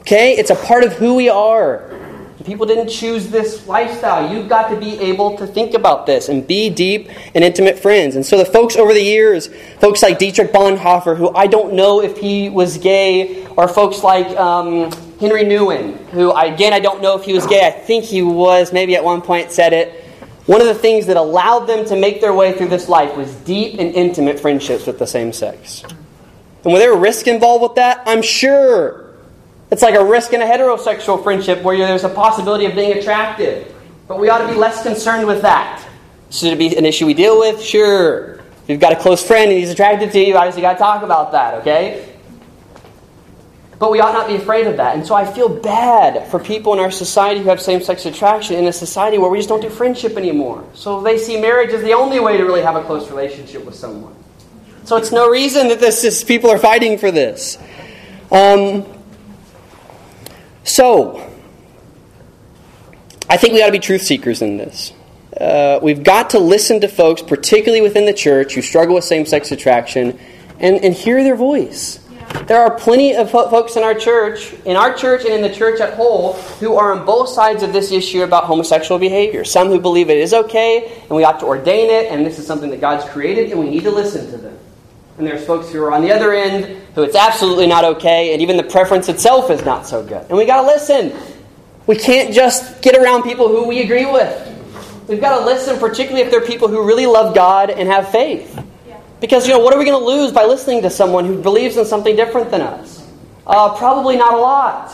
Okay? 0.01 0.35
It's 0.35 0.49
a 0.49 0.55
part 0.55 0.83
of 0.83 0.93
who 0.93 1.13
we 1.13 1.29
are. 1.29 1.95
People 2.43 2.65
didn't 2.65 2.89
choose 2.89 3.29
this 3.29 3.67
lifestyle. 3.67 4.33
You've 4.33 4.49
got 4.49 4.69
to 4.69 4.79
be 4.79 4.99
able 4.99 5.37
to 5.37 5.45
think 5.45 5.75
about 5.75 6.07
this 6.07 6.27
and 6.27 6.45
be 6.47 6.71
deep 6.71 7.11
and 7.35 7.43
intimate 7.43 7.77
friends. 7.77 8.15
And 8.15 8.25
so 8.25 8.39
the 8.39 8.45
folks 8.45 8.75
over 8.75 8.95
the 8.95 9.03
years, 9.03 9.47
folks 9.79 10.01
like 10.01 10.17
Dietrich 10.17 10.51
Bonhoeffer, 10.51 11.15
who 11.15 11.29
I 11.35 11.45
don't 11.45 11.73
know 11.73 12.01
if 12.01 12.17
he 12.17 12.49
was 12.49 12.79
gay, 12.79 13.45
or 13.45 13.67
folks 13.67 14.03
like 14.03 14.25
um, 14.37 14.89
Henri 15.21 15.43
Nouwen, 15.43 15.97
who 16.09 16.31
again 16.31 16.73
I 16.73 16.79
don't 16.79 17.01
know 17.01 17.17
if 17.17 17.23
he 17.23 17.33
was 17.33 17.45
gay. 17.45 17.65
I 17.65 17.71
think 17.71 18.05
he 18.05 18.23
was. 18.23 18.73
Maybe 18.73 18.95
at 18.95 19.03
one 19.03 19.21
point 19.21 19.51
said 19.51 19.71
it. 19.71 20.03
One 20.47 20.59
of 20.59 20.67
the 20.67 20.73
things 20.73 21.05
that 21.05 21.17
allowed 21.17 21.65
them 21.65 21.85
to 21.85 21.95
make 21.95 22.19
their 22.19 22.33
way 22.33 22.57
through 22.57 22.69
this 22.69 22.89
life 22.89 23.15
was 23.15 23.33
deep 23.35 23.79
and 23.79 23.93
intimate 23.93 24.39
friendships 24.39 24.87
with 24.87 24.97
the 24.97 25.05
same 25.05 25.31
sex. 25.31 25.83
And 26.63 26.73
was 26.73 26.79
there 26.79 26.93
a 26.93 26.97
risk 26.97 27.27
involved 27.27 27.61
with 27.61 27.75
that? 27.75 28.01
I'm 28.07 28.23
sure. 28.23 29.13
It's 29.69 29.83
like 29.83 29.95
a 29.95 30.03
risk 30.03 30.33
in 30.33 30.41
a 30.41 30.45
heterosexual 30.45 31.21
friendship 31.23 31.61
where 31.61 31.77
there's 31.77 32.03
a 32.03 32.09
possibility 32.09 32.65
of 32.65 32.73
being 32.73 32.97
attracted. 32.97 33.73
But 34.07 34.19
we 34.19 34.29
ought 34.29 34.39
to 34.39 34.47
be 34.47 34.55
less 34.55 34.81
concerned 34.81 35.27
with 35.27 35.43
that. 35.43 35.87
Should 36.31 36.53
it 36.53 36.57
be 36.57 36.75
an 36.75 36.85
issue 36.85 37.05
we 37.05 37.13
deal 37.13 37.39
with? 37.39 37.61
Sure. 37.61 38.35
If 38.63 38.69
you've 38.69 38.79
got 38.79 38.93
a 38.93 38.95
close 38.95 39.25
friend 39.25 39.49
and 39.51 39.59
he's 39.59 39.69
attracted 39.69 40.11
to 40.11 40.19
you, 40.19 40.35
obviously 40.35 40.61
you 40.61 40.67
got 40.67 40.73
to 40.73 40.79
talk 40.79 41.03
about 41.03 41.31
that, 41.33 41.53
okay? 41.61 42.10
But 43.81 43.91
we 43.91 43.99
ought 43.99 44.13
not 44.13 44.27
be 44.27 44.35
afraid 44.35 44.67
of 44.67 44.77
that. 44.77 44.93
And 44.95 45.03
so 45.03 45.15
I 45.15 45.25
feel 45.25 45.49
bad 45.49 46.29
for 46.29 46.39
people 46.39 46.71
in 46.73 46.79
our 46.79 46.91
society 46.91 47.39
who 47.39 47.49
have 47.49 47.59
same 47.59 47.81
sex 47.81 48.05
attraction 48.05 48.55
in 48.55 48.67
a 48.67 48.71
society 48.71 49.17
where 49.17 49.27
we 49.27 49.39
just 49.39 49.49
don't 49.49 49.59
do 49.59 49.71
friendship 49.71 50.17
anymore. 50.17 50.63
So 50.75 51.01
they 51.01 51.17
see 51.17 51.41
marriage 51.41 51.71
as 51.71 51.81
the 51.81 51.93
only 51.93 52.19
way 52.19 52.37
to 52.37 52.43
really 52.43 52.61
have 52.61 52.75
a 52.75 52.83
close 52.83 53.09
relationship 53.09 53.65
with 53.65 53.73
someone. 53.73 54.13
So 54.83 54.97
it's 54.97 55.11
no 55.11 55.31
reason 55.31 55.69
that 55.69 55.79
this 55.79 56.03
is, 56.03 56.23
people 56.23 56.51
are 56.51 56.59
fighting 56.59 56.99
for 56.99 57.09
this. 57.09 57.57
Um, 58.31 58.85
so, 60.63 61.27
I 63.27 63.37
think 63.37 63.55
we 63.55 63.63
ought 63.63 63.65
to 63.65 63.71
be 63.71 63.79
truth 63.79 64.03
seekers 64.03 64.43
in 64.43 64.57
this. 64.57 64.93
Uh, 65.35 65.79
we've 65.81 66.03
got 66.03 66.29
to 66.29 66.39
listen 66.39 66.81
to 66.81 66.87
folks, 66.87 67.23
particularly 67.23 67.81
within 67.81 68.05
the 68.05 68.13
church, 68.13 68.53
who 68.53 68.61
struggle 68.61 68.93
with 68.93 69.05
same 69.05 69.25
sex 69.25 69.51
attraction, 69.51 70.19
and, 70.59 70.85
and 70.85 70.93
hear 70.93 71.23
their 71.23 71.35
voice. 71.35 72.00
There 72.51 72.59
are 72.59 72.75
plenty 72.75 73.15
of 73.15 73.31
folks 73.31 73.75
in 73.75 73.83
our 73.83 73.93
church, 73.93 74.53
in 74.65 74.75
our 74.75 74.93
church 74.93 75.23
and 75.23 75.33
in 75.33 75.41
the 75.41 75.53
church 75.53 75.79
at 75.79 75.93
whole, 75.93 76.33
who 76.59 76.75
are 76.75 76.93
on 76.93 77.05
both 77.05 77.29
sides 77.29 77.63
of 77.63 77.71
this 77.71 77.91
issue 77.91 78.23
about 78.23 78.43
homosexual 78.45 78.99
behavior. 78.99 79.45
Some 79.45 79.67
who 79.69 79.79
believe 79.79 80.09
it 80.09 80.17
is 80.17 80.33
okay 80.33 81.01
and 81.01 81.11
we 81.11 81.23
ought 81.23 81.39
to 81.39 81.45
ordain 81.45 81.89
it 81.89 82.11
and 82.11 82.25
this 82.25 82.39
is 82.39 82.47
something 82.47 82.69
that 82.71 82.81
God's 82.81 83.09
created 83.09 83.51
and 83.51 83.59
we 83.59 83.69
need 83.69 83.83
to 83.83 83.91
listen 83.91 84.29
to 84.31 84.37
them. 84.37 84.57
And 85.17 85.27
there's 85.27 85.45
folks 85.45 85.71
who 85.71 85.81
are 85.83 85.93
on 85.93 86.01
the 86.01 86.11
other 86.11 86.33
end 86.33 86.81
who 86.95 87.03
it's 87.03 87.15
absolutely 87.15 87.67
not 87.67 87.85
okay 87.85 88.33
and 88.33 88.41
even 88.41 88.57
the 88.57 88.63
preference 88.63 89.07
itself 89.07 89.49
is 89.49 89.63
not 89.63 89.85
so 89.85 90.03
good. 90.03 90.25
And 90.27 90.37
we 90.37 90.45
got 90.45 90.61
to 90.61 90.67
listen. 90.67 91.13
We 91.87 91.95
can't 91.95 92.33
just 92.33 92.81
get 92.81 92.95
around 92.95 93.23
people 93.23 93.47
who 93.47 93.67
we 93.67 93.81
agree 93.81 94.05
with. 94.05 94.47
We've 95.07 95.21
got 95.21 95.39
to 95.39 95.45
listen, 95.45 95.77
particularly 95.79 96.21
if 96.21 96.31
they're 96.31 96.41
people 96.41 96.67
who 96.67 96.85
really 96.85 97.05
love 97.05 97.35
God 97.35 97.69
and 97.69 97.87
have 97.89 98.11
faith. 98.11 98.61
Because, 99.21 99.47
you 99.47 99.53
know, 99.53 99.59
what 99.59 99.73
are 99.73 99.79
we 99.79 99.85
going 99.85 99.99
to 99.99 100.05
lose 100.05 100.33
by 100.33 100.45
listening 100.45 100.81
to 100.81 100.89
someone 100.89 101.25
who 101.25 101.41
believes 101.41 101.77
in 101.77 101.85
something 101.85 102.15
different 102.15 102.51
than 102.51 102.61
us? 102.61 103.07
Uh, 103.47 103.77
probably 103.77 104.17
not 104.17 104.33
a 104.33 104.37
lot. 104.37 104.93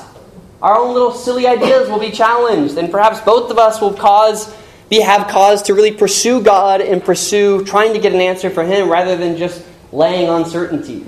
Our 0.61 0.77
own 0.77 0.93
little 0.93 1.13
silly 1.13 1.47
ideas 1.47 1.89
will 1.89 1.99
be 1.99 2.11
challenged, 2.11 2.77
and 2.77 2.91
perhaps 2.91 3.21
both 3.21 3.49
of 3.49 3.57
us 3.57 3.79
will 3.79 3.93
cause 3.93 4.53
be 4.89 5.01
have 5.01 5.27
cause 5.27 5.63
to 5.63 5.73
really 5.73 5.91
pursue 5.91 6.41
God 6.41 6.81
and 6.81 7.03
pursue 7.03 7.65
trying 7.65 7.93
to 7.93 7.99
get 7.99 8.13
an 8.13 8.21
answer 8.21 8.49
for 8.49 8.63
Him 8.63 8.89
rather 8.89 9.17
than 9.17 9.37
just 9.37 9.65
laying 9.91 10.29
uncertainty. 10.29 11.05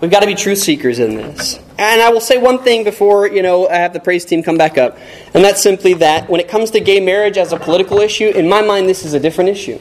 We've 0.00 0.10
got 0.10 0.20
to 0.20 0.26
be 0.26 0.34
truth 0.34 0.58
seekers 0.58 0.98
in 0.98 1.16
this. 1.16 1.58
And 1.78 2.00
I 2.00 2.10
will 2.10 2.20
say 2.20 2.36
one 2.36 2.58
thing 2.58 2.84
before, 2.84 3.26
you 3.26 3.42
know, 3.42 3.68
I 3.68 3.76
have 3.76 3.92
the 3.92 4.00
praise 4.00 4.24
team 4.24 4.42
come 4.42 4.58
back 4.58 4.76
up. 4.76 4.98
And 5.32 5.42
that's 5.42 5.62
simply 5.62 5.94
that 5.94 6.28
when 6.28 6.40
it 6.40 6.48
comes 6.48 6.70
to 6.72 6.80
gay 6.80 7.00
marriage 7.00 7.36
as 7.36 7.52
a 7.52 7.58
political 7.58 8.00
issue, 8.00 8.28
in 8.28 8.48
my 8.48 8.60
mind 8.60 8.88
this 8.88 9.04
is 9.04 9.14
a 9.14 9.20
different 9.20 9.50
issue. 9.50 9.80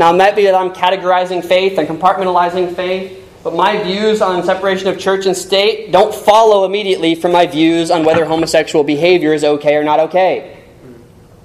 Now, 0.00 0.14
it 0.14 0.16
might 0.16 0.34
be 0.34 0.44
that 0.44 0.54
I'm 0.54 0.70
categorizing 0.70 1.44
faith 1.44 1.76
and 1.76 1.86
compartmentalizing 1.86 2.74
faith, 2.74 3.22
but 3.44 3.54
my 3.54 3.82
views 3.82 4.22
on 4.22 4.42
separation 4.42 4.88
of 4.88 4.98
church 4.98 5.26
and 5.26 5.36
state 5.36 5.92
don't 5.92 6.14
follow 6.14 6.64
immediately 6.64 7.14
from 7.14 7.32
my 7.32 7.46
views 7.46 7.90
on 7.90 8.06
whether 8.06 8.24
homosexual 8.24 8.82
behavior 8.82 9.34
is 9.34 9.44
okay 9.44 9.76
or 9.76 9.84
not 9.84 10.00
okay. 10.00 10.64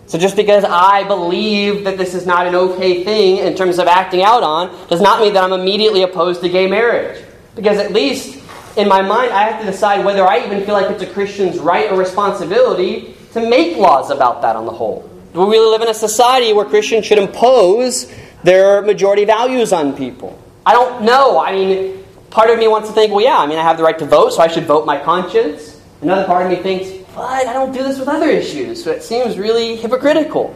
So 0.06 0.18
just 0.18 0.38
because 0.38 0.64
I 0.64 1.04
believe 1.04 1.84
that 1.84 1.98
this 1.98 2.14
is 2.14 2.26
not 2.26 2.48
an 2.48 2.56
okay 2.56 3.04
thing 3.04 3.40
in 3.40 3.58
terms 3.58 3.78
of 3.78 3.88
acting 3.88 4.24
out 4.24 4.42
on 4.42 4.70
does 4.88 5.02
not 5.02 5.20
mean 5.20 5.34
that 5.34 5.44
I'm 5.44 5.52
immediately 5.52 6.04
opposed 6.04 6.40
to 6.44 6.48
gay 6.48 6.66
marriage. 6.66 7.22
Because 7.56 7.78
at 7.78 7.92
least 7.92 8.42
in 8.78 8.88
my 8.88 9.02
mind, 9.02 9.34
I 9.34 9.50
have 9.50 9.66
to 9.66 9.70
decide 9.70 10.06
whether 10.06 10.26
I 10.26 10.46
even 10.46 10.64
feel 10.64 10.76
like 10.76 10.90
it's 10.90 11.04
a 11.04 11.08
Christian's 11.08 11.60
right 11.60 11.92
or 11.92 11.98
responsibility 11.98 13.18
to 13.34 13.50
make 13.50 13.76
laws 13.76 14.12
about 14.12 14.42
that 14.44 14.56
on 14.56 14.66
the 14.66 14.72
whole. 14.72 15.12
Do 15.34 15.42
we 15.42 15.58
really 15.58 15.70
live 15.72 15.82
in 15.82 15.90
a 15.90 15.94
society 15.94 16.54
where 16.54 16.64
Christians 16.64 17.06
should 17.06 17.18
impose 17.18 18.10
their 18.46 18.82
majority 18.82 19.26
values 19.26 19.74
on 19.74 19.96
people? 19.96 20.42
I 20.66 20.74
don't 20.74 21.04
know. 21.04 21.40
I 21.40 21.52
mean, 21.52 22.04
part 22.30 22.50
of 22.50 22.58
me 22.58 22.68
wants 22.68 22.88
to 22.90 22.94
think, 22.94 23.12
well, 23.12 23.24
yeah, 23.24 23.38
I 23.38 23.48
mean, 23.48 23.58
I 23.58 23.64
have 23.64 23.78
the 23.78 23.84
right 23.84 23.98
to 24.00 24.06
vote, 24.06 24.32
so 24.34 24.42
I 24.42 24.48
should 24.48 24.66
vote 24.66 24.86
my 24.86 25.00
conscience. 25.00 25.82
Another 26.02 26.26
part 26.26 26.46
of 26.46 26.52
me 26.52 26.58
thinks, 26.58 26.90
but 27.16 27.48
I 27.48 27.54
don't 27.54 27.72
do 27.72 27.84
this 27.84 27.98
with 28.00 28.08
other 28.08 28.30
issues, 28.30 28.84
so 28.84 28.92
it 28.92 29.04
seems 29.04 29.38
really 29.38 29.76
hypocritical. 29.76 30.56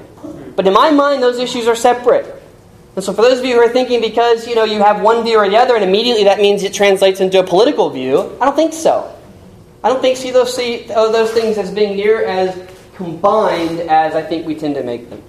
But 0.56 0.68
in 0.68 0.74
my 0.74 0.92
mind, 0.92 1.24
those 1.24 1.40
issues 1.40 1.68
are 1.68 1.76
separate. 1.76 2.36
And 2.96 3.04
so 3.04 3.14
for 3.14 3.22
those 3.22 3.40
of 3.40 3.46
you 3.46 3.56
who 3.56 3.62
are 3.62 3.70
thinking 3.70 4.02
because, 4.02 4.46
you 4.46 4.56
know, 4.56 4.66
you 4.66 4.80
have 4.80 5.02
one 5.02 5.24
view 5.24 5.38
or 5.38 5.48
the 5.48 5.56
other 5.56 5.76
and 5.76 5.84
immediately 5.84 6.26
that 6.26 6.40
means 6.40 6.64
it 6.64 6.74
translates 6.74 7.22
into 7.22 7.40
a 7.40 7.44
political 7.44 7.90
view, 7.90 8.38
I 8.42 8.46
don't 8.46 8.56
think 8.56 8.74
so. 8.74 9.16
I 9.84 9.88
don't 9.88 10.02
think 10.02 10.18
see 10.18 10.32
those 10.32 10.54
see 10.54 10.88
oh, 10.90 11.12
those 11.12 11.32
things 11.32 11.58
as 11.58 11.72
being 11.72 11.96
near 11.96 12.26
as 12.26 12.60
combined 12.96 13.80
as 13.80 14.16
I 14.16 14.22
think 14.22 14.46
we 14.46 14.56
tend 14.56 14.76
to 14.76 14.84
make 14.84 15.10
them. 15.10 15.24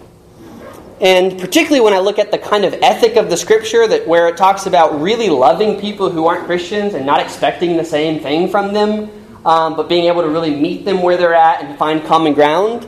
And 1.01 1.39
particularly 1.41 1.81
when 1.81 1.95
I 1.95 1.99
look 1.99 2.19
at 2.19 2.31
the 2.31 2.39
kind 2.39 2.65
of 2.65 2.75
ethic 2.75 3.17
of 3.17 3.31
the 3.31 3.37
scripture 3.37 3.89
that 3.89 4.07
where 4.07 4.29
it 4.29 4.37
talks 4.37 4.67
about 4.67 5.01
really 5.01 5.31
loving 5.31 5.81
people 5.81 6.11
who 6.11 6.27
aren't 6.27 6.45
Christians 6.45 6.93
and 6.95 7.07
not 7.07 7.21
expecting 7.21 7.77
the 7.79 7.85
same 7.85 8.21
thing 8.21 8.49
from 8.49 8.75
them, 8.75 9.11
um, 9.47 9.77
but 9.77 9.89
being 9.89 10.05
able 10.07 10.21
to 10.21 10.29
really 10.29 10.55
meet 10.55 10.85
them 10.85 11.01
where 11.01 11.17
they're 11.17 11.35
at 11.35 11.65
and 11.65 11.79
find 11.79 12.05
common 12.05 12.35
ground. 12.35 12.87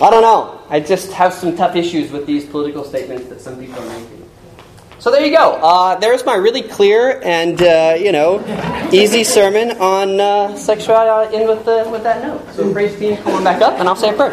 I 0.00 0.10
don't 0.10 0.22
know. 0.22 0.62
I 0.70 0.80
just 0.80 1.12
have 1.12 1.34
some 1.34 1.56
tough 1.56 1.76
issues 1.76 2.10
with 2.10 2.26
these 2.26 2.46
political 2.46 2.84
statements 2.84 3.28
that 3.28 3.40
some 3.40 3.58
people 3.58 3.78
are 3.80 3.88
making. 3.88 4.16
So 4.98 5.10
there 5.10 5.24
you 5.24 5.36
go. 5.36 5.52
Uh, 5.62 5.96
there's 5.96 6.24
my 6.24 6.36
really 6.36 6.62
clear 6.62 7.20
and 7.22 7.60
uh, 7.60 7.96
you 7.98 8.12
know 8.12 8.40
easy 8.92 9.24
sermon 9.24 9.72
on 9.72 10.18
uh, 10.18 10.56
sexuality. 10.56 11.36
I'll 11.36 11.40
end 11.40 11.48
with 11.48 11.64
the, 11.66 11.88
with 11.90 12.02
that 12.02 12.22
note. 12.22 12.50
So 12.54 12.72
praise 12.72 12.98
team, 12.98 13.16
come 13.18 13.34
on 13.34 13.44
back 13.44 13.60
up, 13.60 13.78
and 13.78 13.88
I'll 13.88 13.96
say 13.96 14.08
a 14.08 14.14
prayer. 14.14 14.32